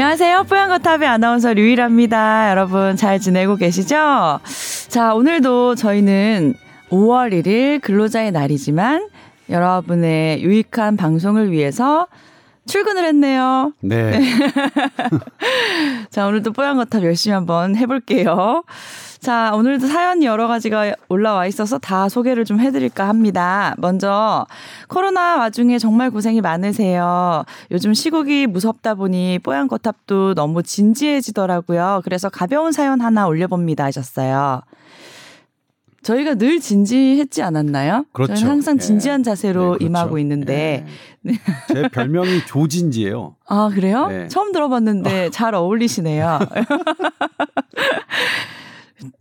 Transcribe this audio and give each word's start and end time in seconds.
안녕하세요. 0.00 0.44
뽀얀거탑의 0.44 1.06
아나운서 1.06 1.52
류일합니다. 1.52 2.48
여러분 2.52 2.96
잘 2.96 3.20
지내고 3.20 3.56
계시죠? 3.56 4.40
자, 4.88 5.12
오늘도 5.12 5.74
저희는 5.74 6.54
5월 6.88 7.34
1일 7.34 7.82
근로자의 7.82 8.32
날이지만 8.32 9.10
여러분의 9.50 10.42
유익한 10.42 10.96
방송을 10.96 11.52
위해서 11.52 12.06
출근을 12.66 13.04
했네요. 13.04 13.74
네. 13.82 14.18
자, 16.08 16.26
오늘도 16.28 16.52
뽀얀거탑 16.54 17.02
열심히 17.02 17.34
한번 17.34 17.76
해볼게요. 17.76 18.64
자, 19.20 19.52
오늘도 19.54 19.86
사연이 19.86 20.24
여러 20.24 20.48
가지가 20.48 20.94
올라와 21.10 21.46
있어서 21.46 21.78
다 21.78 22.08
소개를 22.08 22.46
좀 22.46 22.58
해드릴까 22.58 23.06
합니다. 23.06 23.74
먼저, 23.76 24.46
코로나 24.88 25.36
와중에 25.36 25.78
정말 25.78 26.10
고생이 26.10 26.40
많으세요. 26.40 27.44
요즘 27.70 27.92
시국이 27.92 28.46
무섭다 28.46 28.94
보니 28.94 29.38
뽀얀 29.42 29.68
거탑도 29.68 30.34
너무 30.34 30.62
진지해지더라고요. 30.62 32.00
그래서 32.02 32.30
가벼운 32.30 32.72
사연 32.72 33.02
하나 33.02 33.26
올려봅니다 33.26 33.84
하셨어요. 33.84 34.62
저희가 36.02 36.36
늘 36.36 36.58
진지했지 36.60 37.42
않았나요? 37.42 38.06
그렇죠. 38.12 38.32
저희는 38.34 38.50
항상 38.50 38.78
진지한 38.78 39.20
예. 39.20 39.24
자세로 39.24 39.60
네, 39.60 39.68
그렇죠. 39.68 39.84
임하고 39.84 40.18
있는데. 40.20 40.86
예. 41.26 41.32
제 41.68 41.88
별명이 41.88 42.46
조진지예요. 42.46 43.36
아, 43.46 43.70
그래요? 43.74 44.06
네. 44.08 44.28
처음 44.28 44.52
들어봤는데 44.52 45.28
잘 45.32 45.54
어울리시네요. 45.54 46.38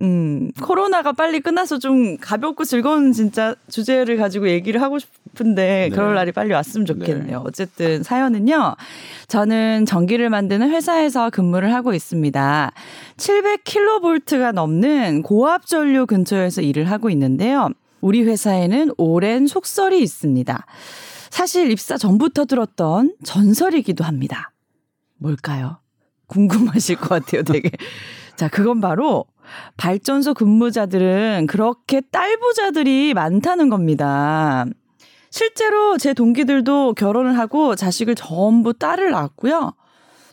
음, 0.02 0.52
코로나가 0.62 1.12
빨리 1.12 1.40
끝나서 1.40 1.80
좀 1.80 2.18
가볍고 2.18 2.66
즐거운 2.66 3.12
진짜 3.14 3.56
주제를 3.70 4.18
가지고 4.18 4.50
얘기를 4.50 4.82
하고 4.82 5.00
싶은데 5.00 5.90
네. 5.90 5.90
그럴 5.90 6.16
날이 6.16 6.32
빨리 6.32 6.54
왔으면 6.54 6.86
좋겠네요. 6.86 7.44
어쨌든 7.46 8.04
사연은요. 8.04 8.76
저는 9.28 9.86
전기를 9.86 10.30
만드는 10.30 10.70
회사에서 10.70 11.30
근무를 11.30 11.74
하고 11.74 11.94
있습니다. 11.94 12.72
700kV가 13.18 14.54
넘는 14.54 15.24
고압 15.24 15.66
전류 15.66 16.06
근처에서 16.06 16.62
일을 16.62 16.90
하고 16.92 17.10
있는데요. 17.10 17.70
우리 18.02 18.24
회사에는 18.24 18.94
오랜 18.98 19.48
속설이 19.48 20.02
있습니다. 20.02 20.66
사실 21.30 21.70
입사 21.72 21.98
전부터 21.98 22.46
들었던 22.46 23.14
전설이기도 23.24 24.04
합니다. 24.04 24.52
뭘까요? 25.18 25.78
궁금하실 26.28 26.96
것 26.98 27.10
같아요, 27.10 27.44
되게. 27.44 27.70
자, 28.36 28.48
그건 28.48 28.80
바로 28.80 29.26
발전소 29.78 30.34
근무자들은 30.34 31.48
그렇게 31.48 32.02
딸부자들이 32.02 33.14
많다는 33.14 33.70
겁니다. 33.70 34.66
실제로 35.32 35.98
제 35.98 36.14
동기들도 36.14 36.94
결혼을 36.96 37.38
하고 37.38 37.76
자식을 37.76 38.16
전부 38.16 38.74
딸을 38.74 39.12
낳았고요. 39.12 39.74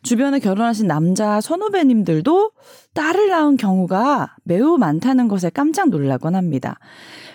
주변에 0.03 0.39
결혼하신 0.39 0.87
남자 0.87 1.41
선후배님들도 1.41 2.53
딸을 2.94 3.28
낳은 3.28 3.56
경우가 3.56 4.37
매우 4.44 4.78
많다는 4.78 5.28
것에 5.28 5.50
깜짝 5.50 5.89
놀라곤 5.89 6.37
합니다. 6.37 6.78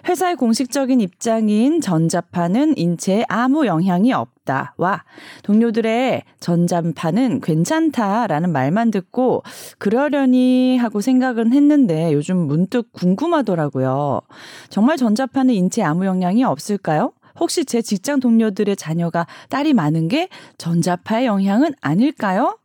회사의 0.07 0.35
공식적인 0.35 1.01
입장인 1.01 1.81
전자파는 1.81 2.77
인체에 2.77 3.25
아무 3.27 3.65
영향이 3.65 4.13
없다와 4.13 5.03
동료들의 5.43 6.23
전자파는 6.39 7.41
괜찮다라는 7.41 8.51
말만 8.51 8.91
듣고 8.91 9.43
그러려니 9.77 10.77
하고 10.77 11.01
생각은 11.01 11.53
했는데 11.53 12.13
요즘 12.13 12.37
문득 12.37 12.91
궁금하더라고요. 12.93 14.21
정말 14.69 14.97
전자파는 14.97 15.53
인체에 15.53 15.83
아무 15.83 16.05
영향이 16.05 16.43
없을까요? 16.43 17.13
혹시 17.39 17.65
제 17.65 17.81
직장 17.81 18.19
동료들의 18.19 18.75
자녀가 18.75 19.25
딸이 19.49 19.73
많은 19.73 20.07
게 20.07 20.27
전자파의 20.57 21.25
영향은 21.25 21.73
아닐까요? 21.81 22.57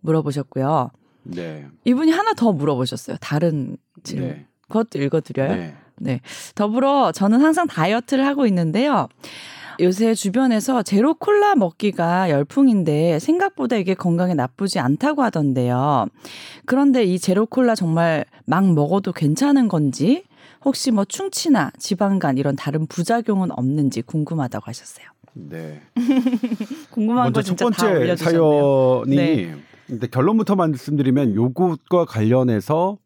물어보셨고요. 0.00 0.90
네. 1.24 1.66
이분이 1.84 2.10
하나 2.12 2.32
더 2.34 2.52
물어보셨어요. 2.52 3.16
다른 3.20 3.76
질문. 4.02 4.28
네. 4.28 4.46
그것도 4.68 4.98
읽어드려요? 5.00 5.54
네. 5.54 5.74
네. 5.96 6.20
더불어 6.54 7.12
저는 7.12 7.40
항상 7.40 7.66
다이어트를 7.66 8.26
하고 8.26 8.46
있는데요. 8.46 9.08
요새 9.80 10.14
주변에서 10.14 10.82
제로 10.82 11.14
콜라 11.14 11.56
먹기가 11.56 12.30
열풍인데 12.30 13.18
생각보다 13.18 13.76
이게 13.76 13.94
건강에 13.94 14.34
나쁘지 14.34 14.78
않다고 14.78 15.22
하던데요. 15.22 16.06
그런데 16.64 17.04
이 17.04 17.18
제로 17.18 17.46
콜라 17.46 17.74
정말 17.74 18.24
막 18.44 18.72
먹어도 18.72 19.12
괜찮은 19.12 19.68
건지 19.68 20.24
혹시 20.64 20.90
뭐 20.90 21.04
충치나 21.04 21.72
지방간 21.78 22.38
이런 22.38 22.56
다른 22.56 22.86
부작용은 22.86 23.50
없는지 23.50 24.02
궁금하다고 24.02 24.64
하셨어요. 24.66 25.06
네. 25.34 25.80
궁금한 26.90 27.24
먼저 27.24 27.40
거첫 27.40 27.56
번째. 27.58 28.16
사연이 28.16 29.16
네. 29.16 29.56
근데 29.86 30.06
결론부터 30.06 30.54
말씀드리면 30.54 31.34
요것과 31.34 32.06
관련해서 32.06 32.96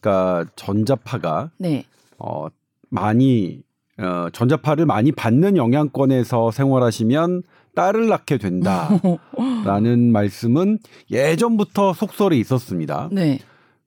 그러니까 0.00 0.50
전자파가 0.56 1.50
네. 1.58 1.84
어 2.18 2.46
많이 2.90 3.62
어 3.98 4.28
전자파를 4.32 4.86
많이 4.86 5.12
받는 5.12 5.56
영향권에서 5.56 6.50
생활하시면 6.50 7.42
딸을 7.74 8.08
낳게 8.08 8.38
된다라는 8.38 10.10
말씀은 10.12 10.78
예전부터 11.10 11.92
속설이 11.92 12.38
있었습니다. 12.40 13.08
네. 13.12 13.38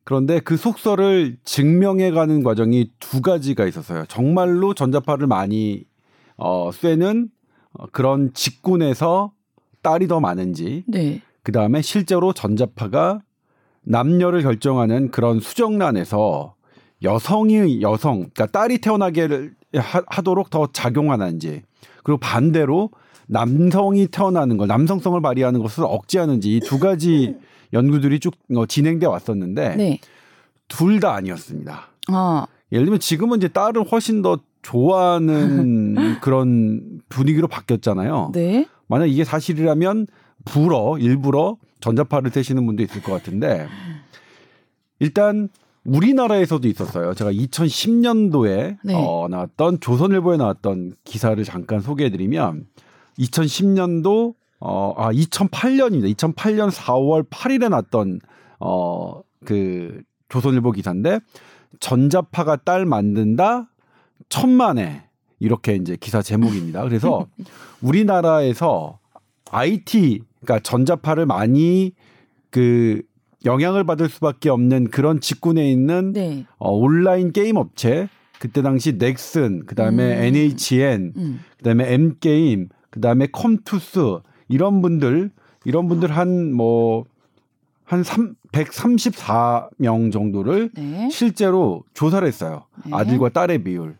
그런데 0.04 0.40
그 0.40 0.56
속설을 0.56 1.38
증명해가는 1.44 2.44
과정이 2.44 2.92
두 3.00 3.22
가지가 3.22 3.66
있었어요. 3.66 4.06
정말로 4.08 4.74
전자파를 4.74 5.28
많이 5.28 5.84
어, 6.38 6.72
쐬는 6.72 7.30
어, 7.74 7.88
그런 7.92 8.34
직군에서 8.34 9.34
딸이 9.82 10.08
더 10.08 10.20
많은지, 10.20 10.84
네. 10.88 11.22
그 11.44 11.52
다음에 11.52 11.82
실제로 11.82 12.34
전자파가 12.34 13.22
남녀를 13.84 14.44
결정하는 14.44 15.12
그런 15.12 15.40
수정란에서 15.40 16.56
여성이 17.04 17.82
여성, 17.82 18.20
그러니까 18.34 18.46
딸이 18.48 18.80
태어나게 18.80 19.52
하, 19.76 20.02
하도록 20.08 20.50
더 20.50 20.68
작용하는지, 20.72 21.62
그리고 22.04 22.18
반대로 22.20 22.90
남성이 23.28 24.08
태어나는 24.08 24.58
걸, 24.58 24.68
남성성을 24.68 25.20
발휘하는 25.22 25.62
것을 25.62 25.84
억제하는지 25.86 26.56
이 26.58 26.60
두 26.62 26.80
가지 26.80 27.36
연구들이 27.74 28.20
쭉 28.20 28.34
어, 28.56 28.66
진행돼 28.66 29.06
왔었는데 29.06 29.76
네. 29.76 30.00
둘다 30.70 31.14
아니었습니다. 31.14 31.90
어. 32.12 32.46
예를 32.72 32.86
들면 32.86 33.00
지금은 33.00 33.38
이제 33.38 33.50
딸을 33.50 33.84
훨씬 33.92 34.22
더 34.22 34.40
좋아하는 34.62 36.20
그런 36.22 37.02
분위기로 37.10 37.48
바뀌었잖아요. 37.50 38.32
네. 38.34 38.66
만약 38.88 39.08
이게 39.08 39.24
사실이라면 39.26 40.08
불어 40.46 40.98
일부러 40.98 41.58
전자파를 41.82 42.32
대시는 42.32 42.66
분도 42.66 42.84
있을 42.84 43.02
것 43.04 43.12
같은데 43.12 43.68
일단 45.00 45.50
우리나라에서도 45.88 46.68
있었어요. 46.68 47.14
제가 47.14 47.32
2010년도에 47.32 48.78
네. 48.84 48.94
어, 48.94 49.28
나왔던 49.30 49.80
조선일보에 49.80 50.38
나왔던 50.38 50.96
기사를 51.06 51.42
잠깐 51.46 51.80
소개해드리면 51.80 52.68
2010년도 53.20 54.36
어, 54.60 54.94
아 54.98 55.12
2008년입니다. 55.14 56.14
2008년 56.16 56.70
4월 56.70 57.28
8일에 57.30 57.70
났던 57.70 58.20
어, 58.60 59.22
그 59.46 60.02
조선일보 60.30 60.74
기사인데 60.74 61.22
전자파가 61.80 62.58
딸 62.58 62.86
만든다 62.86 63.70
천만에 64.28 65.06
이렇게 65.40 65.76
이제 65.76 65.96
기사 65.98 66.22
제목입니다. 66.22 66.84
그래서 66.84 67.28
우리나라에서 67.82 69.00
IT 69.52 70.22
그러니까 70.42 70.60
전자파를 70.60 71.26
많이 71.26 71.94
그 72.50 73.02
영향을 73.48 73.84
받을 73.86 74.10
수밖에 74.10 74.50
없는 74.50 74.90
그런 74.90 75.20
직군에 75.20 75.70
있는 75.72 76.14
네. 76.14 76.46
어, 76.58 76.72
온라인 76.72 77.32
게임 77.32 77.56
업체 77.56 78.08
그때 78.40 78.62
당시 78.62 78.98
넥슨 78.98 79.66
그다음에 79.66 80.04
음. 80.18 80.24
NHN 80.36 81.14
음. 81.18 81.40
그다음에 81.58 81.92
M 81.94 82.16
게임 82.20 82.70
그다음에 82.92 83.28
컴투스 83.32 84.20
이런 84.48 84.82
분들 84.82 85.32
이런 85.66 85.88
분들 85.88 86.12
한 86.16 86.54
뭐한 86.54 88.04
134명 88.52 90.12
정도를 90.12 90.70
네. 90.76 91.10
실제로 91.10 91.84
조사를 91.94 92.28
했어요. 92.28 92.66
네. 92.86 92.92
아들과 92.94 93.30
딸의 93.30 93.64
비율. 93.64 93.98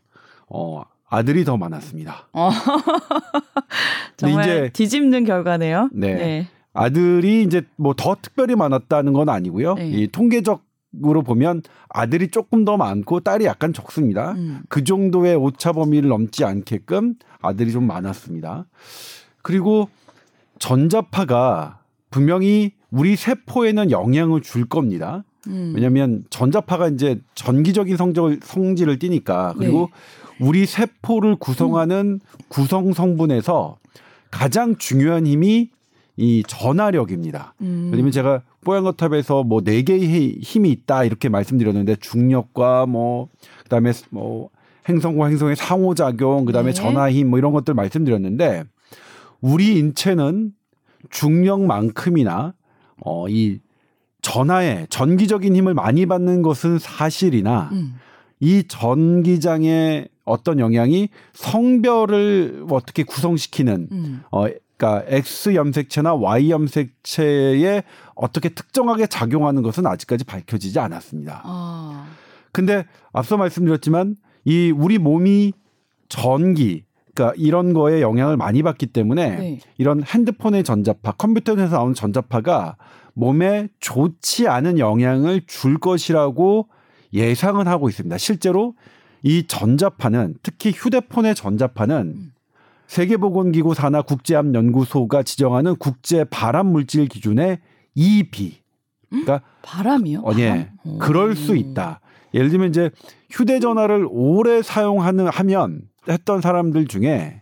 어, 0.50 0.84
아들이 1.10 1.44
더 1.46 1.58
많았습니다. 1.58 2.28
어. 2.34 2.50
정말 4.18 4.44
이제- 4.44 4.70
뒤집는 4.74 5.26
결과네요. 5.26 5.90
네. 5.94 6.48
아들이 6.74 7.44
이제 7.44 7.64
뭐 7.76 7.94
더 7.94 8.16
특별히 8.22 8.56
많았다는 8.56 9.14
건 9.14 9.30
아니고요. 9.30 9.76
네. 9.76 9.90
이 9.90 10.08
통계적 10.08 10.68
으로 11.06 11.22
보면 11.22 11.62
아들이 11.90 12.30
조금 12.30 12.66
더 12.66 12.76
많고 12.78 13.20
딸이 13.20 13.46
약간 13.46 13.72
적습니다. 13.74 14.32
음. 14.32 14.62
그 14.68 14.84
정도의 14.84 15.36
오차 15.36 15.74
범위를 15.74 16.10
넘지 16.10 16.44
않게끔 16.44 17.16
아들이 17.42 17.72
좀 17.72 17.86
많았습니다. 17.86 18.66
그리고 19.44 19.90
전자파가 20.60 21.82
분명히 22.10 22.72
우리 22.90 23.16
세포에는 23.16 23.92
영향을 23.92 24.42
줄 24.42 24.66
겁니다. 24.66 25.24
음. 25.48 25.74
왜냐하면 25.76 26.24
전자파가 26.30 26.88
이제 26.88 27.20
전기적인 27.36 27.96
성적을 27.96 28.40
성질을 28.42 28.98
띠니까 28.98 29.54
그리고 29.58 29.90
우리 30.40 30.66
세포를 30.66 31.36
구성하는 31.36 32.22
구성 32.48 32.94
성분에서 32.94 33.78
가장 34.32 34.78
중요한 34.78 35.28
힘이 35.28 35.70
이 36.18 36.44
전하력입니다. 36.48 37.54
음. 37.62 37.90
왜냐면 37.92 38.12
제가 38.12 38.42
뽀얀거탑에서 38.66 39.44
뭐 39.44 39.62
네 39.62 39.84
개의 39.84 40.40
힘이 40.42 40.72
있다 40.72 41.04
이렇게 41.04 41.30
말씀드렸는데 41.30 41.98
중력과 41.98 42.88
뭐 42.88 43.30
그다음에 43.64 43.92
뭐 44.10 44.50
행성과 44.90 45.28
행성의 45.28 45.56
상호작용 45.56 46.46
그다음에 46.46 46.72
네. 46.72 46.74
전하힘 46.74 47.30
뭐 47.30 47.40
이런 47.40 47.52
것들 47.54 47.74
말씀드렸는데 47.74 48.64
우리 49.42 49.78
인체는 49.78 50.54
중력만큼이나 51.10 52.54
어이 53.02 53.60
전하의 54.22 54.88
전기적인 54.90 55.56
힘을 55.56 55.74
많이 55.74 56.06
받는 56.06 56.42
것은 56.42 56.80
사실이나 56.80 57.70
음. 57.72 57.96
이 58.40 58.64
전기장의 58.68 60.10
어떤 60.26 60.60
영향이 60.60 61.10
성별을 61.34 62.66
어떻게 62.70 63.04
구성시키는 63.04 63.88
음. 63.92 64.22
어 64.32 64.48
그러니까 64.78 65.04
X 65.08 65.56
염색체나 65.56 66.14
Y 66.14 66.52
염색체에 66.52 67.84
어떻게 68.16 68.50
특정하게 68.50 69.08
작용하는 69.08 69.64
것은 69.64 69.86
아직까지 69.86 70.24
밝혀지지 70.24 70.80
않았습니다. 70.80 71.42
아. 71.44 72.08
근데 72.52 72.86
앞서 73.12 73.38
말씀드렸지만 73.38 74.16
이 74.46 74.72
우리 74.72 74.98
몸이 74.98 75.54
전기 76.10 76.86
그러니까 77.14 77.34
이런 77.38 77.74
거에 77.74 78.02
영향을 78.02 78.38
많이 78.38 78.62
받기 78.62 78.88
때문에 78.88 79.30
네. 79.38 79.60
이런 79.80 80.04
핸드폰의 80.04 80.64
전자파, 80.64 81.14
컴퓨터에서 81.14 81.76
나오는 81.76 81.96
전자파가 81.96 82.78
몸에 83.16 83.70
좋지 83.80 84.48
않은 84.48 84.78
영향을 84.78 85.42
줄 85.48 85.80
것이라고 85.80 86.68
예상은 87.14 87.68
하고 87.68 87.90
있습니다. 87.90 88.16
실제로 88.20 88.76
이 89.24 89.48
전자파는 89.48 90.36
특히 90.44 90.72
휴대폰의 90.72 91.34
전자파는 91.34 92.14
음. 92.16 92.32
세계보건기구 92.88 93.74
산하 93.74 94.02
국제암연구소가 94.02 95.24
지정하는 95.24 95.76
국제 95.76 96.24
발암 96.24 96.68
물질 96.68 97.08
기준의 97.08 97.60
EB. 97.96 98.60
그러니까 99.10 99.42
바람이요? 99.62 100.22
어, 100.22 100.32
예, 100.38 100.50
바람? 100.84 100.98
그럴 101.00 101.36
수 101.36 101.54
오. 101.54 101.56
있다. 101.56 102.02
예를 102.34 102.50
들면 102.50 102.70
이제 102.70 102.90
휴대전화를 103.30 104.08
오래 104.10 104.62
사용하는 104.62 105.28
하면 105.28 105.82
했던 106.10 106.42
사람들 106.42 106.88
중에 106.88 107.42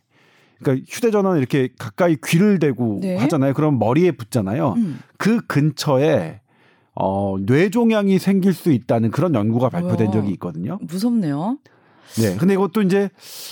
그러니까 0.59 0.85
휴대전화는 0.89 1.37
이렇게 1.39 1.69
가까이 1.77 2.17
귀를 2.23 2.59
대고 2.59 2.99
네. 3.01 3.17
하잖아요. 3.17 3.53
그럼 3.53 3.77
머리에 3.77 4.11
붙잖아요. 4.11 4.73
음. 4.77 4.99
그 5.17 5.41
근처에 5.47 6.41
어, 6.95 7.35
뇌종양이 7.39 8.19
생길 8.19 8.53
수 8.53 8.71
있다는 8.71 9.11
그런 9.11 9.35
연구가 9.35 9.69
발표된. 9.69 10.11
적이 10.11 10.31
있거든요. 10.33 10.79
무섭네요. 10.81 11.57
네. 12.17 12.35
근데 12.37 12.53
이것도 12.53 12.81
이제 12.81 13.09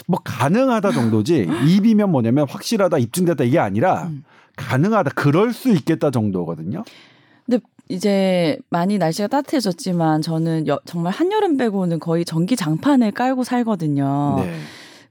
뭐 0.07 0.19
가능하다 0.23 0.91
정도지 0.91 1.47
입이면 1.67 2.11
뭐냐면 2.11 2.45
확실하다 2.49 2.97
입증됐다 2.97 3.43
이게 3.43 3.59
아니라 3.59 4.03
음. 4.03 4.23
가능하다 4.55 5.11
그럴 5.15 5.53
수 5.53 5.69
있겠다 5.71 6.11
정도거든요. 6.11 6.83
근데 7.45 7.59
이제 7.89 8.57
많이 8.69 8.97
날씨가 8.97 9.27
따뜻해졌지만 9.27 10.21
저는 10.21 10.67
여- 10.67 10.79
정말 10.85 11.11
한여름 11.11 11.57
빼고는 11.57 11.99
거의 11.99 12.23
전기 12.23 12.55
장판을 12.55 13.11
깔고 13.11 13.43
살거든요. 13.43 14.35
네. 14.39 14.53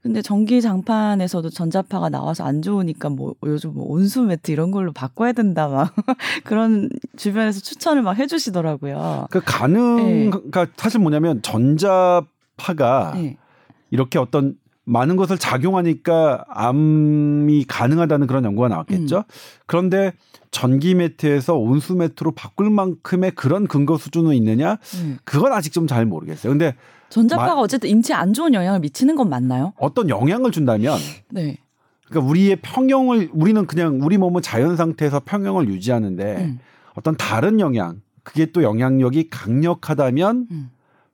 근데 0.01 0.21
전기 0.21 0.61
장판에서도 0.61 1.49
전자파가 1.49 2.09
나와서 2.09 2.43
안 2.43 2.61
좋으니까 2.61 3.07
뭐 3.09 3.35
요즘 3.45 3.73
뭐 3.73 3.85
온수 3.89 4.21
매트 4.23 4.51
이런 4.51 4.71
걸로 4.71 4.91
바꿔야 4.91 5.31
된다 5.31 5.69
막 5.69 5.93
그런 6.43 6.89
주변에서 7.15 7.61
추천을 7.61 8.01
막 8.01 8.17
해주시더라고요. 8.19 9.27
그 9.29 9.39
가능 9.45 9.95
네. 9.97 10.29
그러니까 10.29 10.67
사실 10.75 10.99
뭐냐면 10.99 11.41
전자 11.41 12.21
파가 12.57 13.13
네. 13.15 13.37
이렇게 13.91 14.19
어떤 14.19 14.55
많은 14.85 15.15
것을 15.15 15.37
작용하니까 15.37 16.43
암이 16.49 17.65
가능하다는 17.67 18.27
그런 18.27 18.43
연구가 18.43 18.67
나왔겠죠. 18.67 19.17
음. 19.17 19.23
그런데 19.65 20.11
전기 20.51 20.93
매트에서 20.93 21.55
온수 21.55 21.95
매트로 21.95 22.31
바꿀 22.31 22.69
만큼의 22.69 23.31
그런 23.31 23.65
근거 23.67 23.97
수준은 23.97 24.33
있느냐? 24.35 24.75
네. 24.75 25.17
그건 25.23 25.53
아직 25.53 25.71
좀 25.71 25.87
잘 25.87 26.05
모르겠어요. 26.05 26.51
근데 26.51 26.75
전자파가 27.09 27.55
마- 27.55 27.61
어쨌든 27.61 27.89
인체에 27.89 28.15
안 28.15 28.33
좋은 28.33 28.53
영향을 28.53 28.79
미치는 28.81 29.15
건 29.15 29.29
맞나요? 29.29 29.73
어떤 29.77 30.09
영향을 30.09 30.51
준다면 30.51 30.97
네. 31.29 31.57
그러니까 32.09 32.29
우리의 32.29 32.57
평형을 32.61 33.29
우리는 33.33 33.65
그냥 33.65 33.99
우리 34.01 34.17
몸은 34.17 34.41
자연 34.41 34.75
상태에서 34.75 35.21
평형을 35.23 35.67
유지하는데 35.69 36.35
음. 36.39 36.59
어떤 36.95 37.15
다른 37.15 37.59
영향 37.59 38.01
그게 38.23 38.47
또 38.51 38.63
영향력이 38.63 39.29
강력하다면 39.29 40.47
음. 40.51 40.69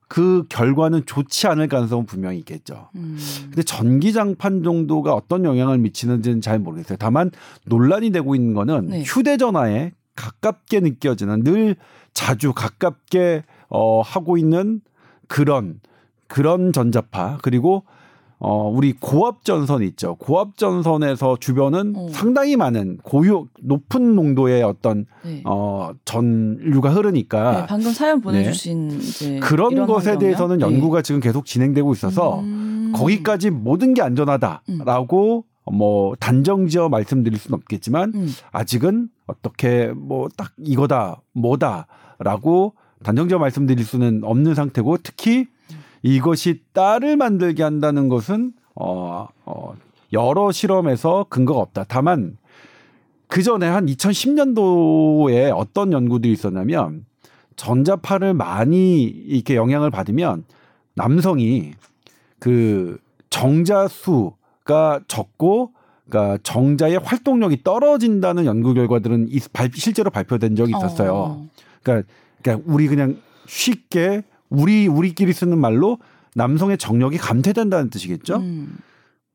그 0.10 0.44
결과는 0.50 1.06
좋지 1.06 1.48
않을 1.48 1.68
가능성은 1.68 2.08
분명히 2.08 2.40
있겠죠. 2.40 2.90
음. 2.96 3.18
근데 3.44 3.62
전기장판 3.62 4.64
정도가 4.64 5.14
어떤 5.14 5.46
영향을 5.46 5.78
미치는지는 5.78 6.42
잘 6.42 6.58
모르겠어요. 6.58 6.98
다만 6.98 7.30
논란이 7.68 8.10
되고 8.10 8.34
있는 8.34 8.56
거는 8.56 8.88
네. 8.88 9.04
휴대전화에 9.04 9.94
가깝게 10.16 10.80
느껴지는 10.80 11.44
늘 11.44 11.76
자주 12.14 12.54
가깝게 12.54 13.44
어 13.70 14.02
하고 14.02 14.38
있는 14.38 14.82
그런 15.28 15.80
그런 16.28 16.74
전자파 16.74 17.38
그리고 17.44 17.86
어 18.42 18.70
우리 18.70 18.94
고압 18.94 19.44
전선 19.44 19.84
있죠. 19.84 20.16
고압 20.16 20.58
전선에서 20.58 21.38
주변은 21.42 21.94
어. 21.96 22.08
상당히 22.14 22.56
많은 22.56 22.98
고유 23.04 23.48
높은 23.62 24.16
농도의 24.16 24.64
어떤 24.64 25.06
네. 25.26 25.42
어 25.46 25.92
전류가 26.06 26.92
흐르니까 26.92 27.62
네, 27.62 27.66
방금 27.68 27.92
사연 27.92 28.22
보내주신 28.22 28.92
이제 29.02 29.40
그런 29.40 29.86
것에 29.86 30.12
환경이요? 30.12 30.20
대해서는 30.20 30.58
네. 30.60 30.66
연구가 30.66 31.02
지금 31.02 31.20
계속 31.20 31.46
진행되고 31.46 31.92
있어서 31.94 32.40
음. 32.40 32.94
거기까지 32.96 33.50
모든 33.50 33.94
게 33.94 34.02
안전하다라고 34.02 35.44
뭐 35.72 36.16
단정지어 36.16 36.90
말씀드릴 36.90 37.38
수는 37.38 37.56
없겠지만 37.60 38.14
음. 38.16 38.34
아직은 38.52 39.10
어떻게 39.28 39.88
뭐 39.96 40.30
딱 40.38 40.54
이거다 40.64 41.22
뭐다라고 41.34 42.74
단정지어 43.04 43.38
말씀드릴 43.38 43.86
수는 43.86 44.22
없는 44.24 44.56
상태고 44.56 44.98
특히 45.04 45.48
이것이 46.02 46.62
딸을 46.74 47.18
만들게 47.18 47.64
한다는 47.64 48.10
것은 48.10 48.54
어, 48.76 49.28
어 49.46 49.74
여러 50.14 50.52
실험에서 50.52 51.26
근거가 51.30 51.60
없다. 51.60 51.86
다만 51.88 52.38
그 53.28 53.44
전에 53.44 53.68
한 53.68 53.86
2010년도에 53.86 55.56
어떤 55.56 55.94
연구들이 55.94 56.34
있었냐면 56.34 57.06
전자파를 57.56 58.34
많이 58.34 59.04
이렇게 59.04 59.56
영향을 59.56 59.92
받으면 59.92 60.46
남성이 60.96 61.74
그 62.40 62.98
정자수가 63.30 65.02
적고 65.08 65.74
그러니까 66.08 66.40
정자의 66.42 66.98
활동력이 66.98 67.64
떨어진다는 67.64 68.46
연구 68.46 68.74
결과들은 68.74 69.30
실제로 69.76 70.10
발표된 70.10 70.56
적이 70.56 70.74
있었어요. 70.76 71.14
어. 71.14 71.48
그러니까, 71.84 72.12
그러니까 72.42 72.66
우리 72.72 72.88
그냥 72.88 73.18
쉽게 73.46 74.24
우리 74.50 74.88
우리끼리 74.88 75.34
쓰는 75.34 75.58
말로 75.58 75.98
남성의 76.36 76.78
정력이 76.78 77.18
감퇴된다는 77.18 77.90
뜻이겠죠. 77.90 78.38
음. 78.38 78.78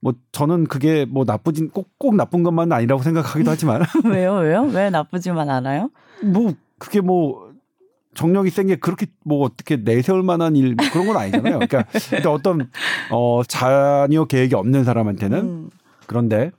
뭐 0.00 0.12
저는 0.33 0.64
그게 0.66 1.04
뭐 1.06 1.25
나쁘진 1.25 1.71
꼭 1.71 1.88
꼭 1.99 2.14
나쁜 2.16 2.42
것만은 2.42 2.73
아니라고 2.76 3.02
생각하기도 3.02 3.50
하지만 3.50 3.83
왜요? 4.04 4.35
왜요? 4.44 4.62
왜 4.64 4.90
나쁘지만 4.90 5.49
않아요? 5.49 5.90
뭐 6.23 6.52
그게 6.78 7.00
뭐 7.00 7.52
정력이 8.14 8.50
센 8.50 8.66
게 8.66 8.76
그렇게 8.76 9.06
뭐 9.25 9.44
어떻게 9.44 9.76
내세울 9.76 10.23
만한 10.23 10.54
일 10.56 10.76
그런 10.92 11.06
건 11.06 11.16
아니잖아요. 11.16 11.59
그러니까 11.61 11.85
일단 12.12 12.33
어떤 12.33 12.71
어 13.11 13.42
자녀 13.49 14.25
계획이 14.26 14.54
없는 14.54 14.85
사람한테는 14.85 15.38
음. 15.40 15.71
그런데 16.06 16.50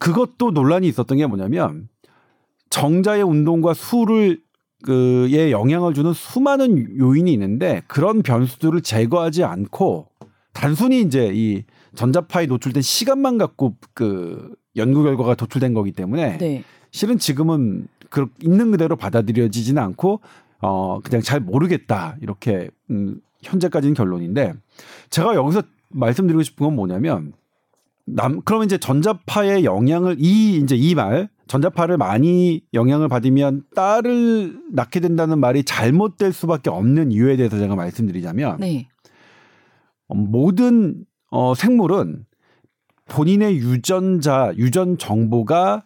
그것도 0.00 0.50
논란이 0.50 0.86
있었던 0.88 1.16
게 1.16 1.26
뭐냐면 1.26 1.88
정자의 2.70 3.22
운동과 3.22 3.72
수를 3.74 4.40
그에 4.84 5.50
영향을 5.50 5.94
주는 5.94 6.12
수많은 6.12 6.98
요인이 6.98 7.32
있는데 7.32 7.82
그런 7.86 8.22
변수들을 8.22 8.82
제거하지 8.82 9.42
않고 9.42 10.08
단순히 10.52 11.00
이제 11.00 11.32
이 11.34 11.64
전자파에 11.94 12.46
노출된 12.46 12.82
시간만 12.82 13.38
갖고 13.38 13.76
그 13.94 14.54
연구 14.76 15.02
결과가 15.02 15.36
도출된 15.36 15.72
거기 15.72 15.92
때문에 15.92 16.36
네. 16.38 16.64
실은 16.90 17.16
지금은 17.18 17.88
그 18.10 18.26
있는 18.42 18.70
그대로 18.70 18.94
받아들여지지는 18.96 19.82
않고 19.82 20.20
어 20.60 21.00
그냥 21.00 21.22
잘 21.22 21.40
모르겠다 21.40 22.16
이렇게 22.20 22.68
음 22.90 23.20
현재까지는 23.42 23.94
결론인데 23.94 24.52
제가 25.08 25.34
여기서 25.34 25.62
말씀드리고 25.90 26.42
싶은 26.42 26.66
건 26.66 26.76
뭐냐면 26.76 27.32
남 28.04 28.42
그러면 28.44 28.66
이제 28.66 28.76
전자파의 28.76 29.64
영향을 29.64 30.16
이 30.18 30.58
이제 30.58 30.76
이 30.76 30.94
말 30.94 31.30
전자파를 31.46 31.98
많이 31.98 32.62
영향을 32.72 33.08
받으면 33.08 33.64
딸을 33.74 34.60
낳게 34.72 35.00
된다는 35.00 35.38
말이 35.38 35.64
잘못될 35.64 36.32
수밖에 36.32 36.70
없는 36.70 37.12
이유에 37.12 37.36
대해서 37.36 37.58
제가 37.58 37.74
말씀드리자면 37.74 38.58
네. 38.60 38.88
어, 40.08 40.14
모든 40.14 41.04
어, 41.30 41.54
생물은 41.54 42.24
본인의 43.06 43.56
유전자, 43.56 44.52
유전 44.56 44.96
정보가 44.96 45.84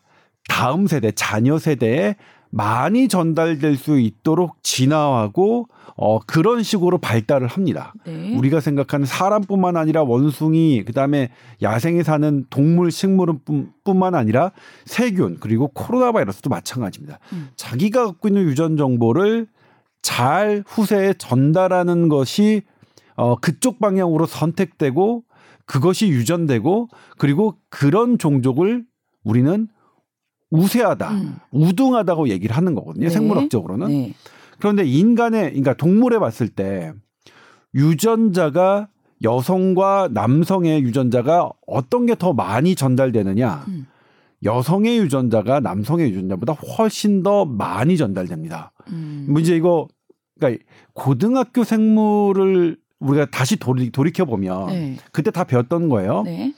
다음 0.49 0.87
세대, 0.87 1.11
자녀 1.11 1.59
세대에 1.59 2.17
많이 2.51 3.09
전달될 3.09 3.77
수 3.77 3.99
있도록 4.01 4.57
진화하고 4.63 5.69
어 5.97 6.19
그런 6.21 6.63
식으로 6.63 6.99
발달을 6.99 7.49
합니다. 7.49 7.93
네. 8.07 8.35
우리가 8.37 8.61
생각하는 8.61 9.05
사람뿐만 9.05 9.77
아니라 9.77 10.03
원숭이 10.05 10.85
그다음에 10.85 11.31
야생에 11.61 12.03
사는 12.05 12.45
동물 12.51 12.91
식물은 12.91 13.41
뿐- 13.45 13.73
뿐만 13.85 14.15
아니라 14.15 14.53
세균 14.87 15.39
그리고 15.41 15.69
코로나 15.69 16.13
바이러스도 16.13 16.49
마찬가지입니다. 16.51 17.19
음. 17.33 17.49
자기가 17.57 18.07
갖고 18.07 18.29
있는 18.29 18.43
유전 18.45 18.77
정보를 18.77 19.49
잘 20.01 20.63
후세에 20.67 21.15
전달하는 21.15 22.09
것이 22.09 22.63
어 23.17 23.35
그쪽 23.37 23.81
방향으로 23.81 24.27
선택되고 24.27 25.25
그것이 25.67 26.09
유전되고 26.09 26.89
그리고 27.19 27.57
그런 27.69 28.17
종족을 28.17 28.85
우리는 29.25 29.69
우세하다, 30.51 31.11
음. 31.11 31.37
우등하다고 31.51 32.29
얘기를 32.29 32.57
하는 32.57 32.75
거거든요. 32.75 33.05
네. 33.05 33.11
생물학적으로는. 33.11 33.89
네. 33.89 34.15
그런데 34.59 34.85
인간의 34.85 35.51
그러니까 35.51 35.75
동물에 35.75 36.19
봤을 36.19 36.49
때 36.49 36.93
유전자가 37.75 38.89
여성과 39.23 40.11
남성의 40.13 40.83
유전자가 40.83 41.51
어떤 41.67 42.07
게 42.07 42.15
더 42.15 42.33
많이 42.33 42.75
전달되느냐? 42.75 43.65
음. 43.69 43.87
여성의 44.45 44.99
유전자가 44.99 45.61
남성의 45.61 46.11
유전자보다 46.13 46.53
훨씬 46.53 47.23
더 47.23 47.45
많이 47.45 47.97
전달됩니다. 47.97 48.73
음. 48.89 49.27
문제 49.29 49.57
이거 49.57 49.89
그러니까 50.39 50.63
고등학교 50.93 51.65
생물을 51.65 52.77
우리가 53.01 53.27
다시 53.31 53.57
돌이, 53.57 53.91
돌이켜 53.91 54.25
보면 54.25 54.67
네. 54.69 54.97
그때 55.13 55.31
다 55.31 55.45
배웠던 55.45 55.89
거예요. 55.89 56.23
네. 56.23 56.55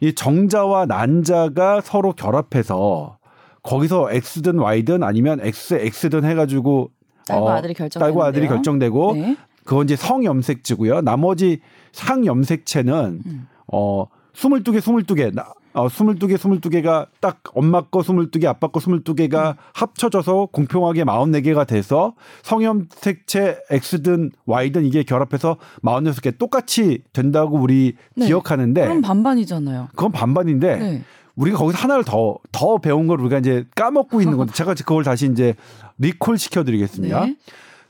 이 0.00 0.14
정자와 0.14 0.86
난자가 0.86 1.80
서로 1.80 2.12
결합해서 2.12 3.18
거기서 3.66 4.10
X든 4.12 4.58
Y든 4.58 5.02
아니면 5.02 5.40
X 5.42 5.74
X든 5.74 6.24
해가지고 6.24 6.90
딸과 7.26 7.44
어, 7.44 7.50
아들이 7.50 7.74
결정. 7.74 8.00
딸과 8.00 8.26
아들이 8.26 8.46
결정되고 8.46 9.14
네. 9.14 9.36
그건 9.64 9.84
이제 9.84 9.96
성염색체고요. 9.96 11.00
나머지 11.00 11.60
상염색체는 11.92 13.22
음. 13.26 13.48
어 13.72 14.06
22개 14.34 14.78
22개 14.78 15.34
나, 15.34 15.46
어 15.72 15.88
22개 15.88 16.36
22개가 16.36 17.08
딱 17.20 17.40
엄마 17.54 17.80
거 17.80 18.00
22개 18.00 18.44
아빠 18.46 18.68
거 18.68 18.78
22개가 18.78 19.50
음. 19.50 19.54
합쳐져서 19.74 20.50
공평하게 20.52 21.02
44개가 21.04 21.66
돼서 21.66 22.14
성염색체 22.44 23.58
X든 23.70 24.30
Y든 24.46 24.84
이게 24.84 25.02
결합해서 25.02 25.56
46개 25.82 26.38
똑같이 26.38 27.02
된다고 27.12 27.56
우리 27.58 27.96
네. 28.14 28.26
기억하는데 28.26 28.82
그럼 28.82 29.00
반반이잖아요. 29.02 29.88
그건 29.96 30.12
반반인데 30.12 30.76
네. 30.76 31.02
우리가 31.36 31.58
거기서 31.58 31.78
하나를 31.78 32.04
더 32.04 32.38
더 32.56 32.78
배운 32.78 33.06
걸 33.06 33.20
우리가 33.20 33.38
이제 33.38 33.66
까먹고 33.74 34.22
있는 34.22 34.38
건데 34.38 34.52
제가 34.54 34.72
그걸 34.74 35.04
다시 35.04 35.26
이제 35.30 35.54
리콜 35.98 36.38
시켜드리겠습니다. 36.38 37.26
네. 37.26 37.36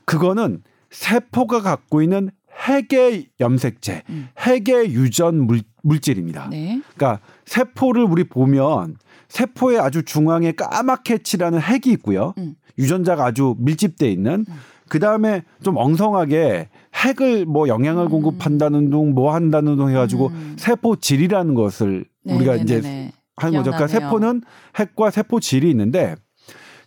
그거는 0.03 0.61
세포가 0.89 1.61
갖고 1.61 2.01
있는 2.01 2.29
핵의 2.67 3.27
염색체, 3.39 4.03
음. 4.09 4.27
핵의 4.39 4.93
유전 4.93 5.39
물, 5.39 5.61
물질입니다. 5.83 6.49
네. 6.49 6.81
그러니까 6.95 7.21
세포를 7.45 8.03
우리 8.03 8.25
보면 8.25 8.97
세포의 9.29 9.79
아주 9.79 10.03
중앙에 10.03 10.51
까맣게 10.51 11.19
칠하는 11.19 11.61
핵이 11.61 11.93
있고요. 11.93 12.33
음. 12.39 12.55
유전자가 12.77 13.25
아주 13.25 13.55
밀집돼 13.59 14.11
있는 14.11 14.45
그 14.89 14.99
다음에 14.99 15.43
좀 15.63 15.77
엉성하게 15.77 16.69
핵을 16.95 17.45
뭐 17.45 17.67
영양을 17.67 18.09
공급한다는 18.09 18.89
둥, 18.89 19.13
뭐 19.13 19.33
한다는 19.33 19.77
둥 19.77 19.89
해가지고 19.89 20.27
음. 20.27 20.55
세포 20.57 20.97
질이라는 20.97 21.53
것을 21.53 22.05
우리가 22.25 22.55
네, 22.55 22.61
이제 22.61 22.81
네, 22.81 22.89
네. 22.89 23.11
하는 23.37 23.59
거죠. 23.59 23.71
그러니까. 23.71 23.87
세포는 23.87 24.41
핵과 24.75 25.11
세포 25.11 25.39
질이 25.39 25.69
있는데 25.69 26.15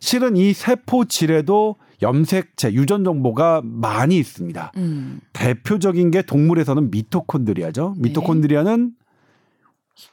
실은 0.01 0.37
이 0.37 0.53
세포 0.53 1.05
질에도 1.05 1.77
염색체, 2.03 2.73
유전 2.73 3.05
정보가 3.05 3.63
많이 3.65 4.17
있습니다. 4.17 4.73
음. 4.77 5.21
대표적인 5.33 6.11
게 6.11 6.23
동물에서는 6.23 6.91
미토콘드리아죠. 6.91 7.95
네. 7.97 8.09
미토콘드리아는 8.09 8.93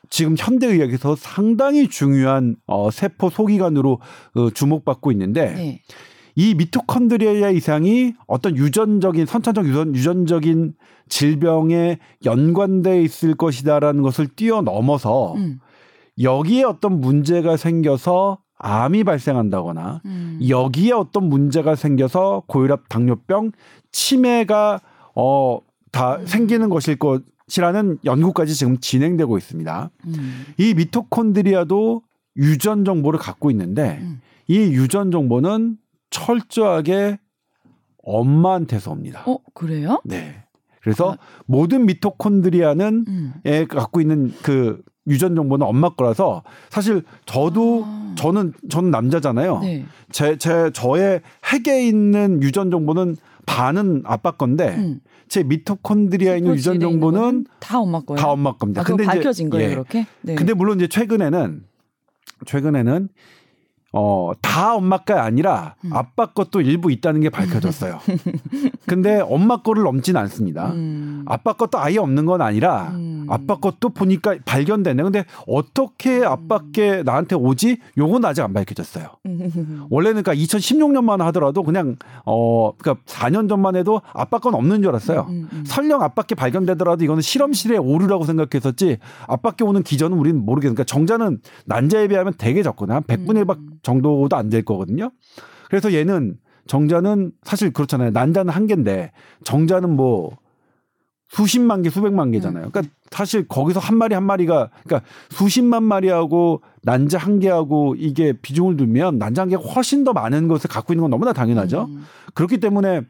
지금 0.09 0.35
현대 0.37 0.67
의학에서 0.67 1.15
상당히 1.15 1.87
중요한 1.87 2.57
어, 2.65 2.91
세포 2.91 3.29
소기관으로 3.29 4.01
어, 4.35 4.49
주목받고 4.49 5.11
있는데 5.13 5.53
네. 5.53 5.81
이 6.35 6.53
미토콘드리아 6.55 7.49
이상이 7.49 8.13
어떤 8.27 8.57
유전적인 8.57 9.25
선천적 9.25 9.65
유전, 9.65 9.95
유전적인 9.95 10.73
질병에 11.07 11.99
연관돼 12.25 13.01
있을 13.01 13.33
것이다라는 13.33 14.03
것을 14.03 14.27
뛰어넘어서 14.27 15.33
음. 15.35 15.59
여기에 16.21 16.63
어떤 16.63 16.99
문제가 16.99 17.57
생겨서 17.57 18.39
암이 18.57 19.03
발생한다거나 19.03 20.01
음. 20.05 20.39
여기에 20.47 20.93
어떤 20.93 21.29
문제가 21.29 21.75
생겨서 21.75 22.43
고혈압, 22.47 22.89
당뇨병, 22.89 23.51
치매가 23.91 24.81
어다 25.13 26.15
음. 26.17 26.25
생기는 26.25 26.69
것일 26.69 26.97
것이라는 26.97 27.99
연구까지 28.03 28.55
지금 28.55 28.79
진행되고 28.79 29.37
있습니다. 29.37 29.91
음. 30.07 30.45
이 30.57 30.73
미토콘드리아도 30.73 32.01
유전 32.37 32.85
정보를 32.85 33.19
갖고 33.19 33.51
있는데 33.51 33.99
음. 34.01 34.21
이 34.47 34.57
유전 34.57 35.11
정보는 35.11 35.77
철저하게 36.09 37.19
엄마한테서 38.03 38.91
옵니다. 38.91 39.23
어 39.25 39.37
그래요? 39.53 40.01
네. 40.05 40.43
그래서 40.81 41.11
아. 41.11 41.17
모든 41.45 41.85
미토콘드리아는 41.85 43.05
음. 43.07 43.33
에 43.45 43.65
갖고 43.65 43.99
있는 43.99 44.33
그 44.41 44.81
유전 45.07 45.35
정보는 45.35 45.65
엄마 45.65 45.89
거라서 45.89 46.43
사실 46.69 47.03
저도 47.25 47.83
아. 47.85 48.15
저는 48.17 48.53
저는 48.69 48.91
남자잖아요. 48.91 49.59
네. 49.59 49.85
제, 50.11 50.37
제 50.37 50.71
저의 50.73 51.21
핵에 51.45 51.87
있는 51.87 52.41
유전 52.43 52.71
정보는 52.71 53.15
반은 53.45 54.03
아빠 54.05 54.31
건데 54.31 54.75
음. 54.77 54.99
제 55.29 55.43
미토콘드리아 55.43 56.33
에 56.33 56.37
있는 56.37 56.55
유전 56.55 56.79
정보는 56.79 57.45
다 57.59 57.79
엄마 57.79 58.01
거예요. 58.01 58.19
다 58.19 58.29
엄마 58.31 58.53
겁니다. 58.53 58.83
아, 58.85 58.93
이제- 58.93 59.03
밝혀진 59.05 59.49
거예요, 59.49 59.65
예. 59.69 59.73
그렇게? 59.73 60.05
네. 60.21 60.35
근데 60.35 60.53
물론 60.53 60.77
이제 60.77 60.87
최근에는 60.87 61.63
최근에는 62.45 63.09
어, 63.93 64.31
다 64.41 64.75
엄마 64.75 64.97
가 64.97 65.23
아니라 65.23 65.75
음. 65.85 65.93
아빠 65.93 66.27
것도 66.27 66.61
일부 66.61 66.91
있다는 66.91 67.21
게 67.21 67.29
밝혀졌어요. 67.29 67.99
근데 68.87 69.19
엄마 69.19 69.57
거를 69.57 69.83
넘진 69.83 70.15
않습니다. 70.17 70.71
음. 70.71 71.23
아빠 71.25 71.53
것도 71.53 71.77
아예 71.77 71.97
없는 71.97 72.25
건 72.25 72.41
아니라 72.41 72.89
음. 72.95 73.25
아빠 73.29 73.57
것도 73.57 73.89
보니까 73.89 74.35
발견되네. 74.45 75.03
근데 75.03 75.25
어떻게 75.47 76.23
아빠께 76.23 77.03
나한테 77.03 77.35
오지? 77.35 77.77
요건 77.97 78.23
아직 78.25 78.41
안 78.41 78.53
밝혀졌어요. 78.53 79.09
음. 79.25 79.85
원래는 79.89 80.23
그러니까 80.23 80.33
2016년만 80.43 81.19
하더라도 81.19 81.63
그냥 81.63 81.95
어 82.25 82.71
그러니까 82.77 83.03
4년 83.05 83.49
전만 83.49 83.75
해도 83.75 84.01
아빠 84.13 84.39
건 84.39 84.55
없는 84.55 84.81
줄 84.81 84.89
알았어요. 84.89 85.27
음, 85.29 85.47
음. 85.51 85.63
설령 85.65 86.01
아빠께 86.01 86.35
발견되더라도 86.35 87.03
이거는 87.03 87.21
실험실에 87.21 87.77
오류라고 87.77 88.25
생각했었지 88.25 88.97
아빠께 89.27 89.63
오는 89.63 89.83
기전은 89.83 90.17
우리는 90.17 90.43
모르겠어요. 90.43 90.73
그러니까 90.73 90.83
정자는 90.83 91.39
난자에 91.65 92.07
비하면 92.07 92.33
되게. 92.37 92.57
한 92.57 93.03
100분의 93.03 93.45
1박 93.45 93.57
음. 93.57 93.69
정도도 93.83 94.35
안 94.35 94.47
될 94.49 94.63
거거든요. 94.63 95.11
그래서 95.69 95.93
얘는 95.93 96.37
정자는 96.67 97.31
사실 97.43 97.71
그렇잖아요. 97.71 98.11
난자는 98.11 98.53
한 98.53 98.67
개인데 98.67 99.11
정자는 99.43 99.89
뭐 99.89 100.37
수십만 101.29 101.81
개, 101.81 101.89
수백만 101.89 102.31
개잖아요. 102.31 102.69
그러니까 102.69 102.93
사실 103.11 103.47
거기서 103.47 103.79
한 103.79 103.97
마리 103.97 104.15
한 104.15 104.23
마리가 104.23 104.69
그러니까 104.83 105.09
수십만 105.29 105.83
마리하고 105.83 106.61
난자 106.83 107.17
한 107.17 107.39
개하고 107.39 107.95
이게 107.97 108.33
비중을 108.33 108.77
두면 108.77 109.17
난자 109.17 109.43
한 109.43 109.49
개가 109.49 109.61
훨씬 109.61 110.03
더 110.03 110.13
많은 110.13 110.47
것을 110.47 110.69
갖고 110.69 110.93
있는 110.93 111.01
건 111.01 111.11
너무나 111.11 111.33
당연하죠. 111.33 111.87
음. 111.89 112.05
그렇기 112.33 112.59
때문에 112.59 113.01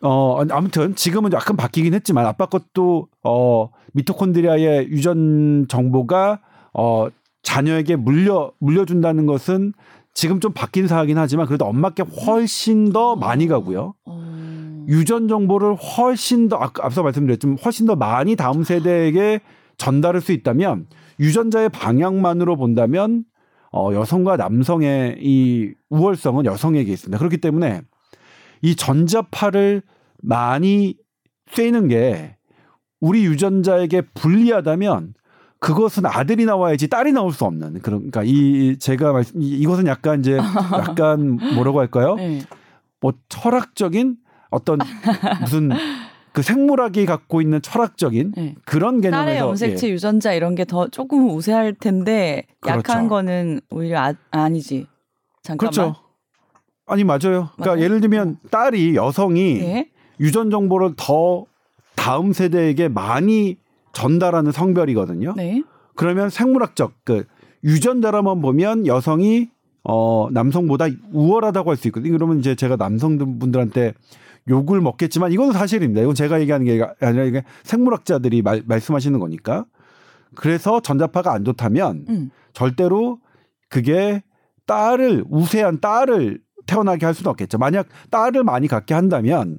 어 0.00 0.42
아무튼 0.50 0.96
지금은 0.96 1.32
약간 1.32 1.56
바뀌긴 1.56 1.94
했지만 1.94 2.26
아빠 2.26 2.46
것도 2.46 3.06
어 3.22 3.70
미토콘드리아의 3.92 4.88
유전 4.88 5.66
정보가 5.68 6.40
어 6.74 7.08
자녀에게 7.42 7.96
물려 7.96 8.52
물려준다는 8.58 9.26
것은 9.26 9.74
지금 10.14 10.40
좀 10.40 10.52
바뀐 10.52 10.86
사하긴 10.86 11.18
하지만 11.18 11.46
그래도 11.46 11.64
엄마께 11.66 12.02
훨씬 12.02 12.92
더 12.92 13.16
많이 13.16 13.46
가고요. 13.46 13.94
어. 14.04 14.84
유전 14.88 15.28
정보를 15.28 15.74
훨씬 15.74 16.48
더 16.48 16.56
아까 16.56 16.84
앞서 16.84 17.02
말씀드렸지만 17.02 17.58
훨씬 17.64 17.86
더 17.86 17.96
많이 17.96 18.36
다음 18.36 18.64
세대에게 18.64 19.40
전달할 19.78 20.20
수 20.20 20.32
있다면 20.32 20.86
유전자의 21.20 21.68
방향만으로 21.70 22.56
본다면 22.56 23.24
어 23.72 23.92
여성과 23.94 24.36
남성의 24.36 25.16
이 25.20 25.72
우월성은 25.88 26.44
여성에게 26.44 26.92
있습니다. 26.92 27.18
그렇기 27.18 27.38
때문에 27.38 27.82
이 28.60 28.76
전자파를 28.76 29.82
많이 30.22 30.96
쐬는 31.50 31.88
게 31.88 32.36
우리 33.00 33.24
유전자에게 33.24 34.02
불리하다면 34.14 35.14
그것은 35.62 36.06
아들이 36.06 36.44
나와야지 36.44 36.88
딸이 36.88 37.12
나올 37.12 37.32
수 37.32 37.44
없는 37.44 37.74
그런 37.82 38.10
그러니까 38.10 38.22
이 38.24 38.76
제가 38.78 39.12
말씀 39.12 39.40
이- 39.40 39.58
이것은 39.58 39.86
약간 39.86 40.18
이제 40.18 40.36
약간 40.96 41.38
뭐라고 41.54 41.78
할까요? 41.78 42.16
네. 42.16 42.40
뭐 43.00 43.12
철학적인 43.28 44.16
어떤 44.50 44.78
무슨 45.40 45.70
그 46.32 46.42
생물학이 46.42 47.06
갖고 47.06 47.40
있는 47.40 47.62
철학적인 47.62 48.32
네. 48.36 48.54
그런 48.64 49.00
개념에서 49.00 49.24
딸의 49.24 49.38
염색체 49.38 49.86
예. 49.88 49.92
유전자 49.92 50.32
이런 50.32 50.54
게 50.56 50.64
더 50.64 50.88
조금 50.88 51.30
우세할 51.30 51.74
텐데 51.74 52.44
약한 52.66 52.82
그렇죠. 52.82 53.08
거는 53.08 53.60
오히려 53.70 54.00
아, 54.00 54.14
아니지. 54.32 54.86
잠깐만. 55.44 55.70
그렇죠. 55.72 55.94
아니 56.86 57.04
맞아요. 57.04 57.18
그러니까 57.54 57.66
맞아요? 57.66 57.80
예를 57.82 58.00
들면 58.00 58.38
딸이 58.50 58.96
여성이 58.96 59.58
네. 59.58 59.90
유전 60.18 60.50
정보를 60.50 60.94
더 60.96 61.44
다음 61.94 62.32
세대에게 62.32 62.88
많이 62.88 63.56
전달하는 63.92 64.52
성별이거든요. 64.52 65.34
네. 65.36 65.62
그러면 65.94 66.30
생물학적 66.30 66.92
그 67.04 67.24
유전자로만 67.64 68.40
보면 68.40 68.86
여성이 68.86 69.50
어 69.84 70.28
남성보다 70.30 70.86
우월하다고 71.12 71.70
할 71.70 71.76
수 71.76 71.88
있거든요. 71.88 72.12
그러면 72.12 72.38
이제 72.38 72.54
제가 72.54 72.76
남성분들한테 72.76 73.94
욕을 74.48 74.80
먹겠지만 74.80 75.32
이건 75.32 75.52
사실입니다. 75.52 76.00
이건 76.02 76.14
제가 76.14 76.40
얘기하는 76.40 76.66
게 76.66 76.84
아니라 77.00 77.24
이게 77.24 77.44
생물학자들이 77.64 78.42
말, 78.42 78.62
말씀하시는 78.66 79.18
거니까. 79.18 79.66
그래서 80.34 80.80
전자파가 80.80 81.32
안 81.32 81.44
좋다면 81.44 82.06
음. 82.08 82.30
절대로 82.52 83.18
그게 83.68 84.22
딸을 84.66 85.24
우세한 85.28 85.80
딸을 85.80 86.40
태어나게 86.66 87.06
할 87.06 87.14
수는 87.14 87.30
없겠죠. 87.30 87.58
만약 87.58 87.86
딸을 88.10 88.44
많이 88.44 88.68
갖게 88.68 88.94
한다면 88.94 89.58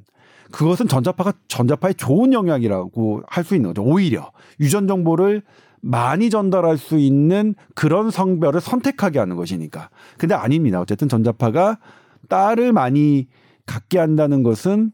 그것은 0.53 0.87
전자파가 0.87 1.33
전자파의 1.47 1.95
좋은 1.95 2.31
영향이라고 2.31 3.23
할 3.27 3.43
수 3.43 3.55
있는 3.55 3.71
거죠. 3.71 3.83
오히려 3.83 4.31
유전 4.59 4.87
정보를 4.87 5.41
많이 5.81 6.29
전달할 6.29 6.77
수 6.77 6.97
있는 6.97 7.55
그런 7.75 8.11
성별을 8.11 8.61
선택하게 8.61 9.19
하는 9.19 9.35
것이니까. 9.35 9.89
근데 10.17 10.35
아닙니다. 10.35 10.79
어쨌든 10.79 11.09
전자파가 11.09 11.79
딸을 12.29 12.71
많이 12.71 13.27
갖게 13.65 13.97
한다는 13.97 14.43
것은 14.43 14.91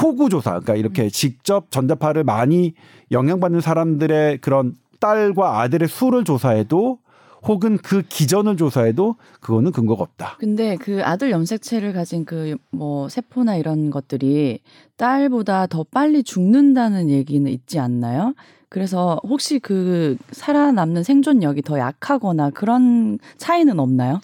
호구 0.00 0.28
조사, 0.28 0.50
그러니까 0.50 0.76
이렇게 0.76 1.08
직접 1.08 1.70
전자파를 1.72 2.22
많이 2.22 2.74
영향받는 3.10 3.60
사람들의 3.60 4.38
그런 4.38 4.76
딸과 5.00 5.60
아들의 5.62 5.88
수를 5.88 6.22
조사해도 6.22 6.99
혹은 7.42 7.78
그 7.78 8.02
기전을 8.02 8.56
조사해도 8.56 9.16
그거는 9.40 9.72
근거가 9.72 10.02
없다. 10.02 10.36
근데 10.38 10.76
그 10.76 11.02
아들 11.04 11.30
염색체를 11.30 11.92
가진 11.92 12.24
그 12.24 12.56
뭐 12.70 13.08
세포나 13.08 13.56
이런 13.56 13.90
것들이 13.90 14.60
딸보다 14.96 15.66
더 15.66 15.84
빨리 15.84 16.22
죽는다는 16.22 17.10
얘기는 17.10 17.50
있지 17.50 17.78
않나요? 17.78 18.34
그래서 18.68 19.20
혹시 19.24 19.58
그 19.58 20.16
살아남는 20.30 21.02
생존력이 21.02 21.62
더 21.62 21.78
약하거나 21.78 22.50
그런 22.50 23.18
차이는 23.36 23.80
없나요? 23.80 24.20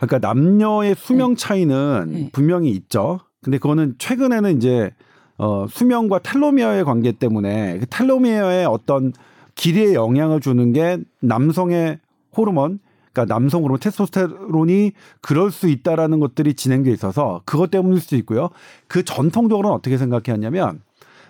그러니까 0.00 0.18
남녀의 0.26 0.94
수명 0.96 1.36
차이는 1.36 2.10
네. 2.10 2.30
분명히 2.32 2.70
있죠. 2.70 3.20
근데 3.42 3.58
그거는 3.58 3.96
최근에는 3.98 4.56
이제 4.56 4.90
어 5.36 5.66
수명과 5.68 6.20
텔로미어의 6.20 6.84
관계 6.84 7.12
때문에 7.12 7.78
그 7.78 7.86
텔로미어의 7.86 8.66
어떤 8.66 9.12
길이에 9.54 9.94
영향을 9.94 10.40
주는 10.40 10.72
게 10.72 10.98
남성의 11.20 11.98
호르몬 12.38 12.78
그러니까 13.12 13.34
남성 13.34 13.62
호르몬 13.62 13.80
테스토스테론이 13.80 14.92
그럴 15.20 15.50
수 15.50 15.68
있다라는 15.68 16.20
것들이 16.20 16.54
진행돼 16.54 16.90
있어서 16.92 17.42
그것 17.44 17.70
때문일 17.70 18.00
수도 18.00 18.16
있고요. 18.16 18.50
그 18.86 19.04
전통적으로는 19.04 19.74
어떻게 19.76 19.98
생각했냐면 19.98 20.80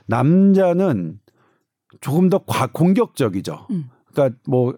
남자는 0.07 1.19
조금 2.01 2.29
더 2.29 2.39
과, 2.39 2.67
공격적이죠. 2.67 3.67
음. 3.71 3.89
그러니까 4.13 4.39
뭐 4.47 4.75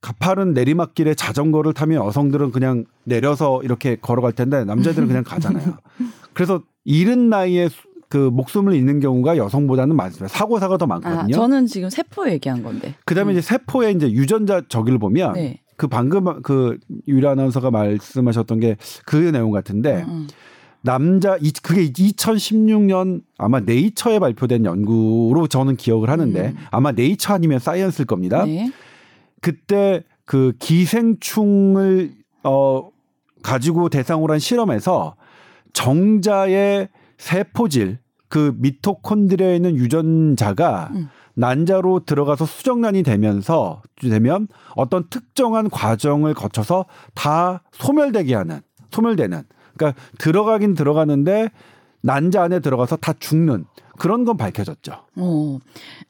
가파른 0.00 0.52
내리막길에 0.52 1.14
자전거를 1.14 1.72
타면 1.72 2.04
여성들은 2.04 2.52
그냥 2.52 2.84
내려서 3.04 3.62
이렇게 3.62 3.96
걸어갈 3.96 4.32
텐데 4.32 4.64
남자들은 4.64 5.08
그냥 5.08 5.24
가잖아요. 5.24 5.78
그래서 6.34 6.62
이른 6.84 7.30
나이에 7.30 7.68
수- 7.68 7.88
그 8.14 8.30
목숨을 8.32 8.74
잃는 8.74 9.00
경우가 9.00 9.36
여성보다는 9.36 9.96
많습니다. 9.96 10.28
사고사가 10.28 10.76
더 10.76 10.84
아, 10.84 10.86
많거든요. 10.86 11.34
저는 11.34 11.66
지금 11.66 11.90
세포 11.90 12.30
얘기한 12.30 12.62
건데. 12.62 12.94
그다음에 13.06 13.32
이제 13.32 13.40
세포의 13.40 13.96
이제 13.96 14.08
유전자 14.08 14.62
저기를 14.68 15.00
보면 15.00 15.32
네. 15.32 15.58
그 15.76 15.88
방금 15.88 16.40
그 16.42 16.78
유라 17.08 17.32
아나운서가 17.32 17.72
말씀하셨던 17.72 18.60
게 18.60 18.76
그 19.04 19.16
내용 19.16 19.50
같은데 19.50 20.04
음, 20.04 20.10
음. 20.10 20.28
남자 20.82 21.36
이 21.40 21.50
그게 21.60 21.90
2016년 21.90 23.22
아마 23.36 23.58
네이처에 23.58 24.20
발표된 24.20 24.64
연구로 24.64 25.48
저는 25.48 25.74
기억을 25.74 26.08
하는데 26.08 26.40
음. 26.50 26.56
아마 26.70 26.92
네이처 26.92 27.34
아니면 27.34 27.58
사이언스일 27.58 28.06
겁니다. 28.06 28.44
네. 28.44 28.70
그때 29.40 30.04
그 30.24 30.52
기생충을 30.60 32.12
어 32.44 32.90
가지고 33.42 33.88
대상으로 33.88 34.34
한 34.34 34.38
실험에서 34.38 35.16
정자의 35.72 36.90
세포질 37.18 38.03
그 38.34 38.52
미토콘드리아에 38.58 39.54
있는 39.54 39.76
유전자가 39.76 40.90
음. 40.92 41.08
난자로 41.34 42.00
들어가서 42.00 42.46
수정란이 42.46 43.04
되면서 43.04 43.80
되면 44.00 44.48
어떤 44.74 45.08
특정한 45.08 45.70
과정을 45.70 46.34
거쳐서 46.34 46.86
다 47.14 47.62
소멸되게 47.70 48.34
하는 48.34 48.60
소멸되는 48.90 49.44
그러니까 49.76 50.02
들어가긴 50.18 50.74
들어가는데 50.74 51.50
난자 52.00 52.42
안에 52.42 52.58
들어가서 52.58 52.96
다 52.96 53.12
죽는 53.12 53.66
그런 53.98 54.24
건 54.24 54.36
밝혀졌죠. 54.36 54.94
어, 55.14 55.58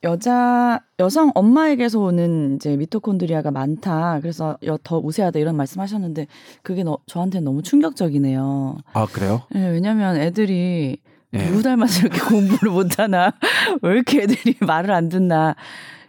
여자 0.02 0.80
여성 1.00 1.30
엄마에게서 1.34 2.00
오는 2.00 2.54
이제 2.56 2.74
미토콘드리아가 2.74 3.50
많다. 3.50 4.20
그래서 4.22 4.56
여, 4.64 4.78
더 4.82 4.98
우세하다 4.98 5.40
이런 5.40 5.56
말씀하셨는데 5.58 6.26
그게 6.62 6.84
너, 6.84 6.96
저한테는 7.04 7.44
너무 7.44 7.60
충격적이네요. 7.60 8.78
아 8.94 9.06
그래요? 9.12 9.42
예, 9.54 9.68
왜냐면 9.68 10.16
애들이 10.16 11.02
예. 11.34 11.46
누구 11.46 11.62
닮아서 11.62 12.00
이렇게 12.00 12.20
공부를 12.20 12.72
못하나 12.72 13.32
왜 13.82 13.92
이렇게 13.92 14.22
애들이 14.22 14.56
말을 14.60 14.90
안 14.92 15.08
듣나. 15.08 15.54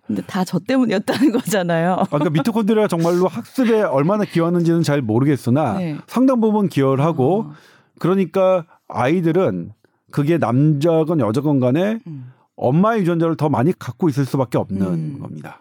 근데 0.06 0.22
다 0.22 0.44
저 0.46 0.60
때문이었다는 0.60 1.32
거잖아요. 1.32 1.94
아, 1.94 2.04
그러니까 2.06 2.30
미토콘드리아가 2.30 2.88
정말로 2.90 3.28
학습에 3.28 3.82
얼마나 3.82 4.24
기여하는지는 4.24 4.84
잘 4.84 5.02
모르겠으나 5.02 5.80
네. 5.80 5.98
상당 6.06 6.40
부분 6.42 6.70
기여를 6.70 7.04
하고 7.04 7.48
어, 7.50 7.54
그러니까 7.98 8.66
아이들은 8.88 9.72
그게 10.12 10.38
남자건 10.38 11.20
여자건 11.20 11.60
간에 11.60 12.00
음. 12.06 12.32
엄마의 12.56 13.02
유전자를 13.02 13.36
더 13.36 13.50
많이 13.50 13.74
갖고 13.78 14.08
있을 14.08 14.26
수밖에 14.26 14.58
없는 14.60 14.82
음. 14.86 15.20
겁니다. 15.20 15.60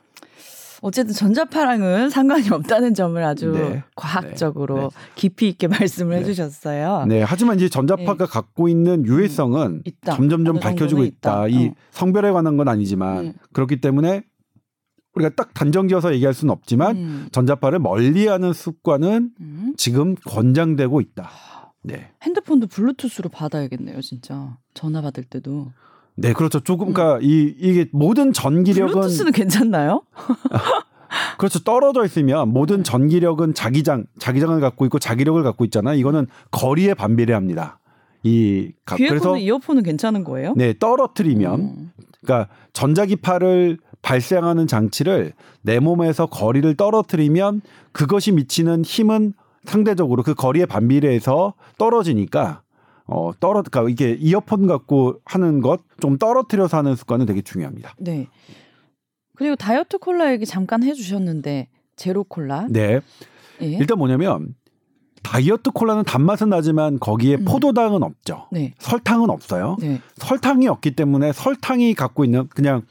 어쨌든 0.84 1.14
전자파랑은 1.14 2.10
상관이 2.10 2.50
없다는 2.50 2.92
점을 2.92 3.22
아주 3.24 3.52
네. 3.52 3.82
과학적으로 3.96 4.76
네. 4.76 4.88
깊이 5.14 5.48
있게 5.48 5.66
말씀을 5.66 6.16
네. 6.16 6.20
해주셨어요. 6.20 7.06
네, 7.08 7.22
하지만 7.22 7.56
이제 7.56 7.70
전자파가 7.70 8.26
갖고 8.26 8.68
있는 8.68 9.06
유해성은 9.06 9.66
음, 9.66 9.82
있다. 9.86 10.14
점점점 10.14 10.60
밝혀지고 10.60 11.04
있다. 11.04 11.46
있다. 11.46 11.48
이 11.48 11.68
어. 11.68 11.74
성별에 11.90 12.32
관한 12.32 12.58
건 12.58 12.68
아니지만 12.68 13.18
음. 13.18 13.32
그렇기 13.54 13.80
때문에 13.80 14.24
우리가 15.14 15.30
딱 15.34 15.54
단정지어서 15.54 16.12
얘기할 16.16 16.34
수는 16.34 16.52
없지만 16.52 16.96
음. 16.96 17.28
전자파를 17.32 17.78
멀리하는 17.78 18.52
습관은 18.52 19.30
음. 19.40 19.72
지금 19.78 20.14
권장되고 20.14 21.00
있다. 21.00 21.30
네. 21.82 22.10
핸드폰도 22.22 22.66
블루투스로 22.66 23.30
받아야겠네요, 23.30 24.02
진짜. 24.02 24.58
전화 24.74 25.00
받을 25.00 25.24
때도. 25.24 25.72
네, 26.16 26.32
그렇죠. 26.32 26.60
조금 26.60 26.92
그러니까 26.92 27.18
이 27.22 27.54
이게 27.58 27.86
모든 27.92 28.32
전기력은 28.32 28.88
음. 28.88 29.00
블루투스는 29.00 29.32
괜찮나요? 29.32 30.02
그렇죠. 31.38 31.60
떨어져 31.60 32.04
있으면 32.04 32.48
모든 32.48 32.82
전기력은 32.84 33.54
자기장, 33.54 34.04
자기장을 34.18 34.58
갖고 34.60 34.84
있고 34.86 34.98
자기력을 34.98 35.42
갖고 35.42 35.64
있잖아요. 35.64 35.96
이거는 35.98 36.26
거리에 36.50 36.94
반비례합니다. 36.94 37.78
이 38.24 38.72
가- 38.84 38.96
귀에 38.96 39.08
그래서 39.08 39.36
이어폰은 39.36 39.82
괜찮은 39.82 40.24
거예요? 40.24 40.54
네 40.56 40.74
떨어뜨리면 40.78 41.60
음. 41.60 41.92
그러니까 42.24 42.48
전자기파를 42.72 43.78
발생하는 44.02 44.66
장치를 44.66 45.32
내 45.62 45.78
몸에서 45.78 46.26
거리를 46.26 46.74
떨어뜨리면 46.76 47.60
그것이 47.92 48.32
미치는 48.32 48.84
힘은 48.84 49.34
상대적으로 49.64 50.22
그 50.22 50.34
거리에 50.34 50.66
반비례해서 50.66 51.54
떨어지니까 51.78 52.62
어 53.06 53.32
떨어 53.38 53.62
그러니까 53.62 53.90
이게 53.90 54.16
이어폰 54.18 54.66
갖고 54.66 55.20
하는 55.24 55.60
것 55.60 55.82
좀 56.04 56.18
떨어뜨려서 56.18 56.76
하는 56.76 56.96
습관은 56.96 57.24
되게 57.24 57.40
중요합니다. 57.40 57.94
네. 57.98 58.28
그리고 59.36 59.56
다이어트 59.56 59.96
콜라 59.96 60.30
얘기 60.32 60.44
잠깐 60.44 60.82
해주셨는데 60.82 61.68
제로 61.96 62.24
콜라. 62.24 62.66
네. 62.68 63.00
예. 63.62 63.66
일단 63.66 63.96
뭐냐면 63.96 64.54
다이어트 65.22 65.70
콜라는 65.70 66.04
단맛은 66.04 66.50
나지만 66.50 66.98
거기에 66.98 67.36
음. 67.36 67.44
포도당은 67.46 68.02
없죠. 68.02 68.48
네. 68.52 68.74
설탕은 68.78 69.30
없어요. 69.30 69.76
네. 69.80 70.02
설탕이 70.16 70.68
없기 70.68 70.94
때문에 70.94 71.32
설탕이 71.32 71.94
갖고 71.94 72.26
있는 72.26 72.48
그냥 72.48 72.82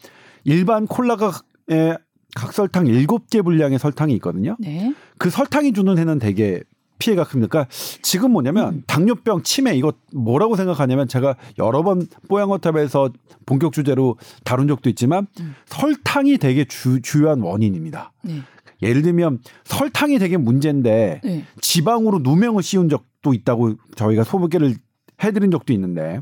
일반 0.43 0.87
콜라가에 0.87 1.95
각설탕 2.35 2.85
7개 2.85 3.43
분량의 3.43 3.77
설탕이 3.77 4.11
있거든요. 4.15 4.55
네. 4.59 4.91
그 5.19 5.29
설탕이 5.29 5.73
주는 5.73 5.99
해는 5.99 6.17
되게 6.17 6.63
피해가. 6.99 7.25
그러니까 7.25 7.67
지금 8.01 8.31
뭐냐면 8.31 8.75
음. 8.75 8.83
당뇨병, 8.87 9.43
치매 9.43 9.75
이거 9.75 9.93
뭐라고 10.13 10.55
생각하냐면 10.55 11.07
제가 11.07 11.35
여러 11.59 11.83
번 11.83 12.07
뽀양어탑에서 12.29 13.11
본격 13.45 13.73
주제로 13.73 14.17
다룬 14.43 14.67
적도 14.67 14.89
있지만 14.89 15.27
음. 15.39 15.55
설탕이 15.65 16.37
되게 16.37 16.65
주, 16.65 17.01
주요한 17.01 17.41
원인입니다. 17.41 18.13
네. 18.23 18.41
예를 18.81 19.01
들면 19.01 19.39
설탕이 19.63 20.19
되게 20.19 20.37
문제인데 20.37 21.21
네. 21.23 21.45
지방으로 21.61 22.19
누명을 22.19 22.63
씌운 22.63 22.89
적도 22.89 23.33
있다고 23.33 23.75
저희가 23.95 24.23
소개를 24.23 24.75
해드린 25.23 25.51
적도 25.51 25.73
있는데 25.73 26.21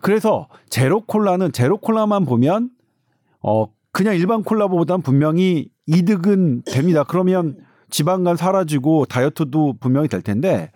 그래서 0.00 0.48
제로 0.68 1.00
콜라는 1.00 1.52
제로 1.52 1.78
콜라만 1.78 2.24
보면 2.24 2.70
어 3.40 3.66
그냥 3.92 4.14
일반 4.16 4.42
콜라보다는 4.42 5.02
분명히 5.02 5.68
이득은 5.86 6.62
됩니다. 6.62 7.04
그러면 7.04 7.58
지방간 7.92 8.36
사라지고 8.36 9.04
다이어트도 9.04 9.74
분명히 9.78 10.08
될 10.08 10.22
텐데 10.22 10.72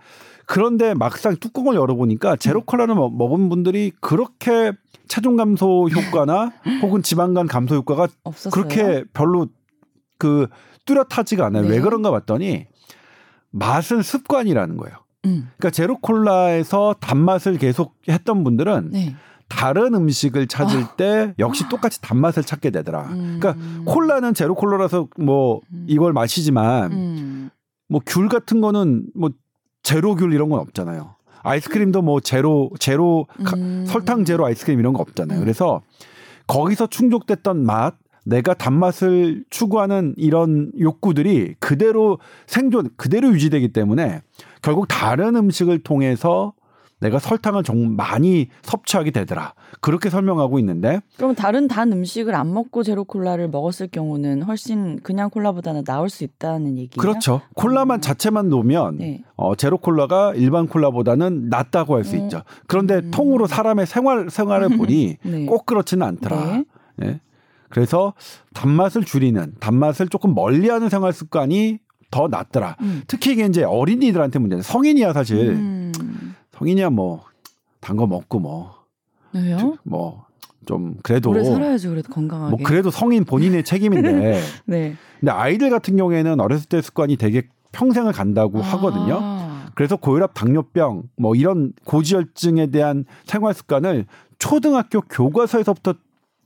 그런데 0.46 0.94
막상 0.94 1.34
뚜껑을 1.36 1.74
열어보니까 1.74 2.36
제로 2.36 2.60
먹- 2.94 3.16
먹은 3.16 3.48
분들이 3.48 3.90
그렇게 4.00 4.70
체중 5.08 5.34
감소 5.36 5.88
효과나 5.88 6.52
혹은 6.82 7.02
지방간 7.02 7.48
감소 7.48 7.74
효과가 7.74 8.06
없었어요. 8.22 8.50
그렇게 8.52 9.02
별로 9.12 9.48
그 10.18 10.46
뚜렷하지가 10.84 11.46
않아요. 11.46 11.62
네. 11.64 11.70
왜 11.70 11.80
그런가 11.80 12.10
봤더니 12.12 12.66
맛은 13.50 14.02
습관이라는 14.02 14.76
거예요. 14.76 14.96
음. 15.24 15.48
그러니까 15.56 15.70
제로 15.70 15.98
콜라에서 15.98 16.94
단맛을 17.00 17.58
계속 17.58 17.96
했던 18.08 18.44
분들은 18.44 18.90
네. 18.92 19.16
다른 19.48 19.94
음식을 19.94 20.46
찾을 20.48 20.84
때 20.96 21.34
역시 21.38 21.68
똑같이 21.68 22.00
단맛을 22.00 22.42
찾게 22.42 22.70
되더라. 22.70 23.00
아. 23.00 23.12
음. 23.12 23.38
그러니까 23.40 23.54
콜라는 23.84 24.34
제로 24.34 24.54
콜라라서 24.54 25.08
뭐 25.18 25.60
이걸 25.86 26.12
마시지만 26.12 26.92
음. 26.92 27.50
뭐귤 27.88 28.28
같은 28.28 28.60
거는 28.60 29.06
뭐 29.14 29.30
제로 29.82 30.14
귤 30.16 30.32
이런 30.32 30.48
건 30.48 30.58
없잖아요. 30.60 31.14
아이스크림도 31.42 32.02
뭐 32.02 32.18
제로 32.20 32.70
제로 32.80 33.26
가- 33.44 33.56
음. 33.56 33.84
설탕 33.86 34.24
제로 34.24 34.44
아이스크림 34.44 34.80
이런 34.80 34.92
거 34.92 35.00
없잖아요. 35.00 35.38
음. 35.38 35.44
그래서 35.44 35.80
거기서 36.48 36.88
충족됐던 36.88 37.64
맛, 37.64 37.94
내가 38.24 38.54
단맛을 38.54 39.44
추구하는 39.50 40.14
이런 40.16 40.72
욕구들이 40.80 41.54
그대로 41.60 42.18
생존, 42.48 42.88
그대로 42.96 43.28
유지되기 43.28 43.72
때문에 43.72 44.22
결국 44.62 44.86
다른 44.88 45.36
음식을 45.36 45.84
통해서 45.84 46.52
내가 47.00 47.18
설탕을 47.18 47.62
좀 47.62 47.94
많이 47.94 48.48
섭취하게 48.62 49.10
되더라. 49.10 49.52
그렇게 49.80 50.08
설명하고 50.08 50.58
있는데 50.60 51.00
그럼 51.16 51.34
다른 51.34 51.68
단 51.68 51.92
음식을 51.92 52.34
안 52.34 52.52
먹고 52.52 52.82
제로 52.82 53.04
콜라를 53.04 53.48
먹었을 53.48 53.88
경우는 53.88 54.42
훨씬 54.42 54.98
그냥 55.02 55.28
콜라보다는 55.28 55.84
나을 55.84 56.08
수 56.08 56.24
있다는 56.24 56.78
얘기예요. 56.78 56.96
그렇죠. 56.98 57.42
콜라만 57.54 57.98
음. 57.98 58.00
자체만 58.00 58.48
놓으면 58.48 58.98
네. 58.98 59.24
어, 59.36 59.54
제로 59.54 59.76
콜라가 59.76 60.32
일반 60.34 60.66
콜라보다는 60.66 61.48
낫다고 61.50 61.96
할수 61.96 62.16
음. 62.16 62.22
있죠. 62.22 62.42
그런데 62.66 62.96
음. 62.96 63.10
통으로 63.10 63.46
사람의 63.46 63.86
생활 63.86 64.30
생활을 64.30 64.70
보니 64.78 65.18
네. 65.22 65.46
꼭 65.46 65.66
그렇지는 65.66 66.06
않더라. 66.06 66.46
네. 66.46 66.64
예. 67.04 67.20
그래서 67.68 68.14
단맛을 68.54 69.04
줄이는 69.04 69.54
단맛을 69.60 70.08
조금 70.08 70.34
멀리하는 70.34 70.88
생활 70.88 71.12
습관이 71.12 71.78
더 72.10 72.28
낫더라. 72.28 72.76
음. 72.80 73.02
특히 73.06 73.32
이게 73.32 73.44
이제 73.44 73.64
어린이들한테 73.64 74.38
문제는 74.38 74.62
성인이야 74.62 75.12
사실 75.12 75.50
음. 75.50 75.92
성인이야 76.58 76.90
뭐 76.90 77.24
단 77.80 77.96
거 77.96 78.06
먹고 78.06 78.38
뭐 78.40 78.74
왜요? 79.32 79.76
뭐 79.84 80.26
좀 80.66 80.96
그래도 81.04 81.30
오래 81.30 81.44
살아야죠 81.44 81.90
그래도 81.90 82.12
건강하게. 82.12 82.50
뭐 82.50 82.58
그래도 82.66 82.90
성인 82.90 83.24
본인의 83.24 83.62
책임인데 83.64 84.40
네. 84.64 84.96
근데 85.20 85.30
아이들 85.30 85.70
같은 85.70 85.96
경우에는 85.96 86.40
어렸을 86.40 86.66
때 86.68 86.82
습관이 86.82 87.16
되게 87.16 87.42
평생을 87.70 88.12
간다고 88.12 88.60
하거든요. 88.60 89.18
아. 89.22 89.66
그래서 89.76 89.94
고혈압, 89.94 90.34
당뇨병 90.34 91.04
뭐 91.16 91.36
이런 91.36 91.72
고지혈증에 91.84 92.66
대한 92.72 93.04
생활 93.26 93.54
습관을 93.54 94.06
초등학교 94.40 95.02
교과서에서부터 95.02 95.94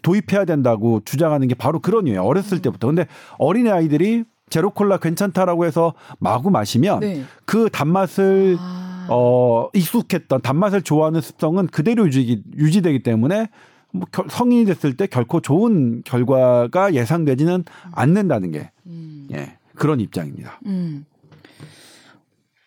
도입해야 0.03 0.45
된다고 0.45 1.01
주장하는 1.07 1.49
게 1.49 1.55
바로 1.55 1.81
그런 1.81 2.07
이유예요. 2.07 2.23
어렸을 2.23 2.59
음. 2.59 2.63
때부터. 2.63 2.89
근데 2.89 3.07
어린애 3.39 3.71
아이들이 3.71 4.25
제로 4.51 4.69
콜라 4.71 4.99
괜찮다라고 4.99 5.65
해서 5.65 5.95
마구 6.19 6.51
마시면 6.51 7.01
네. 7.01 7.23
그 7.47 7.71
단맛을 7.73 8.57
아. 8.61 8.90
어 9.11 9.69
익숙했던 9.75 10.41
단맛을 10.43 10.83
좋아하는 10.83 11.21
습성은 11.21 11.67
그대로 11.69 12.07
유지 12.07 12.43
유지되기 12.57 13.03
때문에 13.03 13.49
뭐 13.93 14.07
결- 14.13 14.27
성인이 14.31 14.65
됐을 14.67 14.97
때 14.97 15.07
결코 15.07 15.41
좋은 15.41 16.03
결과가 16.05 16.95
예상되지는 16.95 17.65
않는다는 17.93 18.53
게 18.53 18.71
음. 18.87 19.27
예, 19.33 19.57
그런 19.75 19.99
입장입니다. 20.01 20.61
음. 20.67 21.05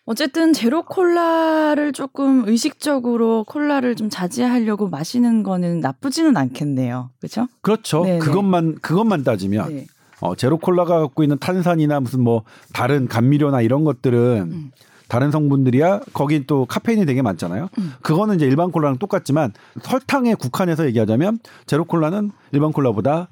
어쨌든 0.06 0.52
제로 0.52 0.82
콜라를 0.82 1.92
조금 1.94 2.46
의식적으로 2.46 3.44
콜라를 3.44 3.94
좀 3.96 4.10
자제하려고 4.10 4.88
마시는 4.90 5.42
거는 5.42 5.80
나쁘지는 5.80 6.36
않겠네요. 6.36 7.08
그렇죠? 7.20 7.48
그렇죠. 7.62 8.04
네네. 8.04 8.18
그것만 8.18 8.74
그것만 8.82 9.24
따지면 9.24 9.74
네. 9.74 9.86
어, 10.20 10.36
제로 10.36 10.58
콜라가 10.58 11.00
갖고 11.00 11.22
있는 11.22 11.38
탄산이나 11.38 12.00
무슨 12.00 12.20
뭐 12.20 12.42
다른 12.74 13.08
감미료나 13.08 13.62
이런 13.62 13.84
것들은 13.84 14.50
음. 14.52 14.70
다른 15.08 15.30
성분들이야 15.30 16.00
거기 16.12 16.46
또 16.46 16.64
카페인이 16.66 17.04
되게 17.06 17.22
많잖아요. 17.22 17.68
음. 17.78 17.92
그거는 18.02 18.36
이제 18.36 18.46
일반 18.46 18.70
콜라랑 18.70 18.98
똑같지만 18.98 19.52
설탕에 19.82 20.34
국한해서 20.34 20.86
얘기하자면 20.86 21.38
제로 21.66 21.84
콜라는 21.84 22.30
일반 22.52 22.72
콜라보다 22.72 23.28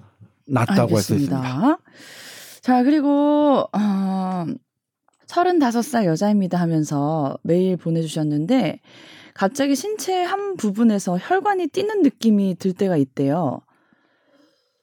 낫다고 0.47 0.97
할 0.97 1.03
수 1.03 1.15
있습니다. 1.15 1.79
자, 2.61 2.83
그리고 2.85 3.69
어 3.73 4.47
35살 5.27 6.05
여자입니다 6.05 6.61
하면서 6.61 7.39
메일 7.43 7.77
보내주셨는데 7.77 8.81
갑자기 9.35 9.75
신체 9.75 10.23
한 10.23 10.57
부분에서 10.57 11.17
혈관이 11.19 11.69
뛰는 11.69 12.03
느낌이 12.03 12.57
들 12.59 12.75
때가 12.75 12.97
있대요. 12.99 13.63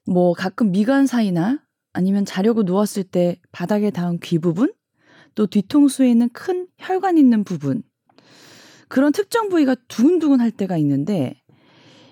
뭐 0.08 0.34
가끔 0.34 0.72
미간 0.72 1.06
사이나 1.06 1.60
아니면 1.94 2.26
자려고 2.26 2.64
누웠을 2.64 3.04
때 3.04 3.40
바닥에 3.52 3.92
닿은 3.92 4.20
귀 4.24 4.40
부분, 4.40 4.74
또 5.40 5.48
뒤통수에 5.48 6.10
있는 6.12 6.28
큰 6.34 6.68
혈관 6.80 7.18
있는 7.18 7.46
부분 7.46 7.82
그런 8.90 9.14
특정 9.14 9.48
부위가 9.48 9.74
두근두근 9.88 10.42
할 10.42 10.52
때가 10.52 10.76
있는데 10.76 11.42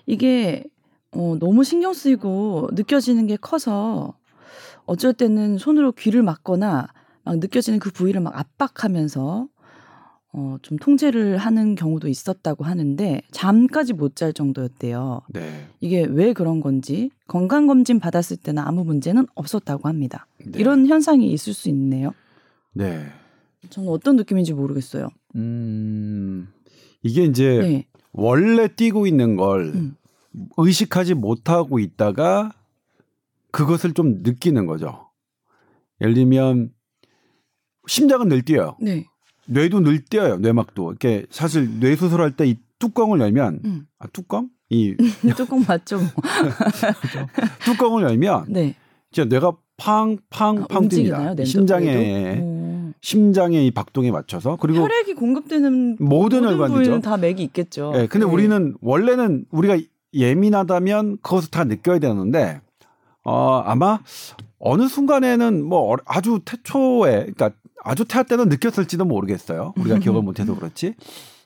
이게 0.06 0.63
어, 1.12 1.36
너무 1.38 1.66
신경 1.66 1.92
쓰이고 1.92 2.70
느껴지는 2.72 3.28
게 3.28 3.36
커서 3.36 4.18
어쩔 4.86 5.12
때는 5.12 5.58
손으로 5.58 5.92
귀를 5.92 6.24
막거나 6.24 6.88
막 7.26 7.38
느껴지는 7.40 7.80
그 7.80 7.92
부위를 7.92 8.22
막 8.22 8.34
압박하면서 8.40 9.50
어, 10.32 10.58
좀 10.62 10.78
통제를 10.78 11.36
하는 11.38 11.76
경우도 11.76 12.08
있었다고 12.08 12.63
하는데 12.63 13.22
잠까지 13.32 13.92
못 13.92 14.16
잘 14.16 14.32
정도였대요. 14.32 15.24
네. 15.34 15.68
이게 15.82 16.06
왜 16.06 16.32
그런 16.32 16.62
건지 16.62 17.10
건강 17.28 17.68
검진 17.68 18.00
받았을 18.00 18.38
때는 18.38 18.63
아무 18.63 18.86
문제는 18.86 19.28
없었다고 19.36 19.90
합니다. 19.90 20.28
네. 20.46 20.58
이런 20.60 20.88
현상이 20.88 21.30
있을 21.34 21.54
수 21.54 21.68
있네요. 21.68 22.13
네. 22.78 23.06
저는 23.70 23.90
어떤 23.90 24.16
느낌인지 24.16 24.54
모르겠어요. 24.54 25.10
음. 25.36 26.48
이게 27.04 27.24
이제 27.26 27.60
네. 27.60 27.88
원래 28.13 28.68
뛰고 28.68 29.08
있는 29.08 29.36
걸 29.36 29.66
음. 29.76 29.96
의식하지 30.58 31.13
못하고 31.16 31.80
있다가 31.80 32.54
그것을 33.52 33.94
좀 33.94 34.20
느끼는 34.22 34.66
거죠. 34.66 35.10
예를 36.02 36.13
들면 36.13 36.72
심장은 37.88 38.30
늘 38.30 38.44
뛰어요. 38.44 38.76
네. 38.80 39.06
뇌도 39.48 39.80
늘 39.80 40.04
뛰어요. 40.04 40.38
뇌막도. 40.38 40.92
이렇게 40.92 41.26
사실 41.30 41.80
뇌 41.80 41.96
수술할 41.96 42.36
때 42.36 42.46
이 42.48 42.56
뚜껑을 42.80 43.20
열면 43.20 43.62
음. 43.66 43.88
아 43.98 44.08
뚜껑? 44.08 44.50
이 44.70 44.96
뚜껑 45.36 45.63
맞죠? 45.68 45.98
뭐. 45.98 46.08
뚜껑을 47.66 48.04
열면 48.04 48.46
네. 48.50 48.76
진짜 49.12 49.28
뇌가 49.28 49.54
팡팡팡 49.78 50.58
아? 50.70 51.32
뜁니다. 51.32 51.46
심장에. 51.46 52.40
심장의 53.02 53.66
이 53.68 53.72
박동에 53.72 54.12
맞춰서 54.12 54.58
그리고 54.60 54.80
혈액이 54.84 55.14
공급되는 55.16 55.98
모든 56.00 56.44
혈관이죠. 56.44 56.74
부위는 56.78 57.02
다 57.02 57.18
맥이 57.18 57.44
있겠죠. 57.44 57.94
예, 57.96 58.08
근데 58.08 58.26
네. 58.26 58.32
우리는 58.32 58.76
원래는 58.82 59.46
우리가 59.52 59.78
예민하다면 60.14 61.18
그것을 61.22 61.52
다 61.52 61.64
느껴야 61.64 62.00
되는데 62.00 62.62
어 63.24 63.62
아마 63.66 64.00
어느 64.60 64.88
순간에는 64.88 65.64
뭐 65.64 65.94
어- 65.94 65.98
아주 66.06 66.40
태초에 66.46 67.32
그러니까 67.32 67.52
아주 67.84 68.06
태아 68.06 68.24
때는 68.24 68.50
느꼈을지도 68.50 69.06
모르겠어요. 69.06 69.74
우리가 69.78 70.00
기억을 70.00 70.22
못해서 70.22 70.56
그렇지. 70.56 70.96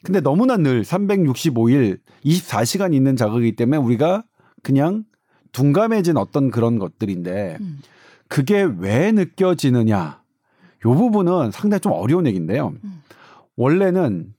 근데 0.04 0.20
너무나 0.22 0.58
늘 0.58 0.84
365일 0.84 2.00
24시간 2.26 2.94
있는 2.94 3.16
자극이기 3.16 3.56
때문에 3.56 3.78
우리가 3.78 4.24
그냥 4.64 5.04
둔감해진 5.52 6.18
어떤 6.18 6.50
그런 6.50 6.80
것들인데 6.80 7.58
음. 7.60 7.80
그게 8.28 8.62
왜 8.64 9.12
느껴지느냐 9.12 10.21
요 10.86 10.96
부분은 10.96 11.52
상당히 11.52 11.80
좀 11.80 11.91
어려운 11.91 12.26
얘기인데요. 12.28 12.74
음. 12.84 13.04
원래는 13.56 14.34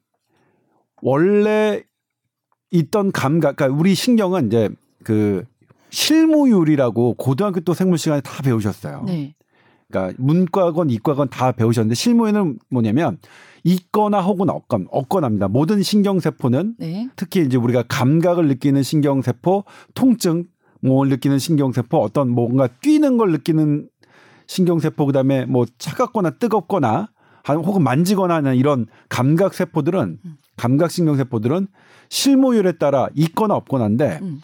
원래 1.01 1.83
있던 2.71 3.13
감각, 3.13 3.57
그러니까 3.57 3.79
우리 3.79 3.95
신경은 3.95 4.47
이제 4.47 4.69
그 5.05 5.45
실무율이라고 5.91 7.15
고등학교 7.15 7.61
또 7.61 7.75
생물 7.75 7.99
시간에 7.99 8.21
다 8.23 8.43
배우셨어요. 8.43 9.05
네. 9.07 9.35
그러니까 9.89 10.17
문과건 10.19 10.91
이과건 10.91 11.29
다 11.29 11.53
배우셨는데 11.53 11.95
실무율은 11.95 12.59
뭐냐면 12.71 13.19
있거나 13.65 14.21
혹은 14.23 14.49
없건 14.49 14.87
없거나입니다. 14.91 15.49
모든 15.49 15.83
신경 15.83 16.19
세포는 16.19 16.77
네. 16.79 17.09
특히 17.15 17.43
이제 17.43 17.59
우리가 17.59 17.85
감각을 17.87 18.49
느끼는 18.49 18.83
신경 18.83 19.21
세포, 19.21 19.65
통증 19.95 20.45
뭐 20.81 21.05
느끼는 21.07 21.39
신경 21.39 21.73
세포, 21.73 21.99
어떤 21.99 22.31
뭔가 22.31 22.67
뛰는 22.67 23.19
걸 23.19 23.31
느끼는 23.33 23.89
신경 24.47 24.79
세포 24.79 25.07
그다음에 25.07 25.45
뭐 25.47 25.65
차갑거나 25.79 26.31
뜨겁거나 26.39 27.09
한- 27.45 27.57
혹은 27.59 27.83
만지거나 27.83 28.35
하는 28.37 28.55
이런 28.57 28.87
감각 29.09 29.55
세포들은 29.55 30.19
음. 30.25 30.37
감각 30.57 30.91
신경 30.91 31.17
세포들은 31.17 31.67
실무율에 32.09 32.73
따라 32.73 33.09
있거나 33.15 33.55
없거나인데 33.55 34.19
음. 34.23 34.41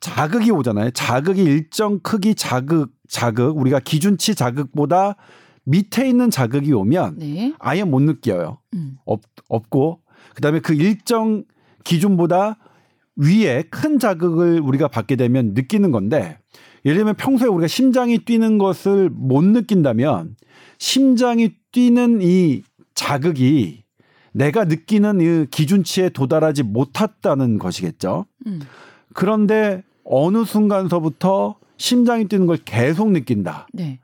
자극이 0.00 0.50
오잖아요. 0.50 0.90
자극이 0.92 1.42
일정 1.42 1.98
크기 2.00 2.34
자극 2.34 2.92
자극 3.08 3.56
우리가 3.58 3.80
기준치 3.80 4.34
자극보다 4.34 5.16
밑에 5.64 6.08
있는 6.08 6.30
자극이 6.30 6.72
오면 6.72 7.18
네. 7.18 7.54
아예 7.58 7.84
못 7.84 8.00
느껴요. 8.02 8.58
음. 8.74 8.96
없, 9.04 9.20
없고 9.48 10.00
그다음에 10.34 10.60
그 10.60 10.72
일정 10.74 11.44
기준보다 11.84 12.56
위에 13.16 13.62
큰 13.70 13.98
자극을 13.98 14.60
우리가 14.60 14.88
받게 14.88 15.16
되면 15.16 15.52
느끼는 15.54 15.90
건데 15.90 16.38
예를 16.84 16.98
들면 16.98 17.14
평소에 17.16 17.48
우리가 17.48 17.66
심장이 17.68 18.18
뛰는 18.18 18.58
것을 18.58 19.10
못 19.10 19.44
느낀다면 19.44 20.36
심장이 20.78 21.54
뛰는 21.72 22.20
이 22.22 22.62
자극이 22.94 23.84
내가 24.32 24.64
느끼는 24.64 25.20
이 25.20 25.46
기준치에 25.50 26.10
도달하지 26.10 26.62
못했다는 26.62 27.58
것이겠죠. 27.58 28.26
음. 28.46 28.60
그런데 29.12 29.82
어느 30.04 30.44
순간서부터 30.44 31.56
심장이 31.76 32.26
뛰는 32.26 32.46
걸 32.46 32.56
계속 32.58 33.10
느낀다. 33.10 33.66
네. 33.72 34.00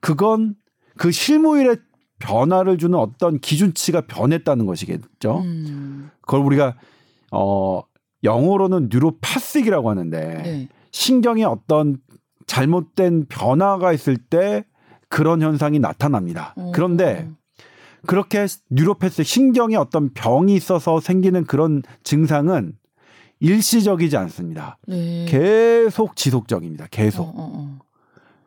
그건 0.00 0.54
그 0.96 1.10
실무일의 1.10 1.76
변화를 2.18 2.78
주는 2.78 2.98
어떤 2.98 3.38
기준치가 3.38 4.02
변했다는 4.02 4.66
것이겠죠. 4.66 5.40
음. 5.44 6.10
그걸 6.20 6.40
우리가 6.40 6.76
어 7.30 7.82
영어로는 8.24 8.88
뉴로파식이라고 8.90 9.90
하는데 9.90 10.42
네. 10.42 10.68
신경의 10.90 11.44
어떤 11.44 11.98
잘못된 12.48 13.26
변화가 13.28 13.92
있을 13.92 14.16
때 14.16 14.64
그런 15.08 15.40
현상이 15.40 15.78
나타납니다. 15.78 16.54
어. 16.56 16.72
그런데 16.74 17.30
그렇게 18.06 18.46
뉴로패스 18.70 19.22
신경에 19.22 19.76
어떤 19.76 20.12
병이 20.12 20.54
있어서 20.54 20.98
생기는 20.98 21.44
그런 21.44 21.82
증상은 22.02 22.72
일시적이지 23.40 24.16
않습니다. 24.16 24.78
네. 24.88 25.26
계속 25.28 26.16
지속적입니다. 26.16 26.88
계속. 26.90 27.22
어, 27.22 27.28
어, 27.28 27.34
어. 27.36 27.78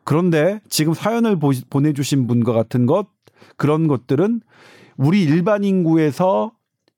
그런데 0.04 0.60
지금 0.68 0.94
사연을 0.94 1.40
보, 1.40 1.52
보내주신 1.70 2.28
분과 2.28 2.52
같은 2.52 2.86
것 2.86 3.08
그런 3.56 3.88
것들은 3.88 4.42
우리 4.98 5.24
일반 5.24 5.64
인구에서 5.64 6.52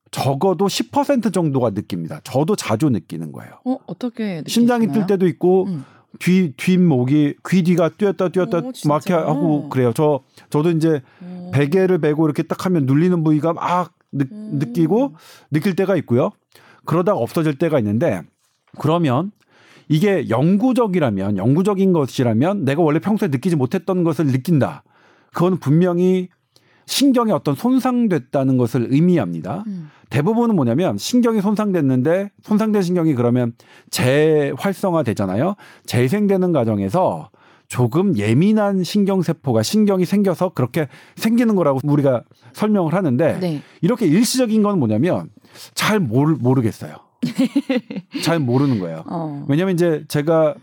적어도 0.09 0.67
10% 0.67 1.33
정도가 1.33 1.71
느낍니다. 1.71 2.21
저도 2.23 2.55
자주 2.55 2.89
느끼는 2.89 3.31
거예요. 3.31 3.59
어, 3.65 3.77
어떻게 3.87 4.37
느끼시나요? 4.37 4.43
심장이 4.47 4.87
뛸 4.87 5.05
때도 5.07 5.27
있고 5.27 5.65
음. 5.65 5.85
뒤 6.19 6.53
뒷목이 6.55 7.35
귀 7.49 7.63
뒤가 7.63 7.89
뛰었다 7.89 8.29
뛰었다 8.29 8.59
오, 8.59 8.61
막 8.61 8.71
이렇게 8.71 9.03
진짜요? 9.05 9.25
하고 9.27 9.69
그래요. 9.69 9.91
저 9.95 10.21
저도 10.49 10.71
이제 10.71 11.01
어. 11.21 11.51
베개를 11.53 11.99
베고 11.99 12.25
이렇게 12.25 12.43
딱 12.43 12.65
하면 12.65 12.85
눌리는 12.85 13.23
부위가 13.23 13.53
막 13.53 13.93
느, 14.11 14.23
음. 14.31 14.59
느끼고 14.59 15.15
느낄 15.51 15.75
때가 15.75 15.95
있고요. 15.97 16.31
그러다가 16.85 17.17
없어질 17.19 17.57
때가 17.57 17.79
있는데 17.79 18.21
그러면 18.79 19.31
이게 19.89 20.29
영구적이라면 20.29 21.37
영구적인 21.37 21.93
것이라면 21.93 22.65
내가 22.65 22.81
원래 22.81 22.99
평소에 22.99 23.29
느끼지 23.29 23.55
못했던 23.55 24.03
것을 24.03 24.27
느낀다. 24.27 24.83
그건 25.33 25.57
분명히 25.57 26.29
신경이 26.85 27.31
어떤 27.31 27.55
손상됐다는 27.55 28.57
것을 28.57 28.87
의미합니다. 28.89 29.63
음. 29.67 29.89
대부분은 30.09 30.55
뭐냐면 30.55 30.97
신경이 30.97 31.41
손상됐는데 31.41 32.29
손상된 32.43 32.81
신경이 32.81 33.15
그러면 33.15 33.53
재활성화 33.89 35.03
되잖아요. 35.03 35.55
재생되는 35.85 36.51
과정에서 36.51 37.29
조금 37.67 38.15
예민한 38.17 38.83
신경세포가 38.83 39.63
신경이 39.63 40.05
생겨서 40.05 40.49
그렇게 40.49 40.87
생기는 41.15 41.55
거라고 41.55 41.79
우리가 41.83 42.23
설명을 42.53 42.93
하는데 42.93 43.39
네. 43.39 43.61
이렇게 43.81 44.05
일시적인 44.05 44.61
건 44.61 44.77
뭐냐면 44.77 45.29
잘 45.73 45.99
모르, 45.99 46.35
모르겠어요. 46.39 46.95
잘 48.21 48.37
모르는 48.39 48.79
거예요. 48.79 49.03
어. 49.07 49.45
왜냐면 49.47 49.73
이제 49.73 50.03
제가 50.07 50.53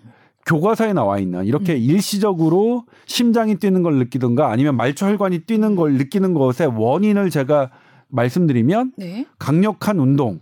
교과서에 0.51 0.93
나와 0.93 1.21
있는 1.21 1.45
이렇게 1.45 1.77
일시적으로 1.77 2.85
심장이 3.07 3.55
뛰는 3.55 3.85
걸 3.85 3.99
느끼든가 3.99 4.51
아니면 4.51 4.77
말초 4.77 5.07
혈관이 5.07 5.41
뛰는 5.41 5.77
걸 5.77 5.93
느끼는 5.95 6.35
것의 6.35 6.73
원인을 6.75 7.31
제가 7.31 7.71
말씀드리면 8.09 8.95
네. 8.97 9.27
강력한 9.39 10.01
운동, 10.01 10.41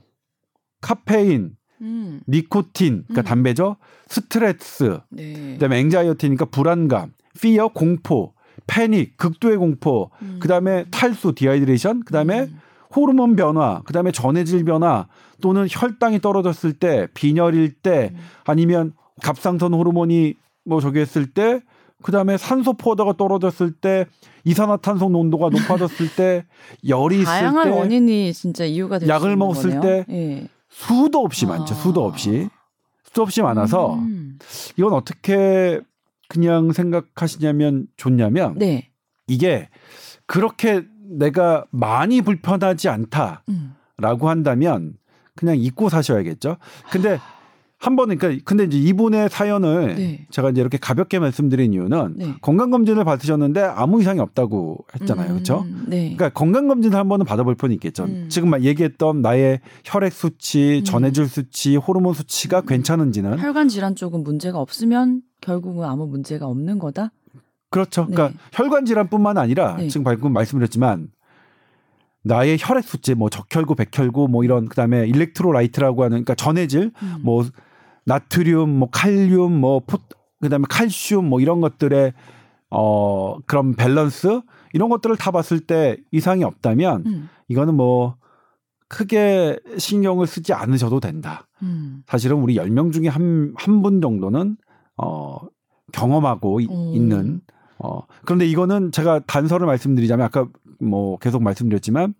카페인, 0.80 1.56
음. 1.82 2.20
니코틴, 2.26 3.04
그러니까 3.06 3.20
음. 3.20 3.24
담배죠. 3.24 3.76
스트레스, 4.06 4.98
네. 5.10 5.52
그다음에 5.52 5.78
anxiety니까 5.80 6.46
불안감, 6.46 7.12
fear 7.38 7.68
공포, 7.68 8.32
패닉, 8.66 9.18
극도의 9.18 9.58
공포, 9.58 10.10
음. 10.22 10.38
그다음에 10.40 10.86
탈수, 10.90 11.34
dehydration, 11.34 12.04
그다음에 12.04 12.44
음. 12.44 12.60
호르몬 12.96 13.36
변화, 13.36 13.82
그다음에 13.82 14.10
전해질 14.12 14.64
변화 14.64 15.06
또는 15.42 15.66
혈당이 15.68 16.22
떨어졌을 16.22 16.72
때, 16.72 17.08
빈혈일 17.12 17.74
때 17.82 18.12
음. 18.14 18.18
아니면 18.46 18.94
갑상선 19.22 19.74
호르몬이 19.74 20.34
뭐 20.64 20.80
저기 20.80 21.00
했을 21.00 21.26
때 21.26 21.60
그다음에 22.02 22.36
산소 22.36 22.74
포화도가 22.74 23.14
떨어졌을 23.14 23.72
때 23.72 24.06
이산화탄소 24.44 25.08
농도가 25.08 25.48
높아졌을 25.48 26.14
때 26.14 26.46
열이 26.86 27.16
있을 27.16 27.24
다양한 27.26 27.64
때 27.64 27.70
원인이 27.70 28.32
진짜 28.32 28.64
이유가 28.64 28.98
될 28.98 29.08
약을 29.08 29.36
먹었을 29.36 29.80
거네요. 29.80 29.80
때 29.80 30.04
예. 30.10 30.48
수도 30.68 31.20
없이 31.20 31.46
많죠. 31.46 31.74
아. 31.74 31.76
수도 31.76 32.04
없이. 32.04 32.48
수도 33.04 33.22
없이 33.22 33.42
많아서 33.42 33.94
음. 33.94 34.38
이건 34.76 34.92
어떻게 34.92 35.80
그냥 36.28 36.72
생각하시냐면 36.72 37.86
좋냐면 37.96 38.58
네. 38.58 38.90
이게 39.26 39.68
그렇게 40.26 40.84
내가 41.08 41.64
많이 41.70 42.20
불편하지 42.20 42.88
않다라고 42.90 43.40
음. 43.48 43.74
한다면 44.28 44.94
그냥 45.34 45.56
잊고 45.56 45.88
사셔야겠죠. 45.88 46.58
근데 46.90 47.18
한 47.78 47.94
번은 47.94 48.18
그러니까 48.18 48.42
근데 48.44 48.64
이제 48.64 48.76
이분의 48.76 49.28
사연을 49.28 49.94
네. 49.94 50.26
제가 50.30 50.50
이제 50.50 50.60
이렇게 50.60 50.78
가볍게 50.78 51.20
말씀드린 51.20 51.72
이유는 51.72 52.14
네. 52.16 52.34
건강 52.42 52.70
검진을 52.70 53.04
받으셨는데 53.04 53.60
아무 53.62 54.00
이상이 54.00 54.18
없다고 54.18 54.84
했잖아요. 54.94 55.28
그렇죠? 55.28 55.60
음, 55.60 55.84
네. 55.86 56.14
그러니까 56.16 56.30
건강 56.30 56.66
검진을 56.66 56.98
한 56.98 57.08
번은 57.08 57.24
받아볼 57.24 57.54
필요는 57.54 57.74
있겠죠. 57.74 58.04
음. 58.04 58.26
지금 58.28 58.50
막 58.50 58.64
얘기했던 58.64 59.22
나의 59.22 59.60
혈액 59.84 60.12
수치, 60.12 60.80
음. 60.80 60.84
전해질 60.84 61.28
수치, 61.28 61.76
호르몬 61.76 62.14
수치가 62.14 62.60
음. 62.60 62.66
괜찮은지는 62.66 63.38
혈관 63.38 63.68
질환 63.68 63.94
쪽은 63.94 64.24
문제가 64.24 64.58
없으면 64.58 65.22
결국은 65.40 65.86
아무 65.86 66.08
문제가 66.08 66.46
없는 66.46 66.80
거다. 66.80 67.12
그렇죠. 67.70 68.06
그러니까 68.06 68.30
네. 68.30 68.34
혈관 68.54 68.86
질환뿐만 68.86 69.38
아니라 69.38 69.76
네. 69.76 69.86
지금 69.86 70.02
방금 70.02 70.32
말씀드렸지만 70.32 71.10
나의 72.22 72.58
혈액 72.60 72.82
수치, 72.82 73.14
뭐 73.14 73.30
적혈구, 73.30 73.76
백혈구, 73.76 74.26
뭐 74.28 74.42
이런 74.42 74.68
그다음에 74.68 75.06
electrolyte라고 75.06 76.02
하는 76.02 76.24
그러니까 76.24 76.34
전해질 76.34 76.90
음. 77.00 77.16
뭐 77.22 77.44
나트륨, 78.08 78.68
뭐 78.70 78.88
칼륨, 78.90 79.52
뭐 79.60 79.80
포, 79.86 79.98
그다음에 80.40 80.64
칼슘 80.68 81.26
뭐 81.26 81.40
이런 81.40 81.60
것들의 81.60 82.12
어 82.70 83.38
그런 83.46 83.74
밸런스 83.76 84.40
이런 84.72 84.88
것들을 84.88 85.16
다 85.16 85.30
봤을 85.30 85.60
때 85.60 85.96
이상이 86.10 86.42
없다면 86.44 87.04
음. 87.06 87.28
이거는 87.48 87.74
뭐 87.74 88.16
크게 88.88 89.58
신경을 89.76 90.26
쓰지 90.26 90.52
않으셔도 90.52 91.00
된다. 91.00 91.46
음. 91.62 92.02
사실은 92.06 92.38
우리 92.38 92.54
10명 92.56 92.92
중에 92.92 93.08
한 93.08 93.54
한 93.56 93.82
분 93.82 94.00
정도는 94.00 94.56
어 94.96 95.38
경험하고 95.92 96.60
이- 96.60 96.66
오. 96.68 96.94
있는 96.94 97.40
어 97.78 98.00
그런데 98.24 98.46
이거는 98.46 98.90
제가 98.92 99.20
단서를 99.20 99.66
말씀드리자면 99.66 100.24
아까 100.26 100.46
뭐 100.80 101.18
계속 101.18 101.42
말씀드렸지만 101.42 102.14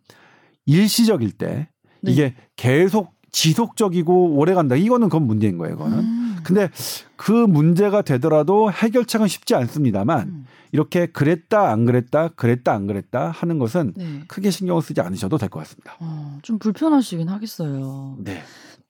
일시적일 0.66 1.32
때 1.32 1.68
네. 2.02 2.12
이게 2.12 2.34
계속 2.56 3.12
지속적이고 3.32 4.36
오래 4.36 4.54
간다. 4.54 4.76
이거는 4.76 5.08
그건 5.08 5.26
문제인 5.26 5.58
거예요, 5.58 5.74
이거는. 5.74 5.98
음. 5.98 6.36
근데 6.44 6.68
그 7.16 7.32
문제가 7.32 8.02
되더라도 8.02 8.70
해결책은 8.72 9.26
쉽지 9.28 9.54
않습니다만 9.54 10.28
음. 10.28 10.46
이렇게 10.72 11.06
그랬다 11.06 11.70
안 11.70 11.84
그랬다 11.84 12.28
그랬다 12.28 12.72
안 12.72 12.86
그랬다 12.86 13.30
하는 13.30 13.58
것은 13.58 13.92
네. 13.96 14.22
크게 14.28 14.50
신경을 14.50 14.82
쓰지 14.82 15.00
않으셔도 15.00 15.36
될 15.38 15.48
것 15.48 15.58
같습니다. 15.60 15.96
어, 16.00 16.38
좀 16.42 16.58
불편하시긴 16.58 17.28
하겠어요. 17.28 18.16
네. 18.20 18.42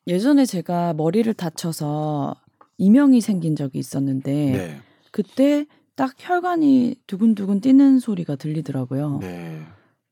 예전에 0.07 0.45
제가 0.45 0.95
머리를 0.95 1.33
다쳐서 1.35 2.35
이명이 2.79 3.21
생긴 3.21 3.57
적이 3.57 3.79
있었는데 3.79 4.33
네. 4.33 4.81
그때 5.11 5.67
딱 5.97 6.15
혈관이 6.19 6.97
두근두근 7.07 7.61
뛰는 7.61 7.99
소리가 7.99 8.37
들리더라고요. 8.37 9.19
네. 9.21 9.67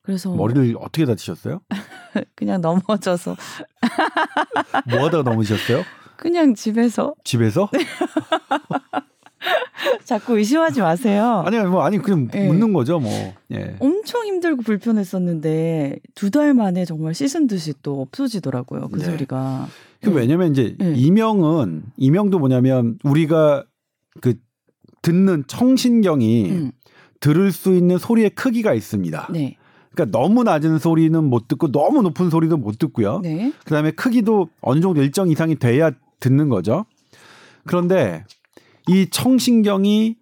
그래서 0.07 0.33
머리를 0.35 0.77
어떻게 0.79 1.05
다치셨어요? 1.05 1.61
그냥 2.37 2.61
넘어져서 2.61 3.37
뭐 4.88 5.05
하다가 5.05 5.29
넘으셨어요? 5.29 5.83
그냥 6.16 6.55
집에서 6.55 7.14
집에서? 7.25 7.69
자꾸 10.05 10.38
의심하지 10.38 10.81
마세요. 10.81 11.42
아니 11.47 11.59
뭐 11.59 11.83
아니 11.83 11.99
그냥 11.99 12.29
예. 12.35 12.47
묻는 12.47 12.73
거죠, 12.73 12.99
뭐. 12.99 13.11
예. 13.53 13.77
엄청 13.81 14.25
힘들고 14.25 14.62
불편했었는데 14.62 15.99
두 16.14 16.31
달 16.31 16.55
만에 16.55 16.85
정말 16.85 17.14
씻은 17.14 17.47
듯이 17.47 17.75
또 17.83 18.01
없어지더라고요. 18.03 18.88
그 18.88 18.99
네. 18.99 19.05
소리가. 19.05 19.69
그 20.03 20.11
왜냐면 20.12 20.53
이제 20.53 20.75
네. 20.79 20.92
이명은 20.95 21.85
이명도 21.97 22.38
뭐냐면 22.38 22.99
우리가 23.05 23.64
그 24.21 24.35
듣는 25.03 25.45
청신경이 25.47 26.51
음, 26.51 26.73
들을 27.21 27.51
수 27.53 27.75
있는 27.75 27.99
소리의 27.99 28.31
크기가 28.31 28.73
있습니다. 28.75 29.29
네. 29.33 29.57
그러니까 29.97 30.17
너무 30.17 30.45
낮은 30.45 30.79
소리는 30.79 31.25
못 31.25 31.49
듣고 31.49 31.73
너무 31.73 32.03
높은 32.03 32.29
소리도 32.29 32.59
못 32.59 32.79
듣고요. 32.79 33.21
네. 33.23 33.53
그다음에 33.65 33.91
크기도 33.91 34.49
어느 34.61 34.81
정도 34.81 35.03
일정 35.03 35.29
이상이 35.29 35.57
돼야 35.57 35.91
듣는 36.21 36.51
거죠. 36.51 36.85
그런데 37.65 38.25
이 38.89 39.09
청신경이 39.11 40.17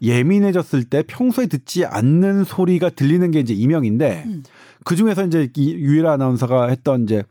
예민해졌을 0.00 0.84
때 0.84 1.02
평소에 1.06 1.46
듣지 1.46 1.84
않는 1.84 2.44
소리가 2.44 2.88
들리는 2.90 3.30
게 3.30 3.40
이제 3.40 3.52
이명인데 3.52 4.24
음. 4.26 4.42
그 4.84 4.96
중에서 4.96 5.26
이제 5.26 5.50
이 5.56 5.74
유일한 5.74 6.14
아나운서가 6.14 6.68
했던 6.68 7.02
이제 7.02 7.22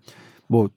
뭐 0.47 0.69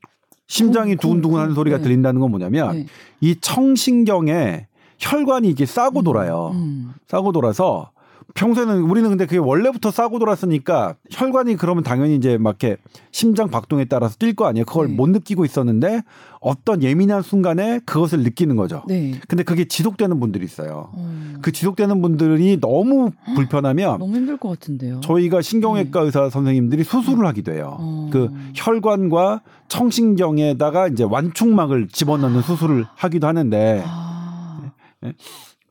심장이 0.46 0.96
두근두근하는 0.96 1.50
쿵. 1.50 1.54
소리가 1.54 1.76
네. 1.78 1.82
들린다는 1.82 2.20
건 2.20 2.30
뭐냐면 2.30 2.72
네. 2.72 2.86
이 3.20 3.36
청신경에 3.40 4.66
혈관이 4.98 5.48
이게 5.48 5.66
싸고 5.66 6.02
돌아요. 6.02 6.52
음. 6.54 6.94
싸고 7.08 7.32
돌아서 7.32 7.90
평소에는 8.34 8.82
우리는 8.82 9.08
근데 9.08 9.26
그게 9.26 9.38
원래부터 9.38 9.90
싸고 9.90 10.18
돌았으니까 10.18 10.96
혈관이 11.10 11.56
그러면 11.56 11.82
당연히 11.82 12.14
이제 12.16 12.38
막 12.38 12.62
이렇게 12.62 12.80
심장 13.10 13.48
박동에 13.48 13.84
따라서 13.86 14.16
뛸 14.16 14.34
거 14.34 14.46
아니에요. 14.46 14.64
그걸 14.64 14.88
네. 14.88 14.94
못 14.94 15.08
느끼고 15.08 15.44
있었는데 15.44 16.02
어떤 16.40 16.82
예민한 16.82 17.22
순간에 17.22 17.80
그것을 17.84 18.20
느끼는 18.20 18.56
거죠. 18.56 18.82
네. 18.88 19.20
근데 19.28 19.42
그게 19.42 19.66
지속되는 19.66 20.20
분들이 20.20 20.44
있어요. 20.44 20.90
어. 20.92 21.34
그 21.42 21.52
지속되는 21.52 22.00
분들이 22.00 22.58
너무 22.60 23.10
불편하면 23.34 23.98
너무 23.98 24.16
힘들 24.16 24.36
것 24.36 24.48
같은데요. 24.50 25.00
저희가 25.00 25.42
신경외과 25.42 26.00
의사 26.00 26.30
선생님들이 26.30 26.84
수술을 26.84 27.26
하기도 27.26 27.52
해요. 27.52 27.76
어. 27.78 28.10
그 28.12 28.30
혈관과 28.54 29.42
청신경에다가 29.68 30.88
이제 30.88 31.04
완충막을 31.04 31.88
집어넣는 31.88 32.42
수술을 32.42 32.86
하기도 32.94 33.26
하는데 33.26 33.82
아. 33.86 34.72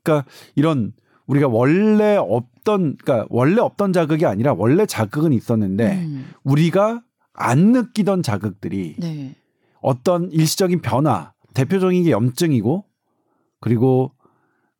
그러니까 0.04 0.30
이런 0.56 0.94
우리가 1.30 1.48
원래 1.48 2.16
없던 2.18 2.98
그러니까 2.98 3.28
원래 3.30 3.62
없던 3.62 3.94
자극이 3.94 4.26
아니라 4.26 4.54
원래 4.54 4.86
자극은 4.86 5.32
있었는데 5.32 5.94
음. 5.94 6.30
우리가 6.44 7.02
안 7.34 7.72
느끼던 7.72 8.24
자극들이 8.24 8.96
네. 8.98 9.36
어떤 9.82 10.32
일시적인 10.32 10.82
변화 10.82 11.34
대표적인 11.54 12.04
게 12.04 12.12
염증이고 12.12 12.84
그리고 13.62 14.12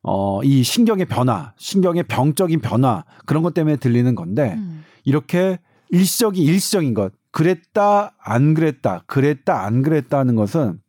어 0.02 0.40
이 0.42 0.62
신경의 0.62 1.06
변화 1.06 1.52
신경의 1.56 2.04
병적인 2.04 2.60
변화 2.60 3.04
그런 3.26 3.42
것 3.42 3.54
때문에 3.54 3.76
들리는 3.76 4.14
건데 4.14 4.54
음. 4.56 4.82
이렇게 5.04 5.58
일시적인 5.90 6.42
일시적인 6.42 6.94
것 6.94 7.12
그랬다 7.30 8.16
안 8.18 8.54
그랬다 8.54 9.04
그랬다 9.06 9.64
안 9.64 9.82
그랬다 9.82 10.18
하는 10.18 10.34
것은 10.34 10.80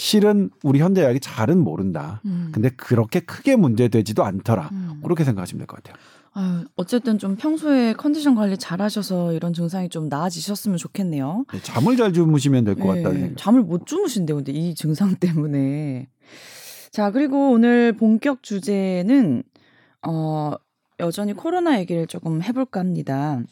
실은 0.00 0.48
우리 0.64 0.80
현대의학이 0.80 1.20
잘은 1.20 1.58
모른다. 1.62 2.22
음. 2.24 2.48
근데 2.52 2.70
그렇게 2.70 3.20
크게 3.20 3.54
문제되지도 3.56 4.24
않더라. 4.24 4.70
음. 4.72 5.00
그렇게 5.04 5.24
생각하시면 5.24 5.58
될 5.58 5.66
것 5.66 5.82
같아요. 5.82 5.94
아유, 6.32 6.64
어쨌든 6.76 7.18
좀 7.18 7.36
평소에 7.36 7.92
컨디션 7.92 8.34
관리 8.34 8.56
잘 8.56 8.80
하셔서 8.80 9.34
이런 9.34 9.52
증상이 9.52 9.90
좀 9.90 10.08
나아지셨으면 10.08 10.78
좋겠네요. 10.78 11.44
네, 11.52 11.60
잠을 11.62 11.96
잘 11.98 12.12
주무시면 12.14 12.64
될것 12.64 12.82
네, 12.96 13.02
같다는 13.02 13.20
생각. 13.20 13.36
잠을 13.36 13.62
못 13.62 13.84
주무신대요. 13.86 14.36
근데 14.36 14.52
이 14.52 14.74
증상 14.74 15.16
때문에. 15.16 16.08
자, 16.92 17.10
그리고 17.10 17.50
오늘 17.50 17.92
본격 17.92 18.42
주제는 18.42 19.42
어 20.06 20.52
여전히 21.00 21.34
코로나 21.34 21.78
얘기를 21.78 22.06
조금 22.06 22.42
해볼까 22.42 22.80
합니다. 22.80 23.42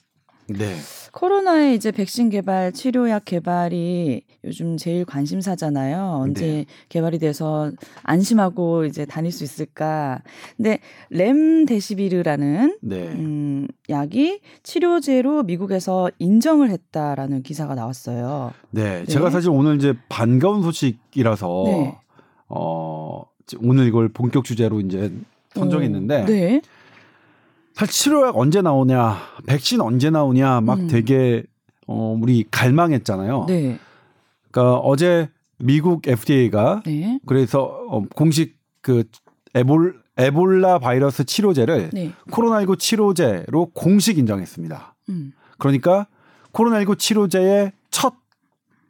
네. 0.48 0.76
코로나의 1.12 1.74
이제 1.74 1.90
백신 1.90 2.30
개발, 2.30 2.72
치료약 2.72 3.24
개발이 3.26 4.22
요즘 4.44 4.76
제일 4.76 5.04
관심사잖아요. 5.04 6.20
언제 6.22 6.46
네. 6.46 6.66
개발이 6.88 7.18
돼서 7.18 7.70
안심하고 8.02 8.84
이제 8.87 9.04
다닐 9.04 9.30
수 9.30 9.44
있을까. 9.44 10.22
근데 10.56 10.78
렘데시비르라는 11.11 12.78
네. 12.80 13.08
음, 13.08 13.66
약이 13.90 14.40
치료제로 14.62 15.42
미국에서 15.42 16.11
인정을 16.18 16.70
했다라는 16.70 17.42
기사가 17.42 17.74
나왔어요. 17.74 18.52
네. 18.70 19.00
네. 19.00 19.04
제가 19.04 19.30
사실 19.30 19.50
오늘 19.50 19.76
이제 19.76 19.94
반가운 20.08 20.62
소식이라서 20.62 21.64
네. 21.66 21.98
어 22.48 23.24
오늘 23.62 23.87
이걸 23.87 24.08
본격 24.08 24.44
주제로 24.44 24.80
이제 24.80 25.12
선정했는데 25.54 26.22
어, 26.22 26.26
네. 26.26 26.61
사실 27.78 27.92
치료약 27.92 28.36
언제 28.36 28.60
나오냐, 28.60 29.18
백신 29.46 29.80
언제 29.80 30.10
나오냐 30.10 30.62
막 30.62 30.80
음. 30.80 30.88
되게 30.88 31.44
어 31.86 32.18
우리 32.20 32.44
갈망했잖아요. 32.50 33.44
네. 33.46 33.78
그러니까 34.50 34.78
어제 34.78 35.28
미국 35.58 36.08
FDA가 36.08 36.82
네. 36.84 37.20
그래서 37.24 37.62
어, 37.88 38.02
공식 38.16 38.56
그 38.80 39.04
에볼 39.54 40.02
에볼라 40.16 40.80
바이러스 40.80 41.22
치료제를 41.22 41.90
네. 41.92 42.10
코로나19 42.32 42.80
치료제로 42.80 43.66
공식 43.66 44.18
인정했습니다. 44.18 44.96
음. 45.10 45.32
그러니까 45.58 46.08
코로나19 46.52 46.98
치료제의 46.98 47.70
첫 47.90 48.14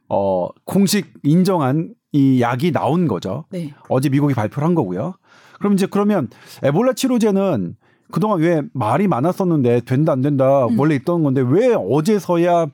어, 0.07 0.49
공식 0.65 1.13
인정한 1.21 1.93
이 2.11 2.41
약이 2.41 2.71
나온 2.71 3.07
거죠. 3.07 3.45
네. 3.51 3.71
어제 3.87 4.09
미국이 4.09 4.33
발표를 4.33 4.67
한 4.67 4.73
거고요. 4.73 5.13
그럼 5.59 5.73
이제 5.73 5.85
그러면 5.85 6.27
에볼라 6.63 6.93
치료제는 6.93 7.75
그동안 8.11 8.39
왜 8.39 8.61
말이 8.73 9.07
많았었는데 9.07 9.81
된다 9.81 10.11
안 10.11 10.21
된다 10.21 10.65
음. 10.65 10.79
원래 10.79 10.95
있던 10.95 11.23
건데 11.23 11.41
왜 11.45 11.73
어제서야 11.73 12.67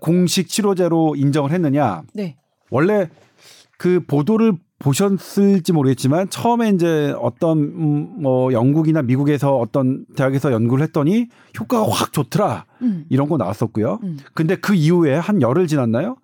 공식 0.00 0.48
치료제로 0.48 1.14
인정을 1.16 1.52
했느냐? 1.52 2.02
네. 2.12 2.36
원래 2.70 3.08
그 3.78 4.00
보도를 4.06 4.54
보셨을지 4.82 5.72
모르겠지만 5.72 6.28
처음에 6.28 6.70
이제 6.70 7.14
어떤 7.20 7.58
음, 7.58 8.20
뭐 8.20 8.52
영국이나 8.52 9.02
미국에서 9.02 9.56
어떤 9.56 10.04
대학에서 10.16 10.52
연구를 10.52 10.82
했더니 10.82 11.28
효과가 11.58 11.88
확 11.88 12.12
좋더라 12.12 12.64
음. 12.82 13.04
이런 13.08 13.28
거 13.28 13.36
나왔었고요. 13.36 14.00
음. 14.02 14.18
근데 14.34 14.56
그 14.56 14.74
이후에 14.74 15.14
한 15.14 15.40
열흘 15.40 15.68
지났나요? 15.68 16.16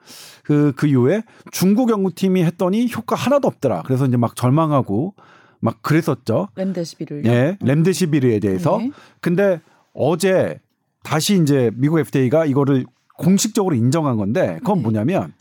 그, 0.43 0.73
그 0.77 0.89
이후에 0.89 1.23
중국 1.53 1.91
연구팀이 1.91 2.43
했더니 2.43 2.91
효과 2.97 3.15
하나도 3.15 3.47
없더라. 3.47 3.83
그래서 3.87 4.07
이제 4.07 4.17
막 4.17 4.35
절망하고 4.35 5.15
막 5.61 5.83
그랬었죠. 5.83 6.49
렘데시비를. 6.55 7.25
예, 7.27 7.59
렘데시비르에 7.61 8.39
대해서. 8.41 8.79
네. 8.79 8.91
근데 9.21 9.61
어제 9.93 10.61
다시 11.03 11.41
이제 11.41 11.71
미국 11.75 11.99
FDA가 11.99 12.45
이거를 12.47 12.87
공식적으로 13.17 13.75
인정한 13.75 14.17
건데 14.17 14.59
그건 14.61 14.79
네. 14.79 14.83
뭐냐면 14.83 15.33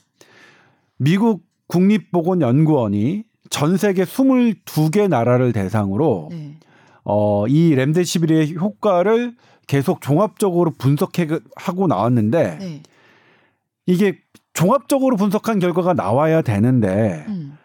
미국 0.97 1.43
국립보건연구원이 1.67 3.23
전 3.49 3.77
세계 3.77 4.03
22개 4.03 5.07
나라를 5.07 5.53
대상으로 5.53 6.29
네. 6.31 6.57
어, 7.03 7.47
이 7.47 7.75
렘데시비르의 7.75 8.55
효과를 8.55 9.35
계속 9.67 10.01
종합적으로 10.01 10.71
분석하고 10.77 11.87
나왔는데 11.87 12.57
네. 12.59 12.83
이게 13.85 14.19
종합적으로 14.53 15.15
분석한 15.17 15.59
결과가 15.59 15.93
나와야 15.93 16.41
되는데 16.41 17.25
음. 17.27 17.57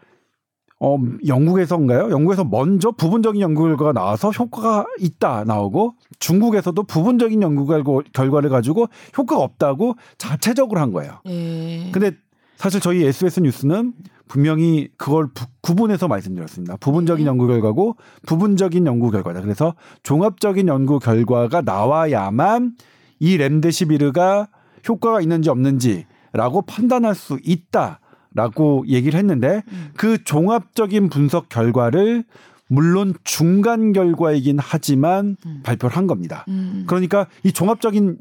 어, 0.84 0.98
영국에서인가요? 1.28 2.10
영국에서 2.10 2.42
먼저 2.44 2.90
부분적인 2.90 3.40
연구 3.40 3.62
결과가 3.62 3.92
나와서 3.92 4.30
효과가 4.30 4.84
있다 4.98 5.44
나오고 5.44 5.94
중국에서도 6.18 6.82
부분적인 6.82 7.40
연구 7.40 7.66
결과- 7.66 8.02
결과를 8.12 8.50
가지고 8.50 8.86
효과가 9.16 9.40
없다고 9.42 9.94
자체적으로 10.18 10.80
한 10.80 10.90
거예요. 10.92 11.20
예. 11.26 11.88
근데 11.92 12.10
사실 12.56 12.80
저희 12.80 13.04
SBS 13.04 13.40
뉴스는 13.40 13.92
분명히 14.26 14.88
그걸 14.96 15.28
부- 15.32 15.46
구분해서 15.60 16.08
말씀드렸습니다. 16.08 16.76
부분적인 16.78 17.24
네. 17.26 17.28
연구 17.28 17.46
결과고 17.46 17.96
부분적인 18.26 18.84
연구 18.86 19.10
결과다. 19.12 19.40
그래서 19.40 19.74
종합적인 20.02 20.66
연구 20.66 20.98
결과가 20.98 21.60
나와야만 21.60 22.72
이 23.20 23.36
렘데시비르가 23.36 24.48
효과가 24.88 25.20
있는지 25.20 25.48
없는지라고 25.48 26.62
판단할 26.66 27.14
수 27.14 27.38
있다 27.44 28.00
라고 28.34 28.84
얘기를 28.88 29.18
했는데 29.18 29.62
음. 29.68 29.88
그 29.96 30.22
종합적인 30.24 31.08
분석 31.08 31.48
결과를 31.48 32.24
물론 32.68 33.14
중간 33.24 33.92
결과이긴 33.92 34.58
하지만 34.58 35.36
음. 35.44 35.60
발표를 35.62 35.96
한 35.96 36.06
겁니다. 36.06 36.44
음. 36.48 36.84
그러니까 36.86 37.26
이 37.44 37.52
종합적인 37.52 38.18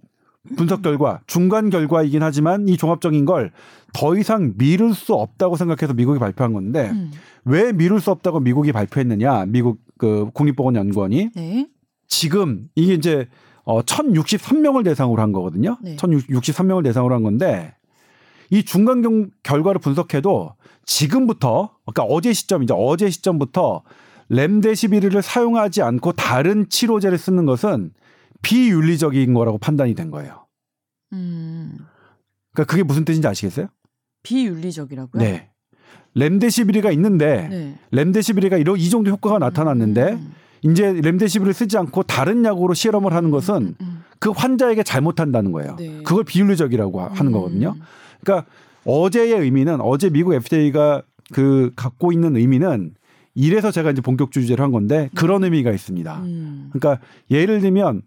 분석 0.58 0.82
결과, 0.82 1.20
중간 1.28 1.70
결과이긴 1.70 2.24
하지만 2.24 2.68
이 2.68 2.78
종합적인 2.78 3.26
걸 3.26 3.52
더 3.94 4.16
이상 4.16 4.54
미룰 4.58 4.94
수 4.94 5.14
없다고 5.14 5.56
생각해서 5.58 5.94
미국이 5.94 6.20
발표한 6.20 6.54
건데 6.54 6.90
음. 6.92 7.12
왜 7.46 7.74
미룰 7.74 8.00
수 8.00 8.12
없다고 8.12 8.40
미국이 8.40 8.72
발표했느냐? 8.72 9.46
미국 9.48 9.80
그 9.98 10.30
국립보건연구원이 10.34 11.30
네. 11.36 11.68
지금 12.08 12.68
이게 12.76 12.94
이제 12.94 13.28
어 13.64 13.82
1063명을 13.82 14.84
대상으로 14.84 15.22
한 15.22 15.32
거거든요. 15.32 15.78
네. 15.82 15.96
1063명을 15.98 16.84
대상으로 16.84 17.14
한 17.14 17.24
건데 17.24 17.76
이 18.52 18.64
중간 18.64 19.02
경- 19.02 19.30
결과를 19.44 19.80
분석해도 19.82 20.54
지금부터 20.86 21.72
그러니까 21.86 22.04
어제 22.04 22.34
시점이죠. 22.34 22.76
어제 22.76 23.10
시점부터 23.10 23.82
렘데시비르를 24.30 25.22
사용하지 25.22 25.82
않고 25.82 26.12
다른 26.14 26.68
치료제를 26.70 27.18
쓰는 27.18 27.46
것은 27.46 27.92
비윤리적인 28.42 29.34
거라고 29.34 29.58
판단이 29.58 29.94
된 29.96 30.12
거예요. 30.12 30.46
음. 31.14 31.78
그러니까 32.54 32.70
그게 32.72 32.84
무슨 32.84 33.06
뜻인지 33.06 33.28
아시겠어요? 33.28 33.68
비윤리적이라고요? 34.24 35.22
네. 35.22 35.50
렘데시비르가 36.14 36.92
있는데 36.92 37.48
네. 37.50 37.76
렘데시비르가 37.92 38.58
이런 38.58 38.78
이 38.78 38.90
정도 38.90 39.10
효과가 39.12 39.40
나타났는데 39.40 40.14
음. 40.14 40.34
이제 40.64 40.92
렘데시비르를 40.94 41.54
쓰지 41.54 41.78
않고 41.78 42.04
다른 42.04 42.44
약으로 42.44 42.74
실험을 42.74 43.14
하는 43.14 43.32
것은 43.32 43.76
음. 43.80 44.04
그 44.20 44.30
환자에게 44.30 44.84
잘못한다는 44.84 45.52
거예요. 45.52 45.76
네. 45.78 46.04
그걸 46.04 46.24
비윤리적이라고 46.24 47.02
하- 47.02 47.08
하는 47.12 47.28
음. 47.28 47.32
거거든요. 47.32 47.76
그러니까 48.24 48.48
어제의 48.86 49.34
의미는 49.34 49.82
어제 49.82 50.10
미국 50.10 50.34
FDA가 50.34 51.04
그 51.32 51.72
갖고 51.76 52.12
있는 52.12 52.36
의미는 52.36 52.94
이래서 53.34 53.72
제가 53.72 53.92
이제 53.92 54.02
본격 54.02 54.32
주 54.32 54.46
제를 54.46 54.64
한 54.64 54.72
건데 54.72 55.10
그런 55.16 55.44
의미가 55.44 55.72
있습니다. 55.72 56.18
음. 56.24 56.70
그러니까 56.74 57.04
예를 57.30 57.62
들면 57.62 58.02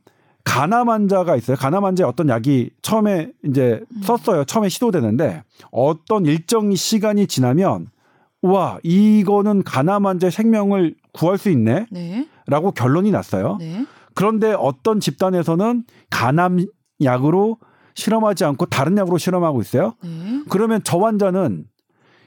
간암 0.44 0.90
환자가 0.90 1.36
있어요. 1.36 1.56
간암 1.56 1.84
환자에 1.84 2.06
어떤 2.06 2.28
약이 2.28 2.70
처음에 2.82 3.32
이제 3.46 3.80
썼어요. 4.02 4.44
처음에 4.44 4.68
시도되는데 4.68 5.42
어떤 5.70 6.26
일정 6.26 6.74
시간이 6.74 7.26
지나면 7.26 7.88
와 8.42 8.78
이거는 8.82 9.62
간암 9.62 10.06
환자의 10.06 10.30
생명을 10.30 10.94
구할 11.12 11.38
수 11.38 11.48
있네라고 11.50 11.86
네. 11.92 12.26
결론이 12.74 13.10
났어요. 13.10 13.56
네. 13.58 13.86
그런데 14.14 14.52
어떤 14.52 15.00
집단에서는 15.00 15.84
간암 16.10 16.66
약으로 17.02 17.58
실험하지 17.94 18.44
않고 18.44 18.66
다른 18.66 18.96
약으로 18.96 19.18
실험하고 19.18 19.60
있어요. 19.60 19.94
네. 20.02 20.42
그러면 20.48 20.80
저 20.84 20.98
환자는 20.98 21.66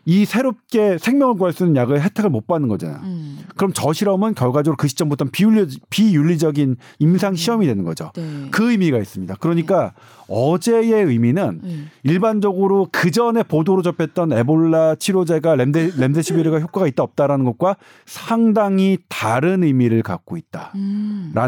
이 0.10 0.24
새롭게 0.24 0.98
생명을 0.98 1.36
구할 1.36 1.52
수 1.52 1.64
있는 1.64 1.76
약을 1.76 2.02
혜택을 2.02 2.30
못 2.30 2.48
받는 2.48 2.70
거잖아요. 2.70 3.02
음. 3.04 3.40
그럼 3.58 3.74
저 3.74 3.92
실험은 3.92 4.36
결과적으로 4.36 4.78
그 4.78 4.88
시점부터는 4.88 5.32
비윤리, 5.32 5.68
비윤리적인 5.90 6.78
임상 7.00 7.36
시험이 7.36 7.66
되는 7.66 7.84
거죠. 7.84 8.12
네. 8.16 8.48
그 8.52 8.72
의미가 8.72 9.00
있습니다. 9.00 9.36
그러니까 9.42 9.94
어제의 10.30 11.04
의미는 11.04 11.60
네. 11.62 11.76
일반적으로 12.04 12.88
그 12.90 13.12
전에 13.12 13.44
보도로 13.44 13.82
접했던 13.82 14.32
에볼라 14.32 14.96
치료제가 14.96 15.56
렘데, 15.56 15.92
렘데시비르가 15.98 16.62
효과가 16.62 16.88
있다 16.88 17.04
없다라는 17.04 17.44
것과 17.44 17.76
상당히 18.06 19.00
다른 19.10 19.62
의미를 19.66 20.04
갖고 20.04 20.38
있다라는 20.38 20.74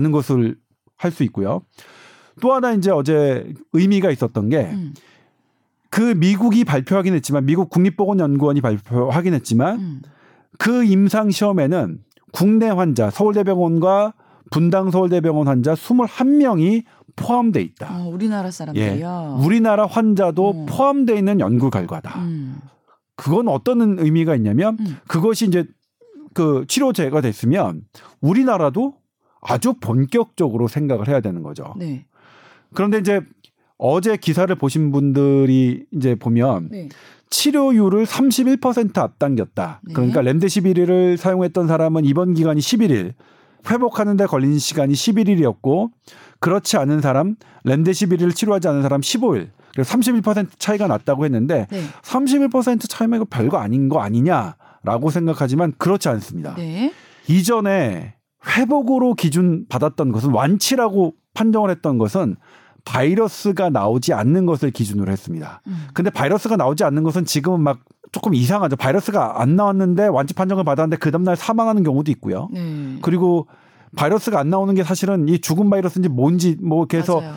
음. 0.06 0.12
것을 0.12 0.58
할 0.98 1.12
수 1.14 1.24
있고요. 1.24 1.62
또 2.40 2.54
하나 2.54 2.74
이제 2.74 2.92
어제 2.92 3.54
의미가 3.74 4.12
있었던 4.12 4.50
게 4.50 4.70
음. 4.72 4.94
그 5.90 6.02
미국이 6.02 6.64
발표하긴 6.64 7.14
했지만 7.16 7.46
미국 7.46 7.70
국립보건연구원이 7.70 8.62
발표하긴 8.62 9.34
했지만 9.34 9.80
음. 9.80 10.02
그 10.58 10.84
임상 10.84 11.32
시험에는 11.32 12.00
국내 12.32 12.70
환자 12.70 13.10
서울대병원과 13.10 14.14
분당 14.52 14.92
서울대병원 14.92 15.48
환자 15.48 15.74
21명이 15.74 16.84
포함돼 17.16 17.62
있다. 17.62 17.98
어, 17.98 18.10
우리나라 18.10 18.48
예. 18.48 18.52
사람들이요. 18.52 19.40
우리나라 19.44 19.86
환자도 19.86 20.48
어. 20.48 20.66
포함돼 20.68 21.18
있는 21.18 21.40
연구 21.40 21.70
결과다. 21.70 22.20
음. 22.22 22.60
그건 23.16 23.50
어떤 23.50 24.00
의미가 24.00 24.36
있냐면 24.36 24.78
음. 24.80 24.98
그것이 25.08 25.48
이제 25.48 25.66
그 26.34 26.66
치료제가 26.68 27.22
됐으면 27.22 27.82
우리나라도 28.22 28.96
아주 29.42 29.74
본격적으로 29.74 30.68
생각을 30.68 31.08
해야 31.08 31.20
되는 31.20 31.44
거죠. 31.44 31.74
네. 31.78 32.06
그런데 32.74 33.00
이제 33.00 33.22
어제 33.78 34.18
기사를 34.18 34.54
보신 34.56 34.92
분들이 34.92 35.86
이제 35.92 36.16
보면 36.16 36.70
네. 36.72 36.90
치료율을 37.30 38.06
31% 38.06 38.98
앞당겼다. 38.98 39.82
네. 39.84 39.94
그러니까 39.94 40.22
렘데시비르를 40.22 41.18
사용했던 41.18 41.68
사람은 41.68 42.06
입원 42.06 42.34
기간이 42.34 42.60
11일, 42.60 43.14
회복하는데 43.70 44.26
걸린 44.26 44.58
시간이 44.58 44.94
11일이었고 44.94 45.92
그렇지 46.40 46.78
않은 46.78 47.02
사람, 47.02 47.36
렘데시비르를 47.64 48.34
치료하지 48.34 48.68
않은 48.68 48.82
사람 48.82 49.02
15일. 49.02 49.50
그래서 49.74 49.98
31% 49.98 50.48
차이가 50.58 50.88
났다고 50.88 51.26
했는데 51.26 51.68
네. 51.70 51.82
31% 52.02 52.90
차이면 52.90 53.18
이거 53.18 53.28
별거 53.30 53.58
아닌 53.58 53.88
거 53.88 54.02
아니냐라고 54.02 55.10
생각하지만 55.12 55.74
그렇지 55.78 56.10
않습니다. 56.10 56.56
네. 56.56 56.92
이전에 57.28 58.16
회복으로 58.48 59.14
기준 59.14 59.66
받았던 59.68 60.12
것은 60.12 60.32
완치라고 60.32 61.14
판정을 61.40 61.70
했던 61.70 61.98
것은 61.98 62.36
바이러스가 62.86 63.70
나오지 63.70 64.14
않는 64.14 64.46
것을 64.46 64.72
기준으로 64.72 65.12
했습니다. 65.12 65.62
음. 65.68 65.88
근데 65.94 66.10
바이러스가 66.10 66.58
나오지 66.58 66.84
않는 66.84 67.04
것은 67.04 67.26
지금은 67.26 67.62
막 67.62 67.80
조금 68.12 68.34
이상하죠. 68.34 68.76
바이러스가 68.76 69.42
안 69.42 69.56
나왔는데 69.56 70.08
완치 70.08 70.34
판정을 70.34 70.64
받았는데 70.64 70.98
그 70.98 71.12
다음날 71.12 71.36
사망하는 71.36 71.84
경우도 71.84 72.12
있고요. 72.12 72.50
네. 72.52 72.98
그리고 73.02 73.48
바이러스가 73.96 74.40
안 74.40 74.50
나오는 74.50 74.74
게 74.76 74.84
사실은 74.84 75.28
이 75.30 75.40
죽은 75.40 75.70
바이러스인지 75.70 76.10
뭔지 76.10 76.58
뭐 76.62 76.86
그래서 76.88 77.22
맞아요. 77.22 77.36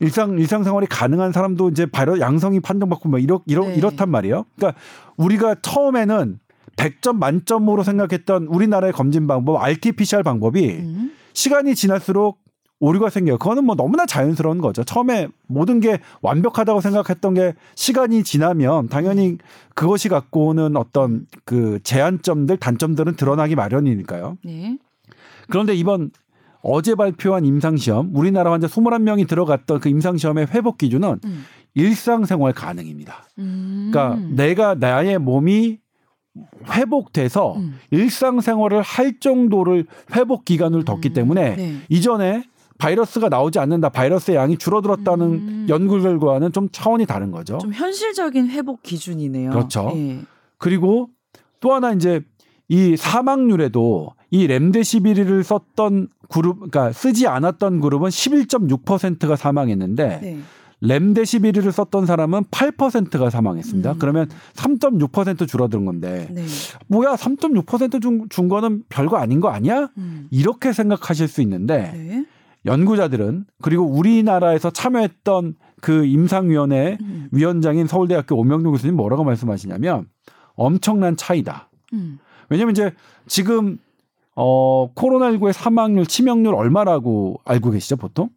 일상 0.00 0.38
일상 0.38 0.64
생활이 0.64 0.86
가능한 0.86 1.32
사람도 1.32 1.68
이제 1.70 1.86
바이러 1.86 2.18
양성이 2.18 2.60
판정받고 2.60 3.08
뭐 3.08 3.18
이렇 3.18 3.42
이렇 3.46 3.64
네. 3.66 3.74
이렇단 3.76 4.10
말이에요. 4.10 4.44
그러니까 4.56 4.80
우리가 5.16 5.56
처음에는 5.62 6.40
100점 6.76 7.16
만점으로 7.16 7.82
생각했던 7.82 8.46
우리나라의 8.46 8.92
검진 8.92 9.26
방법 9.26 9.62
RT-PCR 9.62 10.24
방법이 10.24 10.70
음. 10.70 11.12
시간이 11.34 11.74
지날수록 11.74 12.41
오류가 12.82 13.10
생겨요. 13.10 13.38
그거는 13.38 13.64
뭐 13.64 13.76
너무나 13.76 14.06
자연스러운 14.06 14.58
거죠. 14.58 14.82
처음에 14.82 15.28
모든 15.46 15.78
게 15.78 16.00
완벽하다고 16.20 16.80
생각했던 16.80 17.34
게 17.34 17.54
시간이 17.76 18.24
지나면 18.24 18.88
당연히 18.88 19.38
그것이 19.76 20.08
갖고 20.08 20.48
오는 20.48 20.76
어떤 20.76 21.26
그 21.44 21.78
제한점들, 21.84 22.56
단점들은 22.56 23.14
드러나기 23.14 23.54
마련이니까요. 23.54 24.36
네. 24.44 24.78
그런데 25.48 25.76
이번 25.76 26.10
어제 26.60 26.96
발표한 26.96 27.44
임상시험, 27.44 28.10
우리나라 28.14 28.50
환자 28.50 28.66
21명이 28.66 29.28
들어갔던 29.28 29.78
그 29.78 29.88
임상시험의 29.88 30.48
회복 30.48 30.78
기준은 30.78 31.20
음. 31.24 31.44
일상생활 31.74 32.52
가능입니다. 32.52 33.28
음. 33.38 33.90
그러니까 33.92 34.20
내가 34.28 34.74
나의 34.74 35.18
몸이 35.18 35.78
회복돼서 36.68 37.54
음. 37.56 37.78
일상생활을 37.90 38.82
할 38.82 39.20
정도를 39.20 39.86
회복 40.16 40.44
기간을 40.44 40.84
뒀기 40.84 41.10
음. 41.10 41.14
때문에 41.14 41.56
네. 41.56 41.76
이전에 41.88 42.44
바이러스가 42.82 43.28
나오지 43.28 43.60
않는다, 43.60 43.90
바이러스의 43.90 44.36
양이 44.36 44.58
줄어들었다는 44.58 45.26
음. 45.26 45.66
연구 45.68 46.00
결과는 46.02 46.50
좀 46.50 46.68
차원이 46.72 47.06
다른 47.06 47.30
거죠. 47.30 47.58
좀 47.58 47.72
현실적인 47.72 48.50
회복 48.50 48.82
기준이네요. 48.82 49.50
그렇죠. 49.50 49.92
예. 49.94 50.18
그리고 50.58 51.08
또 51.60 51.72
하나 51.72 51.92
이제 51.92 52.22
이 52.66 52.96
사망률에도 52.96 54.10
이 54.30 54.48
렘데시비르를 54.48 55.44
썼던 55.44 56.08
그룹, 56.28 56.56
그러니까 56.56 56.90
쓰지 56.90 57.28
않았던 57.28 57.80
그룹은 57.80 58.08
11.6%가 58.08 59.36
사망했는데 59.36 60.18
네. 60.20 60.38
렘데시비르를 60.80 61.70
썼던 61.70 62.06
사람은 62.06 62.44
8%가 62.50 63.30
사망했습니다. 63.30 63.92
음. 63.92 63.98
그러면 64.00 64.28
3.6% 64.54 65.46
줄어든 65.46 65.84
건데 65.84 66.26
네. 66.32 66.44
뭐야 66.88 67.14
3.6%준 67.14 68.26
준 68.28 68.48
거는 68.48 68.82
별거 68.88 69.18
아닌 69.18 69.38
거 69.38 69.50
아니야? 69.50 69.90
음. 69.98 70.26
이렇게 70.32 70.72
생각하실 70.72 71.28
수 71.28 71.42
있는데 71.42 71.92
네. 71.94 72.24
연구자들은 72.64 73.46
그리고 73.60 73.84
우리나라에서 73.84 74.70
참여했던 74.70 75.54
그 75.80 76.04
임상위원회 76.04 76.98
음. 77.00 77.28
위원장인 77.32 77.86
서울대학교 77.86 78.36
오명록 78.36 78.72
교수님 78.72 78.96
뭐라고 78.96 79.24
말씀하시냐면 79.24 80.08
엄청난 80.54 81.16
차이다. 81.16 81.68
음. 81.92 82.18
왜냐면 82.48 82.72
이제 82.72 82.92
지금 83.26 83.78
어 84.34 84.92
코로나19의 84.94 85.52
사망률, 85.52 86.06
치명률 86.06 86.54
얼마라고 86.54 87.40
알고 87.44 87.70
계시죠, 87.70 87.96
보통? 87.96 88.30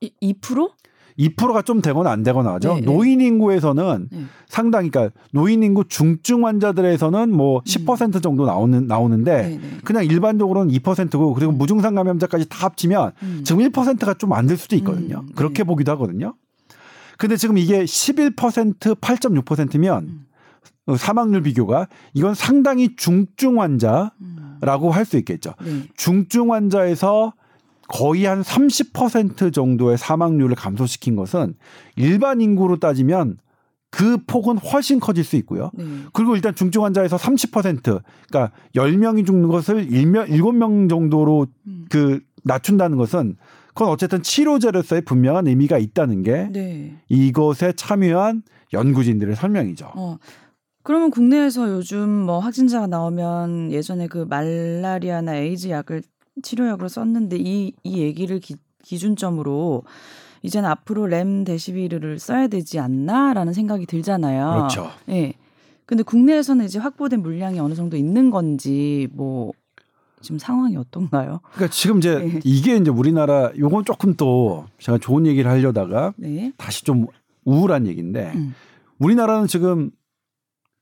이, 0.00 0.12
2%? 0.22 0.72
2%가 1.18 1.62
좀 1.62 1.80
되거나 1.82 2.10
안 2.10 2.22
되거나 2.22 2.54
하죠. 2.54 2.74
네, 2.74 2.80
네. 2.80 2.86
노인 2.86 3.20
인구에서는 3.20 4.08
네. 4.10 4.24
상당히 4.46 4.90
그러니까 4.90 5.14
노인 5.32 5.62
인구 5.62 5.84
중증 5.88 6.46
환자들에서는 6.46 7.30
뭐 7.32 7.60
10% 7.62 8.22
정도 8.22 8.46
나오는 8.46 8.86
나오는데 8.86 9.46
음. 9.46 9.60
네, 9.60 9.68
네. 9.68 9.76
그냥 9.84 10.04
일반적으로는 10.04 10.72
2%고 10.72 11.34
그리고 11.34 11.52
무증상 11.52 11.94
감염자까지 11.96 12.48
다 12.48 12.66
합치면 12.66 13.12
음. 13.22 13.42
지금 13.44 13.62
1%가 13.68 14.14
좀 14.14 14.32
안 14.32 14.46
될 14.46 14.56
수도 14.56 14.76
있거든요. 14.76 15.24
음, 15.26 15.32
그렇게 15.34 15.62
네. 15.62 15.64
보기도 15.64 15.90
하거든요. 15.92 16.34
근데 17.16 17.36
지금 17.36 17.58
이게 17.58 17.82
11% 17.84 18.78
8.6%면 18.78 20.24
음. 20.88 20.96
사망률 20.96 21.42
비교가 21.42 21.88
이건 22.14 22.34
상당히 22.34 22.94
중증 22.96 23.60
환자라고 23.60 24.12
음. 24.20 24.90
할수 24.92 25.16
있겠죠. 25.18 25.54
네. 25.64 25.82
중증 25.96 26.52
환자에서 26.52 27.32
거의 27.88 28.24
한 28.26 28.42
30% 28.42 29.52
정도의 29.52 29.98
사망률을 29.98 30.54
감소시킨 30.54 31.16
것은 31.16 31.54
일반 31.96 32.40
인구로 32.40 32.78
따지면 32.78 33.38
그 33.90 34.18
폭은 34.26 34.58
훨씬 34.58 35.00
커질 35.00 35.24
수 35.24 35.36
있고요. 35.36 35.70
네. 35.74 35.84
그리고 36.12 36.36
일단 36.36 36.54
중증 36.54 36.84
환자에서 36.84 37.16
30% 37.16 38.02
그러니까 38.28 38.52
10명이 38.74 39.26
죽는 39.26 39.48
것을 39.48 39.88
1명, 39.88 40.28
7명 40.28 40.90
정도로 40.90 41.46
음. 41.66 41.86
그 41.90 42.20
낮춘다는 42.44 42.98
것은 42.98 43.36
그건 43.68 43.88
어쨌든 43.88 44.22
치료제로서의 44.22 45.02
분명한 45.02 45.46
의미가 45.46 45.78
있다는 45.78 46.22
게 46.22 46.48
네. 46.52 47.00
이것에 47.08 47.72
참여한 47.72 48.42
연구진들의 48.72 49.34
설명이죠. 49.36 49.92
어. 49.94 50.18
그러면 50.82 51.10
국내에서 51.10 51.68
요즘 51.70 52.08
뭐 52.08 52.38
확진자가 52.38 52.86
나오면 52.86 53.72
예전에 53.72 54.06
그 54.06 54.26
말라리아나 54.28 55.36
에이즈 55.36 55.68
약을 55.68 56.02
치료약으로 56.42 56.88
썼는데 56.88 57.36
이, 57.38 57.72
이 57.82 57.98
얘기를 57.98 58.40
기, 58.40 58.56
기준점으로 58.82 59.82
이제는 60.42 60.68
앞으로 60.68 61.06
렘데시비르를 61.06 62.18
써야 62.18 62.48
되지 62.48 62.78
않나라는 62.78 63.52
생각이 63.52 63.86
들잖아요. 63.86 64.50
그렇죠. 64.50 64.90
예. 65.08 65.34
근데 65.84 66.02
국내에서는 66.02 66.64
이제 66.64 66.78
확보된 66.78 67.22
물량이 67.22 67.58
어느 67.60 67.74
정도 67.74 67.96
있는 67.96 68.30
건지 68.30 69.08
뭐 69.12 69.52
지금 70.20 70.38
상황이 70.38 70.76
어떤가요? 70.76 71.40
그러니까 71.54 71.72
지금 71.72 71.98
이제 71.98 72.18
네. 72.18 72.40
이게 72.44 72.76
이제 72.76 72.90
우리나라 72.90 73.50
요건 73.56 73.84
조금 73.84 74.14
또 74.14 74.66
제가 74.78 74.98
좋은 74.98 75.26
얘기를 75.26 75.50
하려다가 75.50 76.12
네. 76.16 76.52
다시 76.56 76.84
좀 76.84 77.06
우울한 77.44 77.86
얘기인데 77.86 78.32
음. 78.34 78.54
우리나라는 78.98 79.46
지금 79.46 79.90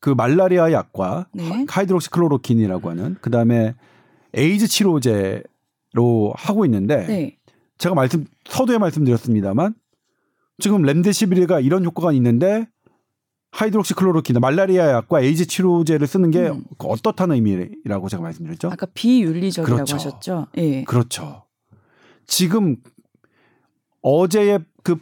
그 0.00 0.10
말라리아 0.10 0.72
약과 0.72 1.28
네. 1.32 1.66
하이드록시클로로킨이라고 1.68 2.90
하는 2.90 3.16
그다음에 3.20 3.74
에이즈 4.36 4.68
치료제로 4.68 6.32
하고 6.36 6.64
있는데 6.64 7.06
네. 7.06 7.36
제가 7.78 7.94
말씀 7.94 8.26
서두에 8.48 8.78
말씀드렸습니다만 8.78 9.74
지금 10.58 10.82
렘데시비르가 10.82 11.60
이런 11.60 11.84
효과가 11.84 12.12
있는데 12.12 12.66
하이드록시클로로킨 13.52 14.38
말라리아 14.40 14.90
약과 14.90 15.22
에이즈 15.22 15.46
치료제를 15.46 16.06
쓰는 16.06 16.30
게 16.30 16.48
음. 16.48 16.64
어떻다는 16.78 17.36
의미라고 17.36 18.08
제가 18.08 18.22
말씀드렸죠. 18.22 18.68
아까 18.68 18.86
비윤리적이라고 18.92 19.74
그렇죠. 19.74 19.94
하셨죠. 19.96 20.46
예. 20.58 20.84
그렇죠. 20.84 21.44
지금 22.26 22.76
어제의 24.02 24.60
그, 24.82 24.98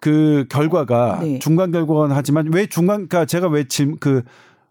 그 0.00 0.46
결과가 0.48 1.20
네. 1.22 1.38
중간 1.38 1.72
결과는 1.72 2.14
하지만 2.14 2.52
왜 2.52 2.66
중간, 2.66 3.08
그러니까 3.08 3.24
제가 3.24 3.48
왜 3.48 3.64
지금 3.66 3.96
그 3.98 4.22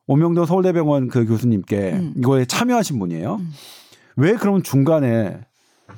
오명도 0.05 0.45
서울대병원 0.45 1.09
그 1.09 1.25
교수님께 1.25 1.91
음. 1.93 2.13
이거에 2.17 2.45
참여하신 2.45 2.97
분이에요. 2.99 3.35
음. 3.35 3.51
왜 4.17 4.33
그럼 4.33 4.61
중간에 4.61 5.39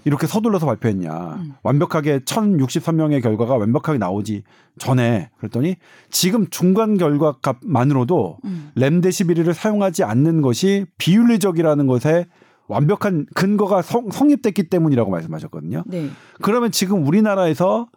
이렇게 0.05 0.27
서둘러서 0.27 0.65
발표했냐. 0.65 1.11
음. 1.11 1.53
완벽하게 1.63 2.19
1063명의 2.19 3.21
결과가 3.21 3.55
완벽하게 3.55 3.97
나오지 3.97 4.43
전에 4.77 5.29
그랬더니 5.37 5.75
지금 6.09 6.47
중간 6.49 6.97
결과 6.97 7.37
값만으로도 7.41 8.37
음. 8.45 8.71
렘데시비르를 8.75 9.53
사용하지 9.53 10.03
않는 10.03 10.41
것이 10.41 10.85
비윤리적이라는 10.97 11.87
것에 11.87 12.27
완벽한 12.67 13.25
근거가 13.33 13.81
성, 13.81 14.11
성립됐기 14.11 14.69
때문이라고 14.69 15.09
말씀하셨거든요. 15.09 15.83
네. 15.87 16.09
그러면 16.41 16.71
지금 16.71 17.05
우리나라에서 17.05 17.87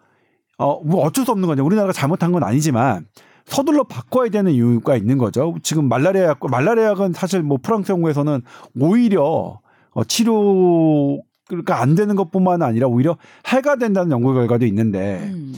어, 0.59 0.83
뭐 0.83 1.05
어쩔 1.05 1.25
수 1.25 1.33
없는 1.33 1.47
거죠. 1.47 1.65
우리나라가 1.65 1.93
잘못한 1.93 2.33
건 2.33 2.43
아니지만 2.43 3.07
서둘러 3.45 3.85
바꿔야 3.85 4.31
되는 4.31 4.53
이유가 4.53 4.97
있는 4.97 5.19
거죠. 5.19 5.55
지금 5.63 5.89
말라리아 5.89 6.25
약, 6.25 6.39
말라리아 6.49 6.91
약은 6.91 7.13
사실 7.13 7.43
뭐 7.43 7.59
프랑스 7.63 7.93
연구에서는 7.93 8.43
오히려 8.81 9.61
어, 9.93 10.05
치료가 10.05 11.81
안 11.81 11.95
되는 11.95 12.17
것뿐만 12.17 12.63
아니라 12.63 12.87
오히려 12.87 13.17
해가 13.47 13.77
된다는 13.77 14.11
연구 14.11 14.35
결과도 14.35 14.67
있는데 14.67 15.21
음. 15.33 15.55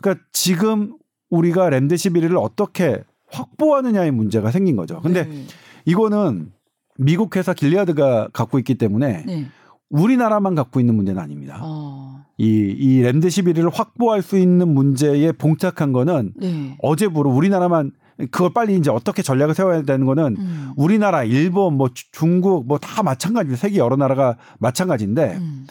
그러니까 0.00 0.24
지금 0.32 0.96
우리가 1.30 1.70
렘데시비르를 1.70 2.36
어떻게 2.36 3.02
확보하느냐의 3.28 4.10
문제가 4.10 4.50
생긴 4.50 4.76
거죠. 4.76 5.00
근데 5.00 5.24
네. 5.24 5.44
이거는 5.84 6.52
미국 6.96 7.36
회사 7.36 7.52
길리아드가 7.52 8.28
갖고 8.32 8.58
있기 8.58 8.76
때문에 8.76 9.24
네. 9.26 9.46
우리나라만 9.90 10.54
갖고 10.54 10.80
있는 10.80 10.94
문제는 10.94 11.20
아닙니다. 11.20 11.60
어. 11.62 12.24
이, 12.36 12.46
이 12.46 13.00
렘데시비르를 13.02 13.70
확보할 13.70 14.22
수 14.22 14.38
있는 14.38 14.72
문제에 14.72 15.32
봉착한 15.32 15.92
거는 15.92 16.32
네. 16.36 16.76
어제부로 16.80 17.30
우리나라만 17.30 17.92
그걸 18.30 18.50
빨리 18.54 18.76
이제 18.76 18.90
어떻게 18.90 19.22
전략을 19.22 19.54
세워야 19.54 19.82
되는 19.82 20.06
거는 20.06 20.36
음. 20.38 20.70
우리나라, 20.76 21.24
일본, 21.24 21.74
뭐 21.76 21.88
주- 21.92 22.10
중국 22.12 22.66
뭐 22.66 22.78
다 22.78 23.02
마찬가지 23.02 23.56
세계 23.56 23.78
여러 23.78 23.96
나라가 23.96 24.36
마찬가지인데 24.58 25.36
음. 25.38 25.66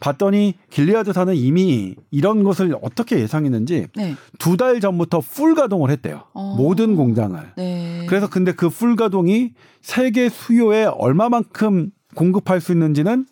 봤더니 0.00 0.54
길리아드 0.70 1.12
사는 1.12 1.34
이미 1.34 1.94
이런 2.10 2.42
것을 2.42 2.74
어떻게 2.82 3.18
예상했는지 3.20 3.88
네. 3.96 4.14
두달 4.38 4.80
전부터 4.80 5.20
풀 5.20 5.54
가동을 5.54 5.90
했대요. 5.90 6.22
어. 6.32 6.54
모든 6.56 6.96
공장을. 6.96 7.38
네. 7.56 8.06
그래서 8.08 8.28
근데 8.28 8.52
그 8.52 8.68
풀 8.70 8.96
가동이 8.96 9.52
세계 9.82 10.28
수요에 10.30 10.84
얼마만큼 10.86 11.90
공급할 12.14 12.60
수 12.62 12.72
있는지는 12.72 13.26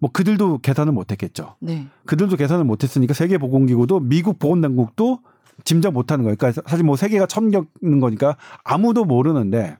뭐 0.00 0.10
그들도 0.12 0.58
계산을 0.58 0.92
못 0.92 1.12
했겠죠. 1.12 1.54
네. 1.60 1.86
그들도 2.06 2.36
계산을 2.36 2.64
못 2.64 2.82
했으니까 2.82 3.14
세계 3.14 3.38
보건기구도 3.38 4.00
미국 4.00 4.38
보건당국도 4.40 5.20
짐작 5.62 5.92
못 5.92 6.10
하는 6.10 6.24
거예요. 6.24 6.36
그러니까 6.36 6.62
사실 6.66 6.84
뭐 6.84 6.96
세계가 6.96 7.26
처음 7.26 7.50
겪는 7.50 8.00
거니까 8.00 8.36
아무도 8.64 9.04
모르는데 9.04 9.76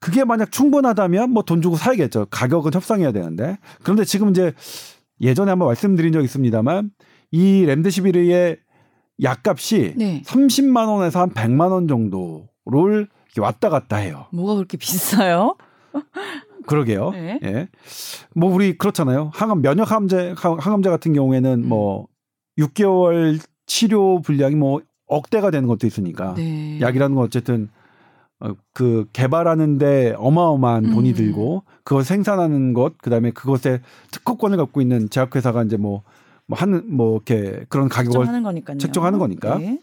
그게 0.00 0.24
만약 0.24 0.52
충분하다면 0.52 1.30
뭐 1.30 1.42
돈 1.44 1.62
주고 1.62 1.76
사야겠죠. 1.76 2.26
가격은 2.30 2.72
협상해야 2.74 3.12
되는데. 3.12 3.56
그런데 3.82 4.04
지금 4.04 4.30
이제 4.30 4.52
예전에 5.20 5.50
한번 5.50 5.68
말씀드린 5.68 6.12
적 6.12 6.22
있습니다만 6.22 6.90
이 7.30 7.64
렘데시비르의 7.66 8.58
약값이 9.22 9.94
네. 9.96 10.22
30만 10.26 10.88
원에서 10.88 11.20
한 11.20 11.30
100만 11.30 11.70
원 11.70 11.88
정도를 11.88 13.08
왔다 13.38 13.68
갔다 13.70 13.96
해요. 13.96 14.26
뭐가 14.32 14.54
그렇게 14.56 14.76
비싸요? 14.76 15.56
그러게요. 16.66 17.10
네. 17.10 17.38
예. 17.44 17.68
뭐 18.34 18.52
우리 18.52 18.76
그렇잖아요. 18.76 19.30
항암 19.34 19.62
면역 19.62 19.90
항암제 19.90 20.34
항- 20.36 20.58
항암제 20.58 20.90
같은 20.90 21.12
경우에는 21.12 21.62
음. 21.64 21.68
뭐 21.68 22.06
6개월 22.58 23.38
치료 23.66 24.20
분량이 24.20 24.54
뭐 24.54 24.80
억대가 25.06 25.50
되는 25.50 25.68
것도 25.68 25.86
있으니까 25.86 26.34
네. 26.34 26.80
약이라는 26.80 27.14
건 27.14 27.24
어쨌든 27.24 27.68
어, 28.40 28.52
그 28.72 29.06
개발하는데 29.12 30.14
어마어마한 30.18 30.90
돈이 30.90 31.10
음. 31.10 31.14
들고 31.14 31.62
그걸 31.84 32.04
생산하는 32.04 32.72
것 32.72 32.98
그다음에 32.98 33.30
그것에 33.30 33.80
특허권을 34.10 34.56
갖고 34.56 34.80
있는 34.80 35.08
제약회사가 35.10 35.64
이제 35.64 35.76
뭐 35.76 36.02
뭐 36.46 36.58
하는 36.58 36.94
뭐 36.94 37.14
이렇게 37.16 37.64
그런 37.68 37.88
가격을 37.88 38.42
거니까요. 38.42 38.78
책정하는 38.78 39.18
거니까. 39.18 39.58
네. 39.58 39.80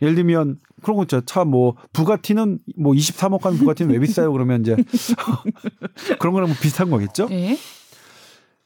예를 0.00 0.14
들면 0.14 0.60
그런 0.82 0.96
거 0.96 1.02
있죠. 1.02 1.20
차뭐 1.22 1.74
부가티는 1.92 2.60
뭐 2.76 2.92
23억 2.92 3.42
하는 3.42 3.58
부가티는 3.58 3.92
왜 3.92 3.98
비싸요? 3.98 4.32
그러면 4.32 4.60
이제 4.60 4.76
그런 6.20 6.32
거랑 6.34 6.48
뭐 6.48 6.56
비슷한 6.60 6.88
거겠죠. 6.88 7.28
네. 7.28 7.58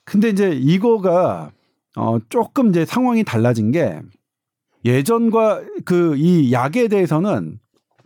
근데 0.04 0.28
이제 0.28 0.50
이거가 0.52 1.50
어 1.96 2.18
조금 2.28 2.68
이제 2.70 2.84
상황이 2.84 3.24
달라진 3.24 3.70
게 3.70 4.00
예전과 4.84 5.62
그 5.84 6.16
이 6.16 6.52
약에 6.52 6.88
대해서는 6.88 7.58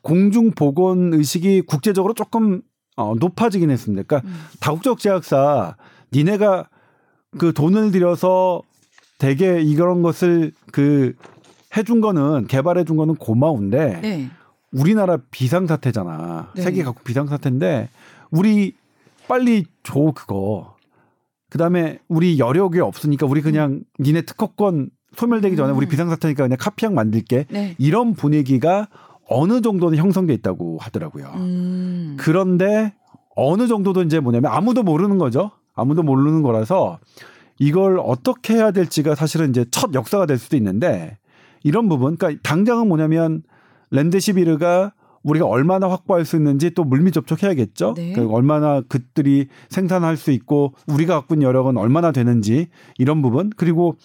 공중 0.02 0.52
보건 0.52 1.12
의식이 1.14 1.62
국제적으로 1.62 2.14
조금 2.14 2.62
어 2.96 3.14
높아지긴 3.18 3.70
했습니다. 3.70 4.04
그러니까 4.06 4.28
음. 4.28 4.36
다국적 4.60 4.98
제약사 4.98 5.76
니네가 6.12 6.68
그 7.38 7.52
돈을 7.52 7.90
들여서 7.90 8.62
되게 9.18 9.60
이런 9.60 10.02
것을 10.02 10.52
그 10.72 11.14
해준 11.76 12.00
거는 12.00 12.46
개발해 12.46 12.84
준 12.84 12.96
거는 12.96 13.16
고마운데 13.16 14.00
네. 14.00 14.30
우리나라 14.72 15.18
비상사태잖아. 15.30 16.52
네. 16.54 16.62
세계 16.62 16.82
각국 16.82 17.04
비상사태인데 17.04 17.88
우리 18.30 18.74
빨리 19.28 19.64
줘 19.82 20.12
그거. 20.14 20.76
그다음에 21.50 21.98
우리 22.08 22.38
여력이 22.38 22.80
없으니까 22.80 23.26
우리 23.26 23.40
그냥 23.42 23.82
니네 24.00 24.22
특허권 24.22 24.90
소멸되기 25.16 25.56
전에 25.56 25.72
우리 25.72 25.86
음. 25.86 25.88
비상사태니까 25.88 26.44
그냥 26.44 26.56
카피약 26.60 26.94
만들게. 26.94 27.46
네. 27.50 27.74
이런 27.78 28.14
분위기가 28.14 28.88
어느 29.28 29.60
정도는 29.60 29.98
형성돼 29.98 30.34
있다고 30.34 30.78
하더라고요. 30.80 31.32
음. 31.36 32.16
그런데 32.18 32.94
어느 33.34 33.66
정도도 33.66 34.02
이제 34.02 34.20
뭐냐면 34.20 34.52
아무도 34.52 34.82
모르는 34.82 35.18
거죠. 35.18 35.50
아무도 35.74 36.02
모르는 36.02 36.42
거라서 36.42 36.98
이걸 37.58 37.98
어떻게 37.98 38.54
해야 38.54 38.70
될지가 38.70 39.14
사실은 39.14 39.50
이제 39.50 39.64
첫 39.70 39.94
역사가 39.94 40.26
될 40.26 40.38
수도 40.38 40.56
있는데 40.56 41.18
이런 41.62 41.88
부분, 41.88 42.16
그러니까 42.16 42.40
당장은 42.42 42.88
뭐냐면 42.88 43.42
랜데시비르가 43.90 44.92
우리가 45.22 45.46
얼마나 45.46 45.90
확보할 45.90 46.24
수 46.24 46.36
있는지 46.36 46.70
또 46.70 46.84
물밑 46.84 47.12
접촉해야겠죠. 47.12 47.94
네. 47.96 48.12
그 48.12 48.28
얼마나 48.30 48.80
그들이 48.82 49.48
생산할 49.68 50.16
수 50.16 50.30
있고 50.30 50.74
우리가 50.86 51.14
갖고 51.14 51.34
있는 51.34 51.48
여력은 51.48 51.76
얼마나 51.76 52.12
되는지 52.12 52.68
이런 52.96 53.22
부분 53.22 53.50
그리고 53.56 53.96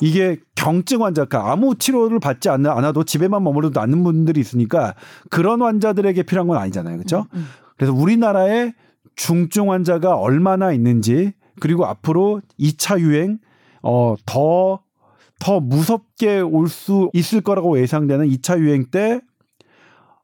이게 0.00 0.38
경증 0.54 1.02
환자, 1.02 1.24
그러니까 1.24 1.52
아무 1.52 1.74
치료를 1.76 2.20
받지 2.20 2.48
않- 2.48 2.66
않아도 2.66 3.04
집에만 3.04 3.42
머무르도 3.42 3.80
않는 3.80 4.02
분들이 4.04 4.40
있으니까 4.40 4.94
그런 5.30 5.62
환자들에게 5.62 6.22
필요한 6.24 6.48
건 6.48 6.58
아니잖아요, 6.58 6.96
그렇죠? 6.96 7.26
음. 7.34 7.46
그래서 7.76 7.92
우리나라에 7.94 8.72
중증 9.16 9.70
환자가 9.72 10.16
얼마나 10.16 10.72
있는지 10.72 11.32
그리고 11.60 11.86
앞으로 11.86 12.42
2차 12.58 13.00
유행 13.00 13.38
어더 13.82 14.80
더 15.38 15.60
무섭게 15.60 16.40
올 16.40 16.68
수 16.68 17.10
있을 17.12 17.40
거라고 17.40 17.78
예상되는 17.80 18.26
2차 18.28 18.58
유행 18.58 18.86
때 18.90 19.20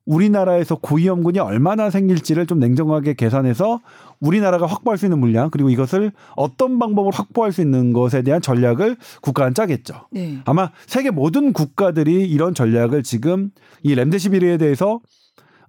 우리나라에서 0.04 0.76
고위험군이 0.76 1.38
얼마나 1.38 1.90
생길지를 1.90 2.46
좀 2.46 2.58
냉정하게 2.58 3.14
계산해서 3.14 3.80
우리나라가 4.20 4.66
확보할 4.66 4.98
수 4.98 5.06
있는 5.06 5.18
물량 5.18 5.50
그리고 5.50 5.70
이것을 5.70 6.12
어떤 6.36 6.78
방법으로 6.78 7.12
확보할 7.14 7.52
수 7.52 7.60
있는 7.60 7.92
것에 7.92 8.22
대한 8.22 8.40
전략을 8.40 8.96
국가는 9.20 9.54
짜겠죠. 9.54 10.08
네. 10.10 10.38
아마 10.44 10.70
세계 10.86 11.10
모든 11.10 11.52
국가들이 11.52 12.28
이런 12.28 12.54
전략을 12.54 13.02
지금 13.02 13.50
이 13.82 13.94
렘데시비르에 13.94 14.58
대해서 14.58 15.00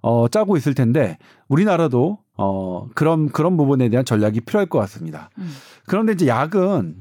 어, 0.02 0.28
짜고 0.28 0.56
있을 0.56 0.74
텐데 0.74 1.18
우리나라도 1.48 2.18
어, 2.36 2.88
그런 2.94 3.28
그런 3.28 3.56
부분에 3.56 3.88
대한 3.88 4.04
전략이 4.04 4.40
필요할 4.40 4.66
것 4.66 4.78
같습니다. 4.80 5.30
음. 5.38 5.48
그런데 5.86 6.12
이제 6.12 6.26
약은 6.26 6.96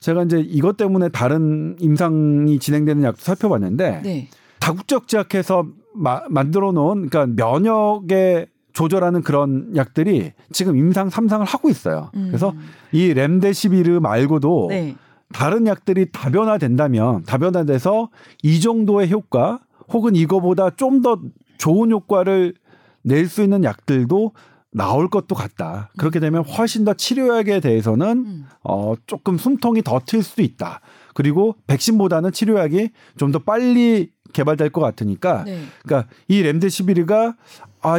제가 0.00 0.22
이제 0.22 0.38
이것 0.40 0.76
때문에 0.76 1.08
다른 1.08 1.76
임상이 1.80 2.58
진행되는 2.58 3.02
약도 3.02 3.20
살펴봤는데 3.20 4.02
네. 4.02 4.28
다국적 4.60 5.08
제약해서 5.08 5.66
마- 5.94 6.22
만들어 6.28 6.72
놓은 6.72 7.08
그러니까 7.08 7.26
면역에 7.26 8.46
조절하는 8.72 9.22
그런 9.22 9.74
약들이 9.74 10.32
지금 10.52 10.76
임상 10.76 11.08
3상을 11.08 11.44
하고 11.44 11.68
있어요. 11.68 12.10
음. 12.14 12.26
그래서 12.28 12.54
이 12.92 13.12
렘데시비르 13.12 13.98
말고도 14.00 14.66
네. 14.70 14.94
다른 15.32 15.66
약들이 15.66 16.10
다변화된다면 16.12 17.24
다변화돼서 17.24 18.08
이 18.42 18.60
정도의 18.60 19.10
효과 19.10 19.58
혹은 19.92 20.14
이거보다 20.16 20.70
좀 20.70 21.02
더 21.02 21.18
좋은 21.58 21.90
효과를 21.90 22.54
낼 23.02 23.26
수 23.26 23.42
있는 23.42 23.64
약들도 23.64 24.32
나올 24.70 25.08
것도 25.08 25.34
같다. 25.34 25.90
그렇게 25.98 26.20
되면 26.20 26.44
훨씬 26.44 26.84
더 26.84 26.92
치료약에 26.94 27.58
대해서는 27.60 28.06
음. 28.26 28.44
어 28.62 28.94
조금 29.06 29.38
숨통이 29.38 29.82
더 29.82 29.98
트일 30.06 30.22
수도 30.22 30.42
있다. 30.42 30.80
그리고 31.14 31.56
백신보다는 31.66 32.30
치료약이 32.32 32.90
좀 33.16 33.32
더 33.32 33.38
빨리 33.40 34.10
개발될 34.32 34.70
것 34.70 34.80
같으니까 34.80 35.44
네. 35.44 35.62
그러니까 35.82 36.10
이 36.28 36.42
렘데시비르가 36.42 37.36
아 37.82 37.94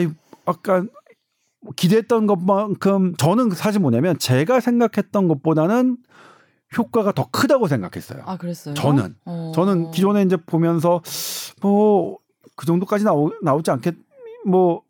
아까 0.45 0.83
기대했던 1.75 2.27
것만큼 2.27 3.15
저는 3.17 3.51
사실 3.51 3.81
뭐냐면 3.81 4.17
제가 4.17 4.59
생각했던 4.59 5.27
것보다는 5.27 5.97
효과가 6.77 7.11
더 7.13 7.27
크다고 7.31 7.67
생각했어요. 7.67 8.21
아 8.25 8.37
그랬어요. 8.37 8.73
저는 8.75 9.15
어. 9.25 9.51
저는 9.55 9.91
기존에 9.91 10.21
이제 10.23 10.37
보면서 10.37 11.01
뭐 11.61 12.17
그 12.59 12.65
정도까지 12.65 13.05
나오, 13.05 13.31
나오지 13.41 13.71
않겠 13.71 13.95
뭐 14.45 14.81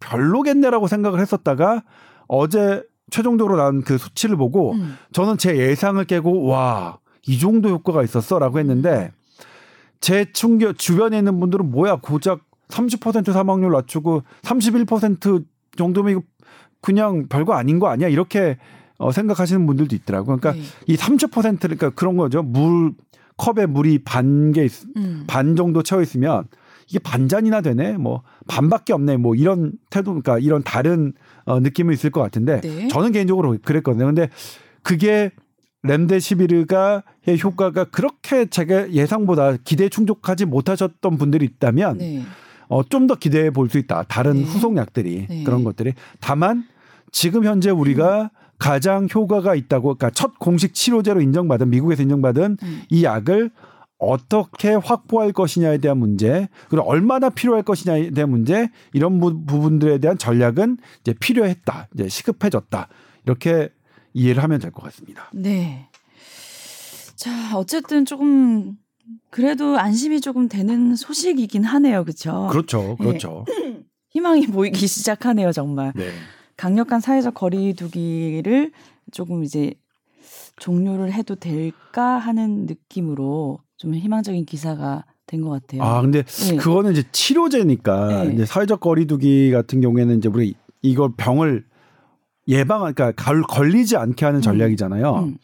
별로겠네라고 0.00 0.86
생각을 0.86 1.20
했었다가 1.20 1.84
어제 2.26 2.82
최종적으로 3.10 3.58
난그 3.58 3.98
수치를 3.98 4.38
보고 4.38 4.72
음. 4.72 4.96
저는 5.12 5.36
제 5.36 5.54
예상을 5.58 6.02
깨고 6.06 6.44
와 6.46 7.02
이 7.26 7.38
정도 7.38 7.68
효과가 7.68 8.02
있었어라고 8.02 8.58
했는데 8.58 9.12
제 10.02 10.26
충격 10.32 10.76
주변에 10.78 11.16
있는 11.16 11.40
분들은 11.40 11.70
뭐야 11.70 12.00
고작 12.02 12.40
30% 12.68 13.32
사망률 13.32 13.70
낮추고 13.72 14.24
31% 14.42 15.44
정도면 15.76 16.12
이거 16.12 16.22
그냥 16.82 17.28
별거 17.28 17.54
아닌 17.54 17.78
거 17.78 17.88
아니야 17.88 18.08
이렇게 18.08 18.58
어, 18.98 19.12
생각하시는 19.12 19.64
분들도 19.64 19.94
있더라고요. 19.96 20.36
그러니까 20.38 20.60
네. 20.60 20.68
이 20.86 20.96
30% 20.96 21.60
그러니까 21.60 21.90
그런 21.90 22.16
거죠. 22.16 22.42
물 22.42 22.92
컵에 23.36 23.66
물이 23.66 24.00
반개 24.04 24.68
음. 24.96 25.24
반 25.26 25.56
정도 25.56 25.82
채워 25.82 26.02
있으면 26.02 26.44
이게 26.88 26.98
반 26.98 27.28
잔이나 27.28 27.60
되네. 27.60 27.96
뭐 27.96 28.22
반밖에 28.48 28.92
없네. 28.92 29.16
뭐 29.16 29.34
이런 29.36 29.72
태도 29.88 30.10
그러니까 30.10 30.38
이런 30.38 30.62
다른 30.64 31.12
어, 31.44 31.60
느낌이 31.60 31.94
있을 31.94 32.10
것 32.10 32.20
같은데 32.20 32.60
네. 32.60 32.88
저는 32.88 33.12
개인적으로 33.12 33.56
그랬거든요. 33.62 34.06
근데 34.06 34.28
그게 34.82 35.30
렘데시비르가 35.82 37.02
의 37.26 37.40
효과가 37.40 37.84
그렇게 37.84 38.46
제가 38.46 38.92
예상보다 38.92 39.56
기대 39.64 39.88
충족하지 39.88 40.44
못하셨던 40.46 41.16
분들이 41.18 41.44
있다면 41.46 41.98
네. 41.98 42.22
어, 42.68 42.82
좀 42.88 43.06
더 43.06 43.14
기대해 43.16 43.50
볼 43.50 43.68
수 43.68 43.78
있다. 43.78 44.04
다른 44.04 44.34
네. 44.34 44.42
후속 44.44 44.76
약들이 44.76 45.26
네. 45.28 45.44
그런 45.44 45.64
것들이. 45.64 45.92
다만 46.20 46.64
지금 47.10 47.44
현재 47.44 47.70
우리가 47.70 48.30
가장 48.58 49.08
효과가 49.12 49.54
있다고 49.56 49.94
그러니까 49.94 50.10
첫 50.10 50.38
공식 50.38 50.72
치료제로 50.72 51.20
인정받은 51.20 51.68
미국에서 51.68 52.02
인정받은 52.02 52.58
음. 52.62 52.82
이 52.88 53.04
약을 53.04 53.50
어떻게 53.98 54.74
확보할 54.74 55.32
것이냐에 55.32 55.78
대한 55.78 55.98
문제, 55.98 56.48
그리고 56.68 56.88
얼마나 56.88 57.30
필요할 57.30 57.62
것이냐에 57.62 58.10
대한 58.10 58.30
문제, 58.30 58.68
이런 58.92 59.20
부, 59.20 59.44
부분들에 59.44 59.98
대한 59.98 60.18
전략은 60.18 60.78
이제 61.02 61.14
필요했다, 61.18 61.88
이제 61.94 62.08
시급해졌다 62.08 62.88
이렇게 63.26 63.68
이해를 64.14 64.42
하면 64.42 64.58
될 64.60 64.70
것 64.70 64.82
같습니다. 64.84 65.30
네. 65.32 65.88
자, 67.16 67.56
어쨌든 67.56 68.04
조금 68.04 68.76
그래도 69.30 69.78
안심이 69.78 70.20
조금 70.20 70.48
되는 70.48 70.94
소식이긴 70.96 71.64
하네요. 71.64 72.04
그렇죠? 72.04 72.48
그렇죠, 72.50 72.96
그렇죠. 72.96 73.44
희망이 74.10 74.46
보이기 74.46 74.86
시작하네요, 74.86 75.52
정말. 75.52 75.92
네, 75.96 76.10
강력한 76.56 77.00
사회적 77.00 77.34
거리두기를 77.34 78.72
조금 79.10 79.42
이제 79.44 79.74
종료를 80.60 81.12
해도 81.12 81.34
될까 81.34 82.18
하는 82.18 82.66
느낌으로 82.66 83.60
좀 83.76 83.94
희망적인 83.94 84.44
기사가 84.44 85.04
된 85.26 85.40
것 85.42 85.48
같아요. 85.50 85.82
아 85.82 86.02
근데 86.02 86.22
네. 86.24 86.56
그거는 86.56 86.92
이제 86.92 87.04
치료제니까 87.10 88.24
네. 88.24 88.34
이제 88.34 88.44
사회적 88.44 88.80
거리두기 88.80 89.50
같은 89.50 89.80
경우에는 89.80 90.18
이제 90.18 90.28
우리 90.28 90.54
이걸 90.82 91.12
병을 91.16 91.64
예방, 92.48 92.80
그러니까 92.80 93.12
걸- 93.12 93.42
걸리지 93.42 93.96
않게 93.96 94.24
하는 94.24 94.40
전략이잖아요. 94.40 95.14
음. 95.16 95.36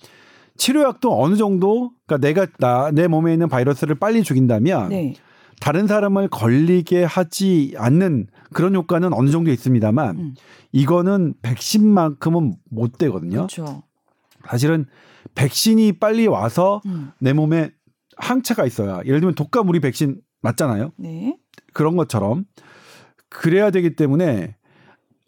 치료약도 0.56 1.22
어느 1.22 1.36
정도, 1.36 1.92
그러니까 2.06 2.26
내가 2.26 2.46
나 2.58 2.90
내 2.90 3.06
몸에 3.06 3.32
있는 3.32 3.48
바이러스를 3.48 3.94
빨리 3.94 4.22
죽인다면 4.24 4.88
네. 4.88 5.14
다른 5.60 5.86
사람을 5.86 6.28
걸리게 6.28 7.04
하지 7.04 7.74
않는 7.76 8.26
그런 8.52 8.74
효과는 8.74 9.12
어느 9.12 9.30
정도 9.30 9.50
있습니다만 9.52 10.16
음. 10.18 10.34
이거는 10.72 11.34
백신만큼은 11.42 12.54
못 12.70 12.98
되거든요. 12.98 13.46
그렇죠. 13.46 13.82
사실은 14.46 14.86
백신이 15.34 15.98
빨리 15.98 16.26
와서 16.26 16.80
음. 16.86 17.12
내 17.20 17.32
몸에 17.32 17.70
항체가 18.16 18.66
있어야 18.66 19.00
예를 19.04 19.20
들면 19.20 19.34
독감 19.36 19.68
우리 19.68 19.78
백신 19.80 20.20
맞잖아요. 20.42 20.92
네. 20.96 21.36
그런 21.72 21.96
것처럼 21.96 22.44
그래야 23.28 23.70
되기 23.70 23.94
때문에 23.94 24.56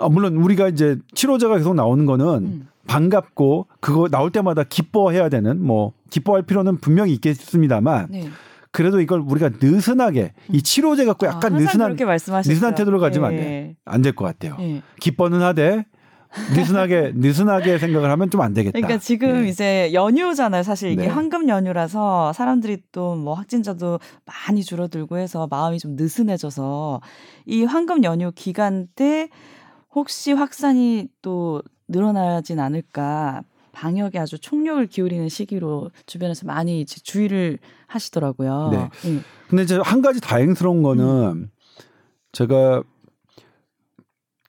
아, 0.00 0.08
물론 0.08 0.36
우리가 0.36 0.68
이제 0.68 0.96
치료제가 1.14 1.56
계속 1.58 1.74
나오는 1.74 2.06
거는 2.06 2.26
음. 2.26 2.68
반갑고 2.86 3.66
그거 3.80 4.08
나올 4.08 4.30
때마다 4.32 4.64
기뻐해야 4.64 5.28
되는 5.28 5.62
뭐 5.64 5.92
기뻐할 6.10 6.42
필요는 6.42 6.78
분명히 6.78 7.12
있겠습니다만 7.14 8.08
네. 8.10 8.28
그래도 8.72 9.00
이걸 9.00 9.20
우리가 9.20 9.50
느슨하게 9.60 10.32
이 10.52 10.62
치료제 10.62 11.04
갖고 11.04 11.26
아, 11.26 11.30
약간 11.30 11.52
항상 11.54 11.94
느슨한. 11.96 12.42
느슨한 12.44 12.74
태도를 12.74 12.98
가지면 12.98 13.28
안 13.30 13.36
네. 13.36 13.42
돼. 13.42 13.76
안될 13.84 14.14
것 14.14 14.24
같아요. 14.24 14.56
네. 14.58 14.82
기뻐는 15.00 15.42
하되 15.42 15.84
느슨하게 16.54 17.12
느슨하게 17.16 17.78
생각을 17.78 18.08
하면 18.10 18.30
좀 18.30 18.40
안 18.40 18.54
되겠다. 18.54 18.78
그러니까 18.78 18.98
지금 19.00 19.42
네. 19.42 19.48
이제 19.48 19.90
연휴잖아요. 19.92 20.62
사실 20.62 20.90
이게 20.92 21.02
네. 21.02 21.08
황금 21.08 21.48
연휴라서 21.48 22.32
사람들이 22.32 22.78
또 22.92 23.16
뭐 23.16 23.34
확진자도 23.34 23.98
많이 24.24 24.62
줄어들고 24.62 25.18
해서 25.18 25.46
마음이 25.50 25.78
좀 25.80 25.96
느슨해져서 25.96 27.00
이 27.46 27.64
황금 27.64 28.04
연휴 28.04 28.30
기간 28.34 28.86
때 28.94 29.28
혹시 29.94 30.32
확산이 30.32 31.08
또 31.22 31.62
늘어나진 31.88 32.60
않을까 32.60 33.42
방역에 33.72 34.18
아주 34.18 34.38
총력을 34.38 34.84
기울이는 34.86 35.28
시기로 35.28 35.90
주변에서 36.06 36.46
많이 36.46 36.80
이제 36.80 37.00
주의를 37.02 37.58
하시더라고요. 37.86 38.68
네. 38.72 38.88
예. 39.10 39.20
근데 39.48 39.62
이제 39.64 39.78
한 39.82 40.02
가지 40.02 40.20
다행스러운 40.20 40.82
거는 40.82 41.04
음. 41.04 41.50
제가 42.32 42.82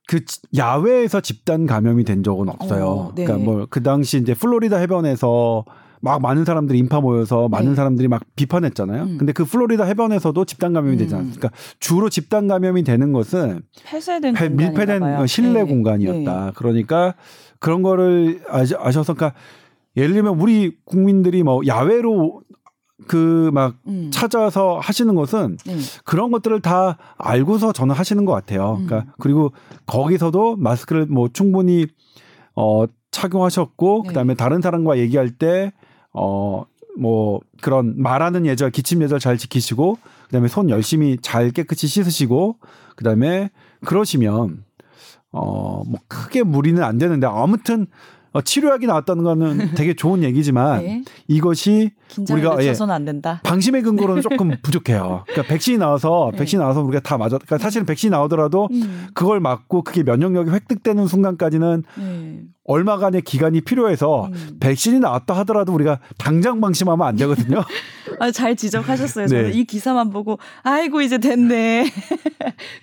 그 0.07 0.25
지- 0.25 0.41
야외에서 0.55 1.21
집단 1.21 1.65
감염이 1.65 2.03
된 2.03 2.23
적은 2.23 2.49
없어요. 2.49 2.85
어, 2.87 3.11
네. 3.15 3.25
그러니까 3.25 3.49
뭐 3.51 3.65
그 3.69 3.81
당시 3.81 4.17
이제 4.17 4.33
플로리다 4.33 4.77
해변에서 4.77 5.65
막 6.01 6.21
많은 6.21 6.45
사람들이 6.45 6.79
인파 6.79 6.99
모여서 6.99 7.47
많은 7.47 7.69
네. 7.69 7.75
사람들이 7.75 8.07
막 8.07 8.23
비판했잖아요. 8.35 9.03
음. 9.03 9.17
근데 9.17 9.33
그 9.33 9.45
플로리다 9.45 9.83
해변에서도 9.85 10.43
집단 10.45 10.73
감염이 10.73 10.97
되지 10.97 11.13
음. 11.13 11.19
않습니까? 11.19 11.49
주로 11.79 12.09
집단 12.09 12.47
감염이 12.47 12.83
되는 12.83 13.11
것은 13.13 13.61
폐쇄된 13.85 14.33
폐- 14.33 14.49
밀폐된 14.49 14.99
봐요. 14.99 15.25
실내 15.27 15.63
네. 15.63 15.69
공간이었다. 15.69 16.53
그러니까 16.55 17.13
그런 17.59 17.83
거를 17.83 18.41
아셔서 18.49 19.13
그러니까 19.13 19.37
예를 19.95 20.13
들면 20.13 20.39
우리 20.39 20.75
국민들이 20.85 21.43
뭐 21.43 21.61
야외로 21.67 22.41
그막 23.07 23.75
네. 23.85 23.91
음. 23.91 24.09
찾아서 24.11 24.79
하시는 24.79 25.13
것은 25.15 25.57
네. 25.65 25.75
그런 26.03 26.31
것들을 26.31 26.61
다 26.61 26.97
알고서 27.17 27.73
저는 27.73 27.93
하시는 27.95 28.25
것 28.25 28.31
같아요. 28.33 28.77
음. 28.79 28.85
그러니까 28.87 29.13
그리고 29.19 29.51
거기서도 29.85 30.55
마스크를 30.57 31.05
뭐 31.07 31.29
충분히 31.31 31.87
어 32.55 32.85
착용하셨고 33.11 34.01
네. 34.03 34.07
그다음에 34.07 34.33
다른 34.35 34.61
사람과 34.61 34.97
얘기할 34.97 35.31
때 35.31 35.73
어 36.13 36.65
뭐 36.97 37.39
그런 37.61 37.93
말하는 38.01 38.45
예절, 38.45 38.71
기침 38.71 39.01
예절 39.01 39.19
잘 39.19 39.37
지키시고 39.37 39.97
그다음에 40.25 40.47
손 40.47 40.69
열심히 40.69 41.17
잘 41.21 41.51
깨끗이 41.51 41.87
씻으시고 41.87 42.57
그다음에 42.95 43.49
그러시면 43.85 44.63
어 45.31 45.83
뭐 45.85 45.99
크게 46.07 46.43
무리는 46.43 46.83
안 46.83 46.97
되는데 46.97 47.25
아무튼 47.27 47.87
어, 48.33 48.41
치료약이 48.41 48.87
나왔다는 48.87 49.23
거는 49.23 49.71
되게 49.75 49.93
좋은 49.93 50.23
얘기지만 50.23 50.83
네. 50.83 51.03
이것이 51.27 51.91
우리가, 52.29 52.57
예. 52.63 52.73
방심의 53.43 53.81
근거로는 53.81 54.21
조금 54.21 54.51
부족해요. 54.61 55.23
그러니까 55.27 55.53
백신이 55.53 55.77
나와서 55.77 56.29
네. 56.31 56.39
백신 56.39 56.59
나와서 56.59 56.81
우리가 56.81 57.01
다 57.01 57.17
맞아. 57.17 57.37
그러니까 57.37 57.57
사실은 57.57 57.85
백신이 57.85 58.11
나오더라도 58.11 58.69
음. 58.71 59.07
그걸 59.13 59.39
맞고 59.39 59.83
그게 59.83 60.03
면역력이 60.03 60.51
획득되는 60.51 61.07
순간까지는 61.07 61.83
네. 61.97 62.41
얼마간의 62.63 63.23
기간이 63.23 63.61
필요해서 63.61 64.27
음. 64.27 64.57
백신이 64.59 64.99
나왔다 64.99 65.35
하더라도 65.39 65.73
우리가 65.73 65.99
당장 66.17 66.61
방심하면 66.61 67.05
안 67.05 67.15
되거든요. 67.17 67.63
아, 68.19 68.31
잘 68.31 68.55
지적하셨어요. 68.55 69.27
저는 69.27 69.51
네. 69.51 69.57
이 69.57 69.65
기사만 69.65 70.09
보고 70.09 70.39
아이고 70.63 71.01
이제 71.01 71.17
됐네. 71.17 71.91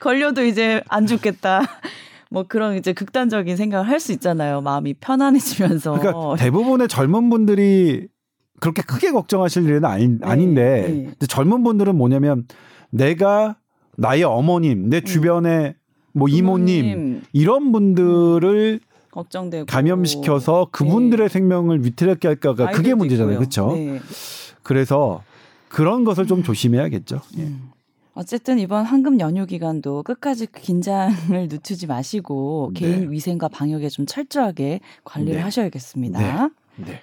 걸려도 0.01 0.45
이제 0.45 0.83
안 0.89 1.07
죽겠다. 1.07 1.63
뭐 2.31 2.45
그런 2.47 2.77
이제 2.77 2.93
극단적인 2.93 3.57
생각을 3.57 3.89
할 3.89 4.01
수 4.01 4.13
있잖아요. 4.13 4.61
마음이 4.61 4.95
편안해지면서. 4.95 5.99
그러니까 5.99 6.37
대부분의 6.37 6.89
젊은 6.89 7.31
분들이 7.31 8.09
그렇게 8.61 8.83
크게 8.83 9.13
걱정하실 9.13 9.65
일은 9.65 9.85
아닌, 9.85 10.19
아닌데 10.23 11.15
네. 11.19 11.27
젊은 11.27 11.63
분들은 11.65 11.97
뭐냐면 11.97 12.47
내가 12.91 13.57
나의 13.97 14.25
어머님, 14.25 14.89
내 14.89 15.01
주변에 15.01 15.75
뭐 16.13 16.29
이모님 16.29 16.85
음. 16.85 16.91
부모님 16.91 17.23
이런 17.33 17.73
분들을 17.73 18.81
걱정되고 19.11 19.67
감염시켜서 19.67 20.69
그분들의 20.71 21.29
생명을 21.29 21.85
위태롭게 21.85 22.29
할까가 22.29 22.67
그게 22.71 22.91
아이들도 22.91 22.97
문제잖아요. 22.97 23.39
그렇죠? 23.39 23.73
네. 23.75 24.01
그래서 24.63 25.23
그런 25.69 26.05
것을 26.05 26.27
좀 26.27 26.43
조심해야겠죠. 26.43 27.21
예. 27.39 27.43
음. 27.43 27.71
어쨌든 28.19 28.59
이번 28.59 28.85
황금 28.85 29.21
연휴 29.21 29.47
기간도 29.47 30.03
끝까지 30.03 30.49
긴장을 30.51 31.15
늦추지 31.49 31.87
마시고 31.87 32.73
네. 32.75 32.81
개인 32.81 33.13
위생과 33.13 33.47
방역에 33.47 33.89
좀 33.89 34.07
철저하게 34.07 34.81
관리를 35.05 35.37
네. 35.37 35.41
하셔야겠습니다. 35.43 36.51
네. 36.79 37.01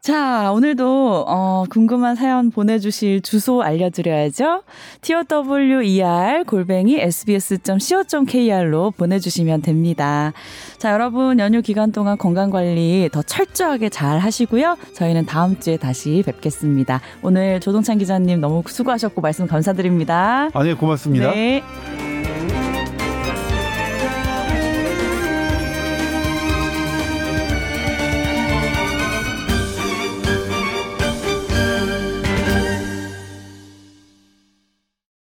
자, 0.00 0.52
오늘도 0.52 1.24
어, 1.26 1.64
궁금한 1.68 2.14
사연 2.14 2.50
보내주실 2.50 3.20
주소 3.20 3.62
알려드려야죠. 3.62 4.62
tower 5.02 6.44
골뱅이 6.46 7.00
sbs.co.kr로 7.00 8.92
보내주시면 8.92 9.62
됩니다. 9.62 10.32
자, 10.78 10.92
여러분 10.92 11.40
연휴 11.40 11.62
기간 11.62 11.90
동안 11.90 12.16
건강 12.16 12.50
관리 12.50 13.08
더 13.12 13.22
철저하게 13.22 13.88
잘 13.88 14.20
하시고요. 14.20 14.76
저희는 14.94 15.26
다음 15.26 15.58
주에 15.58 15.76
다시 15.76 16.22
뵙겠습니다. 16.24 17.00
오늘 17.22 17.58
조동찬 17.60 17.98
기자님 17.98 18.40
너무 18.40 18.62
수고하셨고 18.66 19.20
말씀 19.20 19.46
감사드립니다. 19.48 20.48
아, 20.54 20.62
네, 20.62 20.74
고맙습니다. 20.74 21.32
네. 21.32 21.62